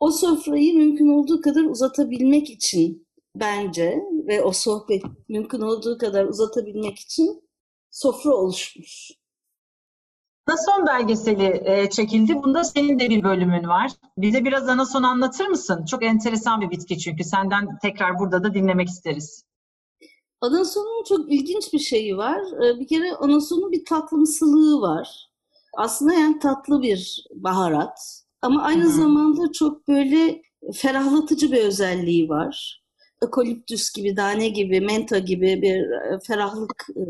O 0.00 0.10
sofrayı 0.10 0.74
mümkün 0.74 1.08
olduğu 1.08 1.40
kadar 1.40 1.64
uzatabilmek 1.64 2.50
için 2.50 3.06
bence 3.36 3.98
ve 4.28 4.42
o 4.42 4.52
sohbet 4.52 5.02
mümkün 5.28 5.60
olduğu 5.60 5.98
kadar 5.98 6.24
uzatabilmek 6.24 6.98
için 6.98 7.42
sofra 7.90 8.34
oluşmuş. 8.34 9.10
Anason 10.46 10.86
belgeseli 10.86 11.62
e, 11.64 11.90
çekildi. 11.90 12.42
Bunda 12.42 12.64
senin 12.64 12.98
de 12.98 13.10
bir 13.10 13.22
bölümün 13.22 13.68
var. 13.68 13.90
Bize 14.18 14.44
biraz 14.44 14.68
anason 14.68 15.02
anlatır 15.02 15.46
mısın? 15.46 15.84
Çok 15.84 16.04
enteresan 16.04 16.60
bir 16.60 16.70
bitki 16.70 16.98
çünkü. 16.98 17.24
Senden 17.24 17.78
tekrar 17.82 18.18
burada 18.18 18.44
da 18.44 18.54
dinlemek 18.54 18.88
isteriz. 18.88 19.44
Anasonun 20.40 21.04
çok 21.08 21.32
ilginç 21.32 21.72
bir 21.72 21.78
şeyi 21.78 22.16
var. 22.16 22.40
E, 22.64 22.80
bir 22.80 22.86
kere 22.86 23.14
anasonun 23.14 23.72
bir 23.72 23.84
tatlımsılığı 23.84 24.80
var. 24.80 25.30
Aslında 25.76 26.14
yani 26.14 26.38
tatlı 26.38 26.82
bir 26.82 27.26
baharat. 27.34 28.24
Ama 28.42 28.62
aynı 28.62 28.84
Hı-hı. 28.84 28.92
zamanda 28.92 29.52
çok 29.52 29.88
böyle 29.88 30.42
ferahlatıcı 30.74 31.52
bir 31.52 31.64
özelliği 31.64 32.28
var. 32.28 32.82
Ekoliptüs 33.22 33.92
gibi, 33.92 34.14
tane 34.14 34.48
gibi, 34.48 34.80
menta 34.80 35.18
gibi 35.18 35.62
bir 35.62 35.76
e, 35.90 36.18
ferahlık 36.26 36.86
e, 36.96 37.02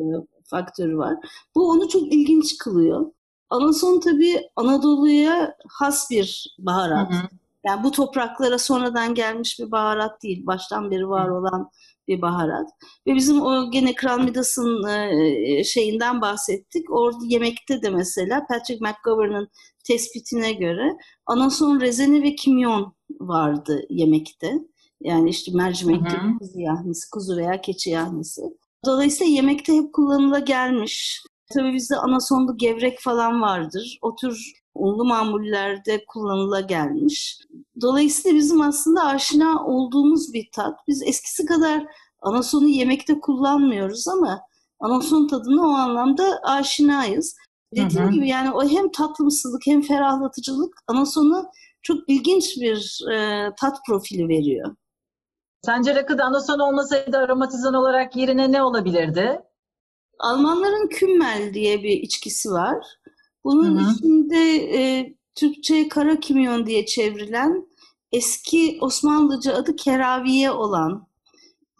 faktörü 0.44 0.98
var. 0.98 1.16
Bu 1.54 1.70
onu 1.70 1.88
çok 1.88 2.02
ilginç 2.12 2.58
kılıyor. 2.58 3.06
Anason 3.50 4.00
tabii 4.00 4.48
Anadolu'ya 4.56 5.56
has 5.68 6.10
bir 6.10 6.56
baharat. 6.58 7.10
Hı 7.10 7.14
hı. 7.14 7.28
Yani 7.64 7.84
bu 7.84 7.90
topraklara 7.90 8.58
sonradan 8.58 9.14
gelmiş 9.14 9.60
bir 9.60 9.70
baharat 9.70 10.22
değil. 10.22 10.46
Baştan 10.46 10.90
beri 10.90 11.08
var 11.08 11.28
olan 11.28 11.70
bir 12.08 12.22
baharat. 12.22 12.68
Ve 13.06 13.14
bizim 13.14 13.42
o 13.42 13.70
gene 13.70 13.94
Kral 13.94 14.20
Midas'ın 14.20 14.88
e, 14.88 15.64
şeyinden 15.64 16.20
bahsettik. 16.20 16.90
Orada 16.90 17.24
yemekte 17.24 17.82
de 17.82 17.90
mesela 17.90 18.46
Patrick 18.46 18.84
McGovern'ın 18.84 19.48
tespitine 19.88 20.52
göre 20.52 20.96
anason 21.26 21.80
rezeni 21.80 22.22
ve 22.22 22.34
kimyon 22.34 22.94
vardı 23.20 23.82
yemekte. 23.90 24.52
Yani 25.00 25.30
işte 25.30 25.52
mercimekli 25.54 26.16
kuzu 26.38 26.60
yahnisi, 26.60 27.10
kuzu 27.12 27.36
veya 27.36 27.60
keçi 27.60 27.90
yahnisi. 27.90 28.42
Dolayısıyla 28.86 29.32
yemekte 29.32 29.74
hep 29.74 29.92
kullanıla 29.92 30.38
gelmiş. 30.38 31.22
Tabii 31.54 31.74
bizde 31.74 31.96
anasonlu 31.96 32.56
gevrek 32.56 33.00
falan 33.00 33.40
vardır. 33.40 33.98
O 34.02 34.14
tür 34.16 34.52
unlu 34.74 35.04
mamullerde 35.04 36.04
kullanıla 36.04 36.60
gelmiş. 36.60 37.38
Dolayısıyla 37.80 38.38
bizim 38.38 38.60
aslında 38.60 39.04
aşina 39.04 39.66
olduğumuz 39.66 40.32
bir 40.32 40.48
tat. 40.52 40.78
Biz 40.88 41.02
eskisi 41.02 41.46
kadar 41.46 41.84
anasonu 42.20 42.68
yemekte 42.68 43.20
kullanmıyoruz 43.20 44.08
ama 44.08 44.40
anason 44.80 45.26
tadına 45.26 45.62
o 45.62 45.70
anlamda 45.70 46.40
aşinayız. 46.42 47.36
Dediğim 47.74 48.04
hı 48.04 48.08
hı. 48.08 48.12
gibi 48.12 48.28
yani 48.28 48.52
o 48.52 48.68
hem 48.68 48.92
tatlımsızlık 48.92 49.66
hem 49.66 49.82
ferahlatıcılık 49.82 50.74
anasonu 50.86 51.46
çok 51.82 52.08
ilginç 52.08 52.56
bir 52.56 53.04
e, 53.12 53.48
tat 53.60 53.78
profili 53.86 54.28
veriyor. 54.28 54.76
Sence 55.62 55.94
rakıda 55.94 56.24
anason 56.24 56.58
olmasaydı 56.58 57.18
aromatizan 57.18 57.74
olarak 57.74 58.16
yerine 58.16 58.52
ne 58.52 58.62
olabilirdi? 58.62 59.40
Almanların 60.18 60.88
kümmel 60.88 61.54
diye 61.54 61.82
bir 61.82 62.02
içkisi 62.02 62.50
var. 62.50 62.86
Bunun 63.44 63.78
Hı-hı. 63.78 63.92
içinde 63.92 64.56
e, 64.78 65.14
Türkçe 65.34 65.88
kara 65.88 66.20
kimyon 66.20 66.66
diye 66.66 66.86
çevrilen 66.86 67.68
eski 68.12 68.78
Osmanlıca 68.80 69.54
adı 69.54 69.76
keraviye 69.76 70.50
olan 70.50 71.06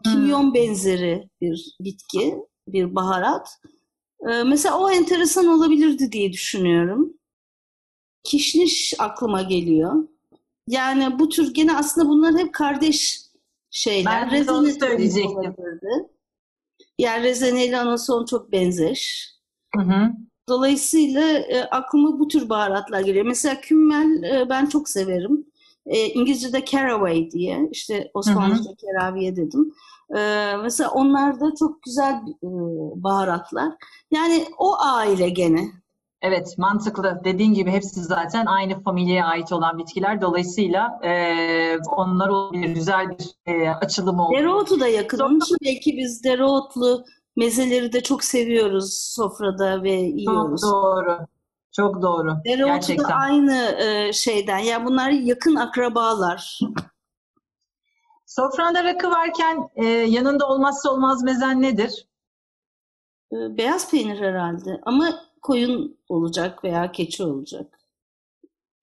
kimyon 0.05 0.51
Hı. 0.51 0.55
benzeri 0.55 1.29
bir 1.41 1.77
bitki, 1.81 2.37
bir 2.69 2.95
baharat. 2.95 3.49
E, 4.31 4.43
mesela 4.43 4.79
o 4.79 4.91
enteresan 4.91 5.47
olabilirdi 5.47 6.13
diye 6.13 6.33
düşünüyorum. 6.33 7.15
Kişniş 8.25 8.95
aklıma 8.99 9.43
geliyor. 9.43 10.09
Yani 10.69 11.19
bu 11.19 11.29
tür 11.29 11.55
gene 11.55 11.77
aslında 11.77 12.09
bunlar 12.09 12.39
hep 12.39 12.55
kardeş 12.55 13.21
şeyler. 13.71 14.31
Ben 14.33 14.47
de 14.47 14.53
onu 14.53 14.71
söyleyecektim. 14.71 15.57
Yani 16.99 17.25
rezene 17.25 17.67
ile 17.67 17.79
anason 17.79 18.25
çok 18.25 18.53
benzer. 18.53 19.31
Hı 19.77 19.83
hı. 19.83 20.13
Dolayısıyla 20.49 21.29
e, 21.39 21.63
aklıma 21.65 22.19
bu 22.19 22.29
tür 22.29 22.49
baharatlar 22.49 23.01
geliyor. 23.01 23.27
Mesela 23.27 23.61
kümmel 23.61 24.23
e, 24.23 24.49
ben 24.49 24.67
çok 24.67 24.89
severim. 24.89 25.47
E, 25.87 26.07
İngilizce'de 26.07 26.65
caraway 26.65 27.31
diye, 27.31 27.69
işte 27.73 28.11
Osmanlıca'da 28.15 28.75
keraviye 28.75 29.37
dedim. 29.37 29.75
E, 30.17 30.53
mesela 30.63 30.91
onlar 30.91 31.41
da 31.41 31.55
çok 31.59 31.83
güzel 31.83 32.15
e, 32.43 32.49
baharatlar. 33.03 33.73
Yani 34.11 34.45
o 34.59 34.77
aile 34.81 35.29
gene. 35.29 35.69
Evet 36.23 36.59
mantıklı. 36.59 37.21
Dediğin 37.25 37.55
gibi 37.55 37.71
hepsi 37.71 38.01
zaten 38.01 38.47
aynı 38.47 38.83
familyaya 38.83 39.27
ait 39.27 39.53
olan 39.53 39.79
bitkiler. 39.79 40.21
Dolayısıyla 40.21 41.01
e, 41.03 41.79
onlar 41.79 42.29
olabilir. 42.29 42.75
Güzel 42.75 43.09
bir 43.09 43.53
e, 43.53 43.71
açılım 43.71 44.21
oldu. 44.21 44.37
Dereotu 44.39 44.81
da 44.81 44.89
yakın. 44.89 45.19
Onun 45.19 45.41
için 45.41 45.57
belki 45.65 45.97
biz 45.97 46.25
dereotlu 46.25 47.05
mezeleri 47.37 47.93
de 47.93 48.03
çok 48.03 48.25
seviyoruz 48.25 48.95
sofrada 48.95 49.83
ve 49.83 49.93
yiyoruz. 49.93 50.61
Çok 50.61 50.73
doğru. 50.73 51.19
Çok 51.77 52.03
doğru. 52.03 52.37
Dereotu 52.45 52.73
Gerçekten. 52.73 53.09
da 53.09 53.15
aynı 53.15 53.77
e, 53.79 54.13
şeyden. 54.13 54.59
Ya 54.59 54.65
yani 54.65 54.87
bunlar 54.87 55.11
yakın 55.11 55.55
akrabalar. 55.55 56.59
Sofranda 58.27 58.85
rakı 58.85 59.11
varken 59.11 59.69
e, 59.77 59.85
yanında 59.87 60.49
olmazsa 60.49 60.91
olmaz 60.91 61.23
mezen 61.23 61.63
nedir? 61.63 62.09
E, 63.33 63.37
beyaz 63.57 63.91
peynir 63.91 64.21
herhalde. 64.21 64.81
Ama 64.83 65.21
koyun 65.43 65.99
olacak 66.09 66.65
veya 66.65 66.93
keçi 66.93 67.23
olacak. 67.23 67.79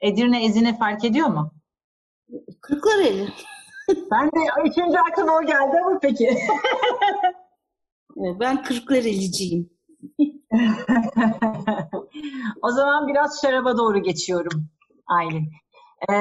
Edirne 0.01 0.45
ezine 0.45 0.77
fark 0.77 1.05
ediyor 1.05 1.27
mu? 1.27 1.51
Kırklareli. 2.61 3.29
ben 4.11 4.27
de 4.27 4.69
üçüncü 4.69 4.97
aklıma 4.97 5.37
o 5.37 5.41
geldi 5.41 5.79
ama 5.85 5.99
peki. 6.01 6.37
ben 8.39 8.63
Kırklareliciyim. 8.63 9.69
o 12.61 12.71
zaman 12.71 13.07
biraz 13.07 13.41
şaraba 13.41 13.77
doğru 13.77 14.03
geçiyorum. 14.03 14.65
Aylin. 15.07 15.49
Ee, 16.09 16.13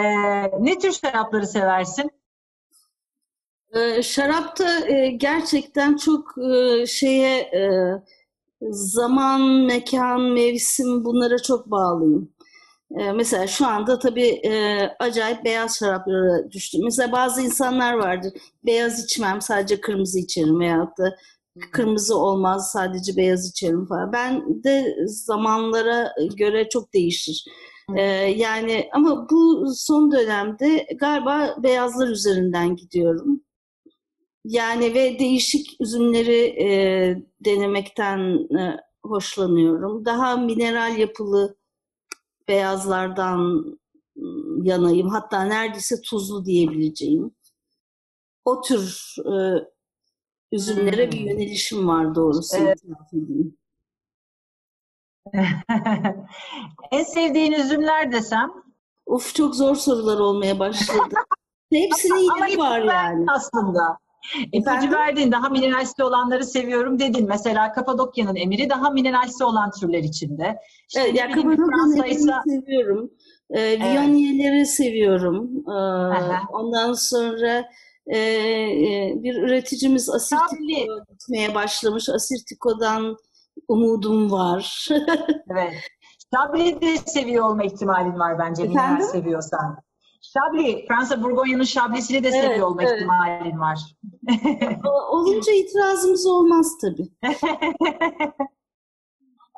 ne 0.65 0.79
tür 0.79 0.93
şarapları 0.93 1.47
seversin? 1.47 2.11
Ee, 3.75 4.03
şarapta 4.03 4.89
e, 4.89 5.11
gerçekten 5.11 5.97
çok 5.97 6.35
e, 6.39 6.87
şeye 6.87 7.39
e, 7.41 7.61
zaman, 8.71 9.41
mekan, 9.43 10.21
mevsim 10.21 11.05
bunlara 11.05 11.39
çok 11.39 11.71
bağlıyım. 11.71 12.33
E, 12.99 13.13
mesela 13.13 13.47
şu 13.47 13.67
anda 13.67 13.99
tabii 13.99 14.29
e, 14.29 14.81
acayip 14.99 15.45
beyaz 15.45 15.79
şaraplara 15.79 16.51
düştüm. 16.53 16.81
Mesela 16.85 17.13
bazı 17.13 17.43
insanlar 17.43 17.95
vardır. 17.95 18.33
Beyaz 18.65 19.05
içmem, 19.05 19.41
sadece 19.41 19.81
kırmızı 19.81 20.19
içerim 20.19 20.61
veyahut 20.61 20.99
da 20.99 21.17
kırmızı 21.73 22.17
olmaz, 22.19 22.71
sadece 22.73 23.17
beyaz 23.17 23.51
içerim 23.51 23.87
falan. 23.87 24.13
Ben 24.13 24.65
de 24.65 24.97
zamanlara 25.07 26.13
göre 26.37 26.69
çok 26.69 26.95
değişir. 26.95 27.45
Ee, 27.97 28.03
yani 28.37 28.89
ama 28.93 29.27
bu 29.31 29.67
son 29.75 30.13
dönemde 30.13 30.87
galiba 31.01 31.57
beyazlar 31.63 32.09
üzerinden 32.09 32.77
gidiyorum. 32.77 33.43
Yani 34.45 34.95
ve 34.95 35.19
değişik 35.19 35.67
üzümleri 35.81 36.63
e, 36.63 36.69
denemekten 37.45 38.19
e, 38.59 38.77
hoşlanıyorum. 39.03 40.05
Daha 40.05 40.37
mineral 40.37 40.99
yapılı 40.99 41.57
beyazlardan 42.49 43.65
yanayım. 44.63 45.09
Hatta 45.09 45.43
neredeyse 45.43 46.01
tuzlu 46.01 46.45
diyebileceğim. 46.45 47.35
O 48.45 48.61
tür 48.61 49.15
e, 49.19 49.35
üzümlere 50.53 51.05
hmm. 51.05 51.13
bir 51.13 51.21
yönelişim 51.21 51.89
var 51.89 52.15
doğrusu. 52.15 52.57
Evet. 52.61 52.79
en 56.93 57.05
sevdiğin 57.05 57.53
üzümler 57.53 58.13
desem? 58.13 58.51
Of 59.07 59.35
çok 59.35 59.55
zor 59.55 59.77
sorular 59.77 60.19
olmaya 60.19 60.59
başladı. 60.59 61.15
Hepsinin 61.73 62.47
yeri 62.47 62.59
var 62.59 62.81
yani. 62.81 63.25
Aslında. 63.29 63.99
İpucu 64.53 64.91
verdiğin 64.93 65.33
daha 65.33 65.49
mineralsi 65.49 66.05
olanları 66.05 66.45
seviyorum 66.45 66.99
dedin. 66.99 67.29
Mesela 67.29 67.73
Kapadokya'nın 67.73 68.37
emiri 68.37 68.71
daha 68.71 68.91
mineralsi 68.91 69.45
olan 69.45 69.71
türler 69.81 70.03
içinde. 70.03 70.59
İşte 70.89 71.01
evet, 71.01 71.19
ya 71.19 71.31
Kapadokya'nın 71.31 71.97
emirini 71.97 72.63
seviyorum. 72.63 73.11
Ee, 73.51 73.79
Viyonyeleri 73.79 74.57
evet. 74.57 74.71
seviyorum. 74.71 75.51
Ee, 75.69 76.53
ondan 76.53 76.93
sonra 76.93 77.65
e, 78.11 78.19
e, 78.19 79.15
bir 79.23 79.43
üreticimiz 79.43 80.11
Asirtiko 80.11 81.05
gitmeye 81.11 81.55
başlamış. 81.55 82.09
Asirtiko'dan 82.09 83.17
umudum 83.69 84.31
var. 84.31 84.89
evet. 85.51 85.73
Şabli 86.35 86.81
de 86.81 86.97
seviyor 86.97 87.45
olma 87.45 87.65
ihtimalin 87.65 88.19
var 88.19 88.39
bence. 88.39 88.63
Efendim? 88.63 89.07
Seviyorsan. 89.13 89.77
Şabli, 90.23 90.85
Fransa 90.89 91.23
Burgonya'nın 91.23 91.65
şablisini 91.65 92.25
de 92.25 92.29
evet, 92.29 92.45
seviyor 92.45 92.67
olma 92.67 92.83
evet. 92.83 92.93
ihtimalin 92.97 93.61
var. 93.61 93.79
Olunca 95.11 95.53
itirazımız 95.53 96.27
olmaz 96.27 96.79
tabii. 96.81 97.09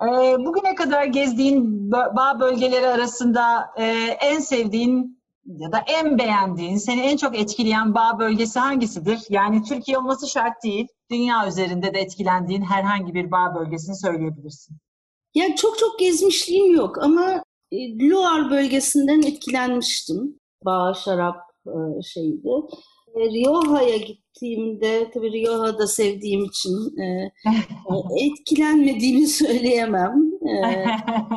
Ee, 0.02 0.36
bugüne 0.38 0.74
kadar 0.74 1.04
gezdiğin 1.04 1.90
bağ 1.90 2.40
bölgeleri 2.40 2.86
arasında 2.86 3.70
e, 3.76 3.84
en 4.20 4.38
sevdiğin 4.38 5.21
ya 5.46 5.72
da 5.72 5.84
en 5.88 6.18
beğendiğin, 6.18 6.76
seni 6.76 7.00
en 7.00 7.16
çok 7.16 7.38
etkileyen 7.38 7.94
bağ 7.94 8.18
bölgesi 8.18 8.58
hangisidir? 8.58 9.20
Yani 9.30 9.62
Türkiye 9.62 9.98
olması 9.98 10.28
şart 10.28 10.64
değil, 10.64 10.86
dünya 11.10 11.48
üzerinde 11.48 11.94
de 11.94 12.00
etkilendiğin 12.00 12.62
herhangi 12.62 13.14
bir 13.14 13.30
bağ 13.30 13.54
bölgesini 13.54 13.96
söyleyebilirsin. 13.96 14.76
Ya 15.34 15.56
çok 15.56 15.78
çok 15.78 15.98
gezmişliğim 15.98 16.74
yok 16.74 17.02
ama 17.02 17.44
e, 17.72 17.76
Loire 17.98 18.50
bölgesinden 18.50 19.22
etkilenmiştim 19.22 20.38
bağ 20.64 20.94
şarap 20.94 21.36
e, 21.66 22.02
şeydi. 22.02 22.48
E, 23.14 23.20
Rioha'ya 23.20 23.96
gittiğimde, 23.96 25.10
tabii 25.14 25.32
Rioha'da 25.32 25.86
sevdiğim 25.86 26.44
için 26.44 26.96
etkilenmediğimi 28.20 29.26
söyleyemem. 29.26 30.31
E, 30.42 30.86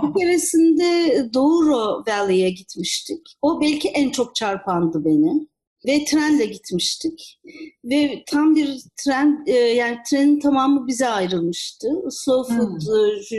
bir 0.03 0.19
keresinde 0.19 1.15
Douro 1.33 2.03
Valley'e 2.07 2.49
gitmiştik. 2.49 3.37
O 3.41 3.61
belki 3.61 3.89
en 3.89 4.09
çok 4.09 4.35
çarpandı 4.35 5.05
beni. 5.05 5.47
Ve 5.87 6.05
trenle 6.05 6.45
gitmiştik. 6.45 7.39
Ve 7.85 8.23
tam 8.27 8.55
bir 8.55 8.81
tren, 9.03 9.43
e, 9.47 9.53
yani 9.53 9.97
trenin 10.09 10.39
tamamı 10.39 10.87
bize 10.87 11.07
ayrılmıştı. 11.07 11.87
Slow 12.09 12.55
Food 12.55 12.81
hmm. 12.81 13.37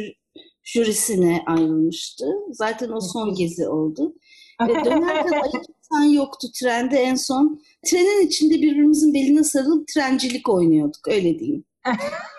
jürisine 0.65 1.43
ayrılmıştı. 1.47 2.27
Zaten 2.51 2.91
o 2.93 3.01
son 3.01 3.35
gezi 3.35 3.69
oldu. 3.69 4.15
Ve 4.69 4.85
dönerken 4.85 5.43
insan 5.69 6.05
yoktu 6.05 6.49
trende 6.61 6.97
en 6.97 7.15
son. 7.15 7.61
Trenin 7.87 8.27
içinde 8.27 8.55
birbirimizin 8.55 9.15
beline 9.15 9.45
sarılıp 9.45 9.89
trencilik 9.89 10.49
oynuyorduk 10.49 11.09
öyle 11.09 11.39
diyeyim. 11.39 11.65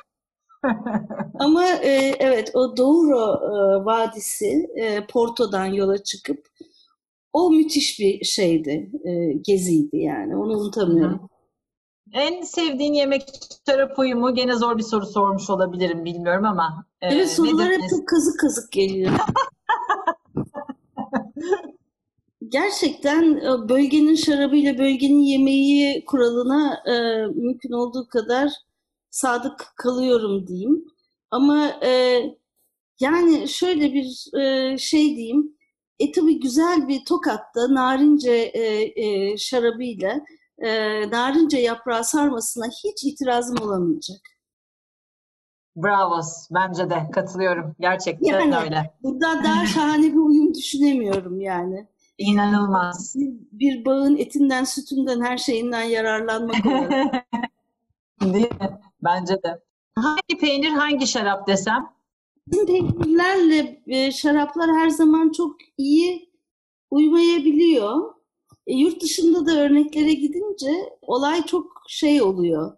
Ama 1.39 1.65
e, 1.67 2.15
evet 2.19 2.51
o 2.55 2.77
Douro 2.77 3.35
e, 3.35 3.85
Vadisi 3.85 4.67
e, 4.75 5.05
Porto'dan 5.07 5.65
yola 5.65 6.03
çıkıp 6.03 6.47
o 7.33 7.51
müthiş 7.51 7.99
bir 7.99 8.23
şeydi, 8.23 8.91
e, 9.05 9.33
geziydi 9.33 9.97
yani 9.97 10.35
onu 10.35 10.57
unutamıyorum. 10.57 11.29
En 12.13 12.41
sevdiğin 12.41 12.93
yemek 12.93 13.23
şarap 13.69 13.99
uyumu 13.99 14.35
gene 14.35 14.55
zor 14.55 14.77
bir 14.77 14.83
soru 14.83 15.05
sormuş 15.05 15.49
olabilirim 15.49 16.05
bilmiyorum 16.05 16.45
ama. 16.45 16.85
E, 17.01 17.07
evet 17.07 17.31
sorular 17.31 17.71
hep 17.71 17.81
çok 17.89 18.07
kazık 18.07 18.39
kazık 18.39 18.71
geliyor. 18.71 19.11
gerçekten 22.47 23.35
e, 23.35 23.69
bölgenin 23.69 24.15
şarabıyla 24.15 24.77
bölgenin 24.77 25.19
yemeği 25.19 26.05
kuralına 26.05 26.83
e, 26.85 27.25
mümkün 27.25 27.71
olduğu 27.71 28.07
kadar 28.07 28.51
sadık 29.09 29.73
kalıyorum 29.77 30.47
diyeyim. 30.47 30.85
Ama 31.31 31.79
e, 31.83 32.21
yani 32.99 33.47
şöyle 33.47 33.93
bir 33.93 34.37
e, 34.39 34.77
şey 34.77 35.15
diyeyim. 35.15 35.57
E 35.99 36.11
tabi 36.11 36.39
güzel 36.39 36.87
bir 36.87 37.05
tokatta 37.05 37.73
narince 37.73 38.33
e, 38.33 38.93
e, 39.03 39.37
şarabıyla 39.37 40.21
e, 40.57 40.69
narince 41.11 41.57
yaprağı 41.57 42.03
sarmasına 42.03 42.65
hiç 42.65 43.03
itirazım 43.03 43.57
olamayacak. 43.61 44.21
Bravo. 45.75 46.21
Bence 46.51 46.89
de 46.89 47.11
katılıyorum. 47.11 47.75
Gerçekten 47.79 48.39
yani, 48.39 48.57
öyle. 48.57 48.93
Burada 49.03 49.25
daha 49.43 49.65
şahane 49.65 50.03
bir 50.03 50.17
uyum 50.17 50.53
düşünemiyorum 50.53 51.41
yani. 51.41 51.87
İnanılmaz. 52.17 53.15
Bir, 53.15 53.33
bir 53.51 53.85
bağın 53.85 54.17
etinden, 54.17 54.63
sütünden, 54.63 55.21
her 55.21 55.37
şeyinden 55.37 55.83
yararlanmak 55.83 56.65
olarak. 56.65 57.27
Değil 58.21 58.51
mi? 58.61 58.79
Bence 59.03 59.43
de. 59.43 59.59
Hangi 59.95 60.37
peynir, 60.39 60.69
hangi 60.69 61.07
şarap 61.07 61.47
desem? 61.47 61.89
Bizim 62.47 62.65
peynirlerle 62.65 63.81
e, 63.87 64.11
şaraplar 64.11 64.69
her 64.69 64.89
zaman 64.89 65.31
çok 65.31 65.55
iyi 65.77 66.29
uymayabiliyor. 66.91 68.13
E, 68.67 68.73
yurt 68.73 69.01
dışında 69.01 69.45
da 69.45 69.59
örneklere 69.59 70.13
gidince 70.13 70.71
olay 71.01 71.45
çok 71.45 71.83
şey 71.87 72.21
oluyor. 72.21 72.77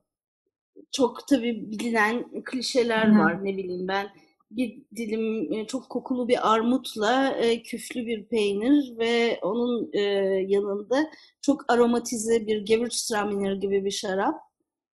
Çok 0.91 1.27
tabii 1.27 1.71
bilinen 1.71 2.43
klişeler 2.45 3.07
Hı-hı. 3.07 3.19
var 3.19 3.45
ne 3.45 3.57
bileyim 3.57 3.87
ben 3.87 4.09
bir 4.51 4.83
dilim 4.95 5.53
e, 5.53 5.67
çok 5.67 5.89
kokulu 5.89 6.27
bir 6.27 6.53
armutla 6.53 7.29
e, 7.29 7.63
küflü 7.63 8.05
bir 8.05 8.25
peynir 8.25 8.97
ve 8.97 9.39
onun 9.41 9.89
e, 9.93 9.99
yanında 10.47 11.11
çok 11.41 11.71
aromatize 11.71 12.47
bir 12.47 12.65
Gewürztraminer 12.65 13.53
gibi 13.53 13.85
bir 13.85 13.91
şarap 13.91 14.48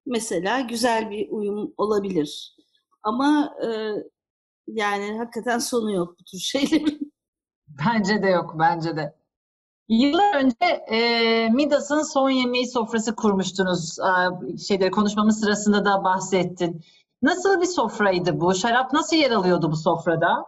mesela 0.06 0.60
güzel 0.60 1.10
bir 1.10 1.30
uyum 1.30 1.74
olabilir. 1.76 2.56
Ama 3.02 3.54
yani 4.66 5.18
hakikaten 5.18 5.58
sonu 5.58 5.92
yok 5.92 6.16
bu 6.20 6.24
tür 6.24 6.38
şeylerin. 6.52 7.12
Bence 7.68 8.22
de 8.22 8.26
yok, 8.26 8.54
bence 8.58 8.96
de. 8.96 9.16
Yıllar 9.88 10.34
önce 10.34 10.66
e, 10.90 11.48
Midas'ın 11.50 12.02
son 12.02 12.30
yemeği 12.30 12.66
sofrası 12.68 13.16
kurmuştunuz. 13.16 13.98
E, 13.98 14.56
şeyleri 14.58 14.90
konuşmamız 14.90 15.40
sırasında 15.40 15.84
da 15.84 16.04
bahsettin. 16.04 16.84
Nasıl 17.22 17.60
bir 17.60 17.66
sofraydı 17.66 18.40
bu? 18.40 18.54
Şarap 18.54 18.92
nasıl 18.92 19.16
yer 19.16 19.30
alıyordu 19.30 19.70
bu 19.72 19.76
sofrada? 19.76 20.44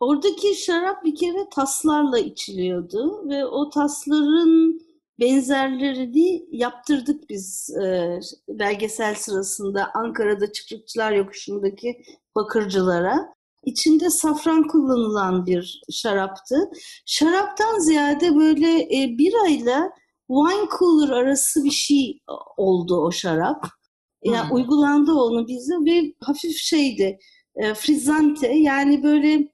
Oradaki 0.00 0.54
şarap 0.54 1.04
bir 1.04 1.14
kere 1.14 1.48
taslarla 1.48 2.18
içiliyordu 2.18 3.28
ve 3.28 3.46
o 3.46 3.70
tasların 3.70 4.80
benzerlerini 5.20 6.42
yaptırdık 6.50 7.30
biz 7.30 7.70
e, 7.84 8.18
belgesel 8.48 9.14
sırasında 9.14 9.90
Ankara'da 9.94 10.52
Çıkrıkçılar 10.52 11.12
Yokuşu'ndaki 11.12 12.02
bakırcılara. 12.34 13.36
İçinde 13.64 14.10
safran 14.10 14.68
kullanılan 14.68 15.46
bir 15.46 15.82
şaraptı. 15.90 16.70
Şaraptan 17.06 17.78
ziyade 17.78 18.36
böyle 18.36 18.82
e, 18.82 19.18
birayla 19.18 19.90
wine 20.28 20.68
cooler 20.78 21.08
arası 21.08 21.64
bir 21.64 21.70
şey 21.70 22.20
oldu 22.56 23.00
o 23.00 23.12
şarap. 23.12 23.66
Yani 24.24 24.48
hmm. 24.48 24.56
uygulandı 24.56 25.12
onu 25.12 25.48
bize 25.48 25.74
ve 25.74 26.14
hafif 26.20 26.56
şeydi 26.56 27.18
e, 27.56 27.74
frizzante 27.74 28.48
yani 28.48 29.02
böyle 29.02 29.48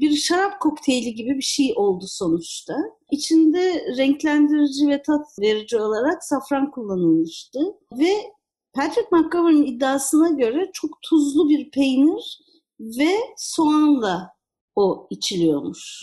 bir 0.00 0.16
şarap 0.16 0.60
kokteyli 0.60 1.14
gibi 1.14 1.36
bir 1.36 1.42
şey 1.42 1.72
oldu 1.76 2.04
sonuçta. 2.08 2.74
İçinde 3.10 3.96
renklendirici 3.96 4.88
ve 4.88 5.02
tat 5.02 5.26
verici 5.40 5.76
olarak 5.76 6.24
safran 6.24 6.70
kullanılmıştı. 6.70 7.60
Ve 7.92 8.12
Patrick 8.74 9.08
McGovern'ın 9.12 9.64
iddiasına 9.64 10.28
göre 10.28 10.70
çok 10.72 11.02
tuzlu 11.02 11.48
bir 11.48 11.70
peynir 11.70 12.38
ve 12.80 13.10
soğanla 13.36 14.30
o 14.76 15.06
içiliyormuş. 15.10 16.02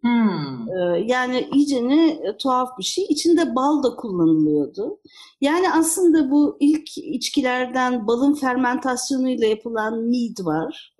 Hmm. 0.00 0.68
Ee, 0.68 1.04
yani 1.06 1.48
iyice 1.54 1.88
ne 1.88 2.08
e, 2.08 2.36
tuhaf 2.36 2.78
bir 2.78 2.84
şey. 2.84 3.06
İçinde 3.08 3.54
bal 3.54 3.82
da 3.82 3.96
kullanılıyordu. 3.96 4.98
Yani 5.40 5.72
aslında 5.72 6.30
bu 6.30 6.56
ilk 6.60 6.98
içkilerden 6.98 8.06
balın 8.06 8.34
fermentasyonuyla 8.34 9.46
yapılan 9.46 9.98
mead 9.98 10.44
var. 10.46 10.96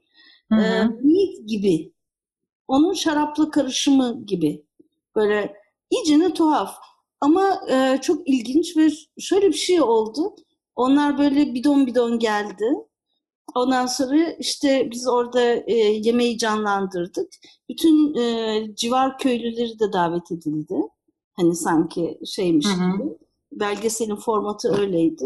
Hı 0.53 0.57
Ee, 0.57 0.85
mead 0.85 1.47
gibi. 1.47 1.93
Onun 2.69 2.93
şarapla 2.93 3.51
karışımı 3.51 4.27
gibi. 4.27 4.65
Böyle 5.17 5.57
iyice 5.91 6.19
ne 6.19 6.35
tuhaf. 6.35 6.75
Ama 7.21 7.61
e, 7.71 7.99
çok 8.03 8.29
ilginç 8.29 8.77
ve 8.77 8.91
şöyle 9.19 9.49
bir 9.49 9.53
şey 9.53 9.83
oldu. 9.83 10.37
Onlar 10.77 11.19
böyle 11.19 11.55
bidon 11.55 11.87
bidon 11.87 12.19
geldi. 12.19 12.65
Ondan 13.55 13.87
sonra 13.87 14.33
işte 14.39 14.89
biz 14.91 15.09
orada 15.09 15.43
e, 15.67 15.75
yemeği 15.75 16.39
canlandırdık. 16.39 17.29
Bütün 17.69 18.15
e, 18.15 18.65
civar 18.75 19.19
köylüleri 19.19 19.79
de 19.79 19.93
davet 19.93 20.33
edildi. 20.33 20.75
Hani 21.33 21.55
sanki 21.57 22.19
şeymiş 22.27 22.67
hı 22.67 22.71
hı. 22.71 22.97
gibi. 22.97 23.19
Belgeselin 23.53 24.17
formatı 24.17 24.81
öyleydi. 24.81 25.25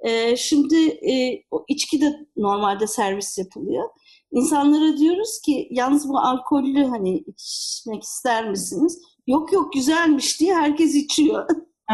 E, 0.00 0.36
şimdi 0.36 0.88
e, 0.88 1.42
içki 1.68 2.00
de 2.00 2.26
normalde 2.36 2.86
servis 2.86 3.38
yapılıyor. 3.38 3.88
İnsanlara 4.32 4.96
diyoruz 4.96 5.40
ki 5.44 5.68
yalnız 5.70 6.08
bu 6.08 6.18
alkollü 6.18 6.84
hani 6.84 7.16
içmek 7.16 8.02
ister 8.02 8.50
misiniz? 8.50 8.98
Yok 9.26 9.52
yok 9.52 9.72
güzelmiş 9.72 10.40
diye 10.40 10.54
herkes 10.54 10.94
içiyor. 10.94 11.46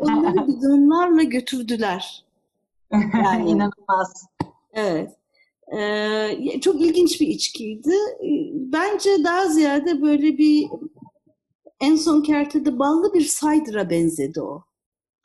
onları 0.00 0.48
bidonlarla 0.48 1.22
götürdüler. 1.22 2.24
Yani 2.92 3.50
inanılmaz. 3.50 4.26
Evet. 4.72 5.18
Ee, 5.76 6.60
çok 6.60 6.80
ilginç 6.80 7.20
bir 7.20 7.26
içkiydi. 7.26 7.94
Bence 8.52 9.24
daha 9.24 9.46
ziyade 9.46 10.02
böyle 10.02 10.38
bir 10.38 10.68
en 11.80 11.96
son 11.96 12.22
kertede 12.22 12.78
ballı 12.78 13.14
bir 13.14 13.24
saydıra 13.24 13.90
benzedi 13.90 14.40
o. 14.40 14.64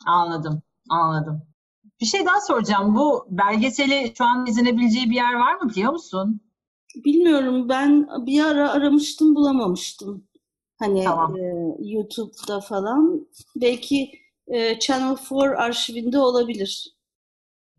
Anladım, 0.07 0.61
anladım. 0.89 1.41
Bir 2.03 2.07
şey 2.07 2.25
daha 2.25 2.41
soracağım. 2.41 2.95
Bu 2.95 3.25
belgeseli 3.29 4.13
şu 4.17 4.23
an 4.25 4.45
izlenebileceği 4.47 5.09
bir 5.09 5.15
yer 5.15 5.33
var 5.33 5.55
mı 5.55 5.69
biliyor 5.69 5.91
musun? 5.91 6.41
Bilmiyorum. 7.05 7.69
Ben 7.69 8.07
bir 8.25 8.43
ara 8.43 8.71
aramıştım 8.71 9.35
bulamamıştım. 9.35 10.27
Hani 10.79 11.03
tamam. 11.03 11.37
e, 11.37 11.53
YouTube'da 11.79 12.61
falan. 12.61 13.27
Belki 13.55 14.11
e, 14.47 14.79
Channel 14.79 15.17
4 15.31 15.59
arşivinde 15.59 16.19
olabilir. 16.19 16.93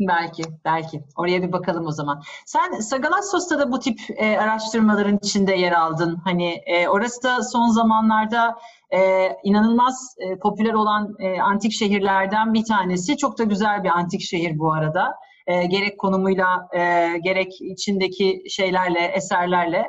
Belki, 0.01 0.43
belki. 0.65 1.05
Oraya 1.17 1.43
bir 1.43 1.53
bakalım 1.53 1.87
o 1.87 1.93
zaman. 1.93 2.23
Sen 2.47 2.81
Sagalassos'ta 2.81 3.59
da 3.59 3.73
bu 3.73 3.79
tip 3.79 4.01
e, 4.17 4.39
araştırmaların 4.39 5.19
içinde 5.23 5.55
yer 5.55 5.73
aldın. 5.73 6.21
Hani 6.25 6.63
e, 6.67 6.89
orası 6.89 7.23
da 7.23 7.43
son 7.43 7.69
zamanlarda 7.69 8.59
e, 8.97 9.29
inanılmaz 9.45 10.17
e, 10.19 10.39
popüler 10.39 10.73
olan 10.75 11.15
e, 11.19 11.41
antik 11.41 11.73
şehirlerden 11.73 12.55
bir 12.55 12.65
tanesi. 12.65 13.17
Çok 13.17 13.39
da 13.39 13.45
güzel 13.45 13.85
bir 13.85 13.89
antik 13.89 14.21
şehir 14.21 14.59
bu 14.59 14.73
arada. 14.73 15.15
E, 15.47 15.67
gerek 15.67 15.99
konumuyla, 15.99 16.69
e, 16.77 16.81
gerek 17.25 17.53
içindeki 17.61 18.43
şeylerle, 18.51 19.01
eserlerle. 19.17 19.85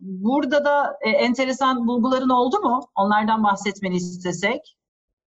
Burada 0.00 0.64
da 0.64 0.96
e, 1.06 1.10
enteresan 1.10 1.86
bulguların 1.86 2.28
oldu 2.28 2.60
mu? 2.60 2.80
Onlardan 2.96 3.44
bahsetmeni 3.44 3.96
istesek. 3.96 4.76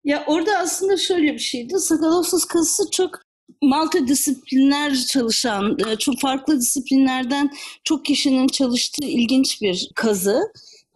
Ya 0.03 0.23
orada 0.27 0.51
aslında 0.57 0.97
şöyle 0.97 1.33
bir 1.33 1.39
şeydi. 1.39 1.79
Sakalassos 1.79 2.45
kazısı 2.45 2.91
çok 2.91 3.19
multidisipliner 3.61 4.95
çalışan, 4.95 5.77
e, 5.87 5.95
çok 5.95 6.19
farklı 6.19 6.59
disiplinlerden 6.59 7.51
çok 7.83 8.05
kişinin 8.05 8.47
çalıştığı 8.47 9.05
ilginç 9.05 9.61
bir 9.61 9.91
kazı. 9.95 10.41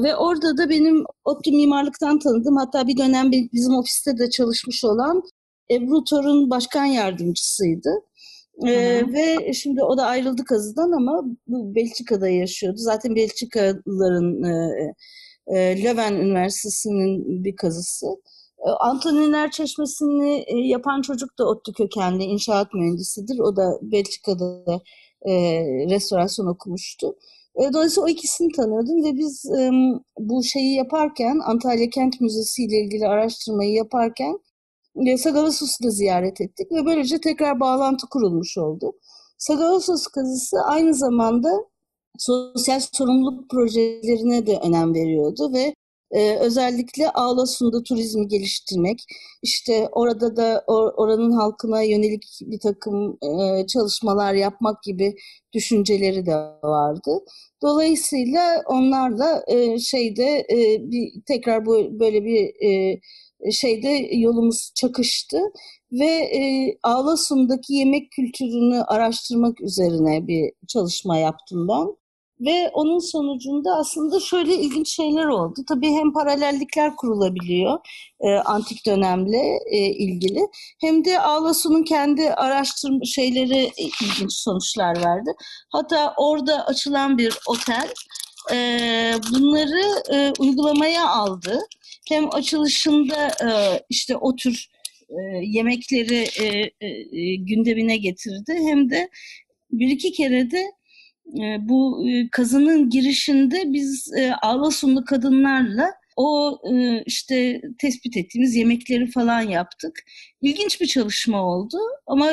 Ve 0.02 0.16
orada 0.16 0.58
da 0.58 0.70
benim 0.70 1.04
ODTÜ 1.26 1.52
mimarlıktan 1.52 2.20
tanıdığım 2.20 2.58
hatta 2.58 2.88
bir 2.88 2.98
dönem 2.98 3.32
bizim 3.32 3.74
ofiste 3.74 4.18
de 4.18 4.30
çalışmış 4.30 4.84
olan 4.84 5.24
Ebru 5.72 6.04
Torun 6.04 6.50
başkan 6.50 6.86
yardımcısıydı. 6.86 7.90
Ee, 8.68 9.04
ve 9.14 9.54
şimdi 9.54 9.84
o 9.84 9.98
da 9.98 10.06
ayrıldı 10.06 10.46
kazıdan 10.46 10.92
ama 10.92 11.24
bu 11.48 11.76
Belçika'da 11.76 12.30
yaşıyordu. 12.30 12.78
Zaten 12.78 13.16
Belçikalıların 13.16 14.44
e, 14.44 14.94
e, 15.48 15.84
Leuven 15.84 16.14
Üniversitesi'nin 16.14 17.44
bir 17.44 17.56
kazısı. 17.56 18.06
E, 18.68 18.70
Antoniner 18.70 19.52
Çeşmesi'ni 19.52 20.44
e, 20.48 20.58
yapan 20.68 21.02
çocuk 21.02 21.40
da 21.40 21.46
ODTÜ 21.46 21.74
kökenli 21.74 22.24
inşaat 22.24 22.74
mühendisidir. 22.74 23.40
O 23.40 23.56
da 23.56 23.80
Belçika'da 23.82 24.82
e, 25.22 25.34
restorasyon 25.90 26.48
okumuştu. 26.48 27.16
E, 27.56 27.74
dolayısıyla 27.74 28.06
o 28.06 28.10
ikisini 28.10 28.52
tanıyordum 28.52 29.04
ve 29.04 29.18
biz 29.18 29.46
bu 30.20 30.44
şeyi 30.44 30.76
yaparken 30.76 31.40
Antalya 31.46 31.90
Kent 31.90 32.22
Müzesi 32.22 32.64
ile 32.64 32.78
ilgili 32.86 33.08
araştırmayı 33.08 33.74
yaparken 33.74 34.40
e, 34.96 35.18
Sagalasos'u 35.18 35.84
da 35.84 35.90
ziyaret 35.90 36.42
ettik 36.42 36.72
ve 36.72 36.86
böylece 36.86 37.22
tekrar 37.22 37.60
bağlantı 37.60 38.08
kurulmuş 38.10 38.58
oldu. 38.58 38.94
Sagalasos 39.38 40.08
kazısı 40.08 40.58
aynı 40.66 40.94
zamanda 40.94 41.50
sosyal 42.18 42.80
sorumluluk 42.80 43.50
projelerine 43.50 44.48
de 44.48 44.60
önem 44.64 44.94
veriyordu 44.94 45.54
ve 45.54 45.76
ee, 46.14 46.38
özellikle 46.40 47.10
Ağlasun'da 47.10 47.84
turizmi 47.84 48.28
geliştirmek, 48.28 49.00
işte 49.44 49.90
orada 49.92 50.36
da 50.36 50.64
or, 50.68 50.94
oranın 50.98 51.32
halkına 51.32 51.82
yönelik 51.82 52.24
bir 52.42 52.60
takım 52.60 53.18
e, 53.24 53.68
çalışmalar 53.68 54.34
yapmak 54.34 54.84
gibi 54.84 55.16
düşünceleri 55.54 56.26
de 56.26 56.36
vardı. 56.64 57.20
Dolayısıyla 57.62 58.64
onlarla 58.68 59.44
e, 59.48 59.80
şeyde 59.80 60.46
e, 60.52 60.92
bir 60.92 61.12
tekrar 61.28 61.66
bu 61.66 62.00
böyle 62.00 62.26
bir 62.26 62.52
e, 62.68 63.52
şeyde 63.52 63.90
yolumuz 64.18 64.72
çakıştı 64.76 65.40
ve 65.92 66.06
e, 66.06 66.42
Ağlasun'daki 66.84 67.74
yemek 67.74 68.12
kültürünü 68.12 68.82
araştırmak 68.84 69.62
üzerine 69.62 70.28
bir 70.28 70.52
çalışma 70.68 71.18
yaptım 71.18 71.68
ben. 71.68 72.03
Ve 72.46 72.70
onun 72.74 73.00
sonucunda 73.00 73.76
aslında 73.76 74.20
şöyle 74.20 74.56
ilginç 74.56 74.96
şeyler 74.96 75.26
oldu. 75.26 75.60
Tabii 75.68 75.90
hem 75.90 76.14
paralellikler 76.14 76.96
kurulabiliyor 76.96 77.80
e, 78.20 78.30
antik 78.30 78.86
dönemle 78.86 79.60
e, 79.72 79.78
ilgili 79.78 80.40
hem 80.82 81.06
de 81.06 81.20
Ağlasu'nun 81.20 81.84
kendi 81.84 82.34
araştırma 82.34 83.06
şeyleri 83.06 83.58
e, 83.58 83.84
ilginç 84.02 84.34
sonuçlar 84.34 84.96
verdi. 84.96 85.32
Hatta 85.70 86.14
orada 86.18 86.66
açılan 86.66 87.18
bir 87.18 87.34
otel 87.48 87.90
e, 88.52 88.58
bunları 89.32 90.04
e, 90.14 90.34
uygulamaya 90.40 91.10
aldı. 91.10 91.60
Hem 92.10 92.36
açılışında 92.36 93.28
e, 93.28 93.50
işte 93.90 94.18
o 94.18 94.36
tür 94.36 94.68
e, 95.10 95.16
yemekleri 95.44 96.26
e, 96.42 96.46
e, 96.82 97.36
gündemine 97.36 97.98
getirdi 97.98 98.54
hem 98.68 98.90
de 98.90 99.10
bir 99.72 99.88
iki 99.88 100.12
kere 100.12 100.52
de 100.52 100.72
bu 101.60 102.10
e, 102.10 102.30
kazının 102.30 102.90
girişinde 102.90 103.64
biz 103.66 104.14
e, 104.18 104.34
Ağlasunlu 104.34 105.06
kadınlarla 105.06 105.92
o 106.16 106.60
e, 106.74 107.04
işte 107.04 107.62
tespit 107.80 108.18
ettiğimiz 108.18 108.56
yemekleri 108.56 109.12
falan 109.12 109.42
yaptık. 109.42 110.00
İlginç 110.42 110.82
bir 110.82 110.88
çalışma 110.88 111.42
oldu 111.42 111.78
ama 112.08 112.32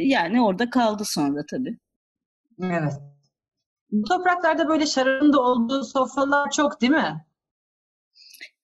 yani 0.00 0.42
orada 0.42 0.70
kaldı 0.70 1.02
sonra 1.06 1.40
tabii. 1.50 1.78
Evet. 2.62 2.92
Bu 3.90 4.08
topraklarda 4.08 4.68
böyle 4.68 4.86
şarabın 4.86 5.32
da 5.32 5.40
olduğu 5.40 5.84
sofralar 5.84 6.50
çok 6.50 6.80
değil 6.80 6.92
mi? 6.92 7.24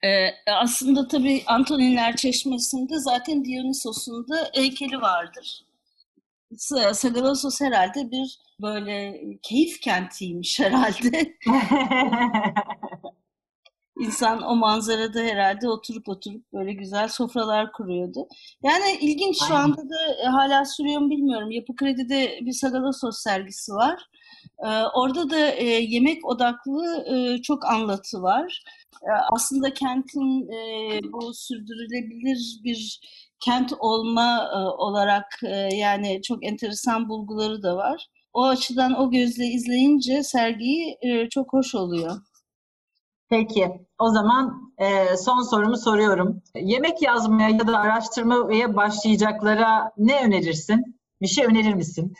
Ee, 0.04 0.28
aslında 0.46 1.08
tabii 1.08 1.42
Antoninler 1.46 2.16
Çeşmesi'nde 2.16 2.98
zaten 2.98 3.44
Dionysos'un 3.44 4.28
da 4.28 4.50
heykeli 4.54 5.00
vardır. 5.00 5.65
Sagalassos 6.92 7.60
herhalde 7.60 8.10
bir 8.10 8.38
böyle 8.62 9.20
keyif 9.42 9.80
kentiymiş 9.80 10.60
herhalde. 10.60 11.36
İnsan 13.98 14.42
o 14.42 14.56
manzarada 14.56 15.20
herhalde 15.20 15.68
oturup 15.68 16.08
oturup 16.08 16.52
böyle 16.52 16.72
güzel 16.72 17.08
sofralar 17.08 17.72
kuruyordu. 17.72 18.28
Yani 18.62 18.98
ilginç 19.00 19.38
şu 19.48 19.54
anda 19.54 19.82
da 19.82 20.14
e, 20.24 20.26
hala 20.26 20.64
sürüyor 20.64 21.00
mu 21.00 21.10
bilmiyorum. 21.10 21.50
Yapı 21.50 21.76
Kredi'de 21.76 22.38
bir 22.42 22.52
Sagalassos 22.52 23.22
sergisi 23.22 23.72
var. 23.72 24.06
Ee, 24.64 24.82
orada 24.94 25.30
da 25.30 25.50
e, 25.50 25.64
yemek 25.64 26.26
odaklı 26.26 27.04
e, 27.06 27.42
çok 27.42 27.66
anlatı 27.66 28.22
var. 28.22 28.64
Ee, 29.02 29.06
aslında 29.32 29.74
kentin 29.74 30.48
bu 31.12 31.34
sürdürülebilir 31.34 32.60
bir 32.64 33.00
kent 33.44 33.72
olma 33.78 34.50
olarak 34.78 35.24
yani 35.72 36.22
çok 36.22 36.46
enteresan 36.46 37.08
bulguları 37.08 37.62
da 37.62 37.76
var 37.76 38.06
o 38.36 38.44
açıdan 38.44 39.00
o 39.00 39.10
gözle 39.10 39.44
izleyince 39.44 40.22
sergiyi 40.22 40.98
e, 41.02 41.28
çok 41.28 41.52
hoş 41.52 41.74
oluyor. 41.74 42.16
Peki, 43.28 43.68
o 43.98 44.10
zaman 44.10 44.72
e, 44.78 45.16
son 45.16 45.42
sorumu 45.42 45.76
soruyorum. 45.76 46.42
Yemek 46.54 47.02
yazmaya 47.02 47.48
ya 47.48 47.66
da 47.66 47.78
araştırmaya 47.78 48.76
başlayacaklara 48.76 49.92
ne 49.98 50.24
önerirsin? 50.24 51.00
Bir 51.20 51.26
şey 51.26 51.44
önerir 51.46 51.74
misin? 51.74 52.12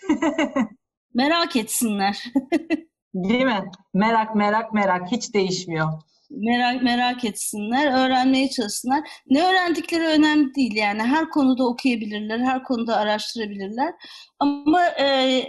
Merak 1.15 1.57
etsinler. 1.57 2.25
Değil 3.15 3.45
mi? 3.45 3.71
Merak, 3.95 4.35
merak, 4.35 4.75
merak. 4.75 5.13
Hiç 5.13 5.35
değişmiyor. 5.35 5.89
Merak 6.31 6.83
merak 6.83 7.25
etsinler, 7.25 7.87
öğrenmeye 7.87 8.51
çalışsınlar. 8.51 9.09
Ne 9.31 9.43
öğrendikleri 9.45 10.07
önemli 10.07 10.55
değil 10.55 10.75
yani. 10.77 11.03
Her 11.03 11.31
konuda 11.31 11.69
okuyabilirler, 11.69 12.39
her 12.39 12.65
konuda 12.65 12.97
araştırabilirler. 12.97 13.95
Ama 14.39 14.83
e, 14.89 15.05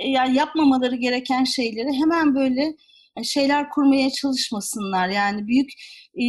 yani 0.10 0.36
yapmamaları 0.36 0.96
gereken 0.96 1.44
şeyleri 1.44 1.94
hemen 1.94 2.36
böyle 2.36 2.76
şeyler 3.24 3.70
kurmaya 3.70 4.10
çalışmasınlar. 4.12 5.10
Yani 5.10 5.48
büyük 5.48 5.70
e, 6.16 6.24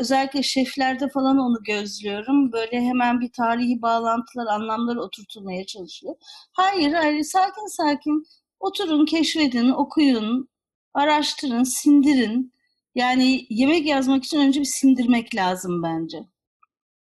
özellikle 0.00 0.42
şeflerde 0.42 1.08
falan 1.08 1.38
onu 1.38 1.62
gözlüyorum. 1.66 2.52
Böyle 2.52 2.80
hemen 2.80 3.20
bir 3.20 3.30
tarihi 3.32 3.82
bağlantılar, 3.82 4.46
anlamlar 4.46 4.96
oturtulmaya 4.96 5.66
çalışıyor. 5.66 6.14
Hayır, 6.52 6.92
hayır 6.92 7.22
sakin 7.22 7.76
sakin 7.76 8.24
oturun, 8.60 9.06
keşfedin, 9.06 9.70
okuyun, 9.70 10.48
araştırın, 10.94 11.62
sindirin. 11.62 12.52
Yani 12.94 13.46
yemek 13.50 13.86
yazmak 13.86 14.24
için 14.24 14.40
önce 14.40 14.60
bir 14.60 14.64
sindirmek 14.64 15.34
lazım 15.34 15.82
bence. 15.82 16.18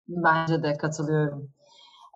Bence 0.08 0.64
de 0.64 0.78
katılıyorum. 0.78 1.52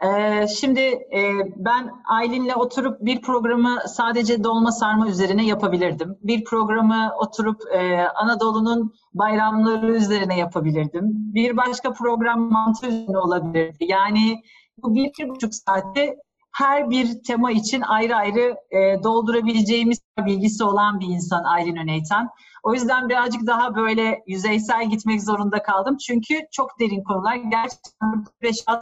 Ee, 0.03 0.47
şimdi 0.47 0.79
e, 0.79 1.21
ben 1.55 1.91
Aylin'le 2.09 2.55
oturup 2.55 3.01
bir 3.01 3.21
programı 3.21 3.79
sadece 3.87 4.43
dolma 4.43 4.71
sarma 4.71 5.07
üzerine 5.07 5.45
yapabilirdim. 5.45 6.17
Bir 6.23 6.43
programı 6.43 7.11
oturup 7.19 7.61
e, 7.73 8.07
Anadolu'nun 8.07 8.93
bayramları 9.13 9.95
üzerine 9.95 10.39
yapabilirdim. 10.39 11.03
Bir 11.07 11.57
başka 11.57 11.93
program 11.93 12.51
mantı 12.51 12.87
üzerine 12.87 13.17
olabilirdi. 13.17 13.77
Yani 13.79 14.43
bu 14.77 14.95
bir, 14.95 15.11
bir 15.19 15.29
buçuk 15.29 15.53
saati 15.55 16.15
her 16.53 16.89
bir 16.89 17.23
tema 17.23 17.51
için 17.51 17.81
ayrı 17.81 18.15
ayrı 18.15 18.57
e, 18.71 19.03
doldurabileceğimiz 19.03 19.99
bilgisi 20.25 20.63
olan 20.63 20.99
bir 20.99 21.07
insan 21.07 21.43
Aylin 21.43 21.75
Öneytan. 21.75 22.29
O 22.63 22.73
yüzden 22.73 23.09
birazcık 23.09 23.47
daha 23.47 23.75
böyle 23.75 24.23
yüzeysel 24.27 24.89
gitmek 24.89 25.23
zorunda 25.23 25.63
kaldım. 25.63 25.97
Çünkü 25.97 26.33
çok 26.51 26.79
derin 26.79 27.03
konular. 27.03 27.35
Gerçekten 27.35 28.25
5-6 28.41 28.81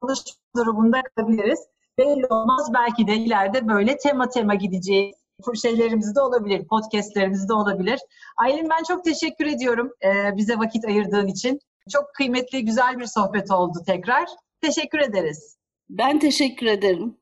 çalışma 0.00 0.34
durumunda 0.56 1.02
kalabiliriz. 1.02 1.60
Belli 1.98 2.26
olmaz 2.26 2.70
belki 2.74 3.06
de 3.06 3.16
ileride 3.16 3.68
böyle 3.68 3.96
tema 3.96 4.28
tema 4.28 4.54
gideceği 4.54 5.14
şeylerimiz 5.62 6.16
de 6.16 6.20
olabilir, 6.20 6.66
podcastlerimiz 6.66 7.48
de 7.48 7.52
olabilir. 7.52 8.00
Aylin 8.36 8.68
ben 8.70 8.82
çok 8.82 9.04
teşekkür 9.04 9.46
ediyorum 9.46 9.92
e, 10.04 10.36
bize 10.36 10.58
vakit 10.58 10.84
ayırdığın 10.84 11.26
için. 11.26 11.60
Çok 11.92 12.14
kıymetli, 12.14 12.64
güzel 12.64 12.98
bir 12.98 13.06
sohbet 13.06 13.50
oldu 13.50 13.78
tekrar. 13.86 14.28
Teşekkür 14.60 14.98
ederiz. 14.98 15.59
Ben 15.90 16.18
teşekkür 16.18 16.66
ederim. 16.66 17.19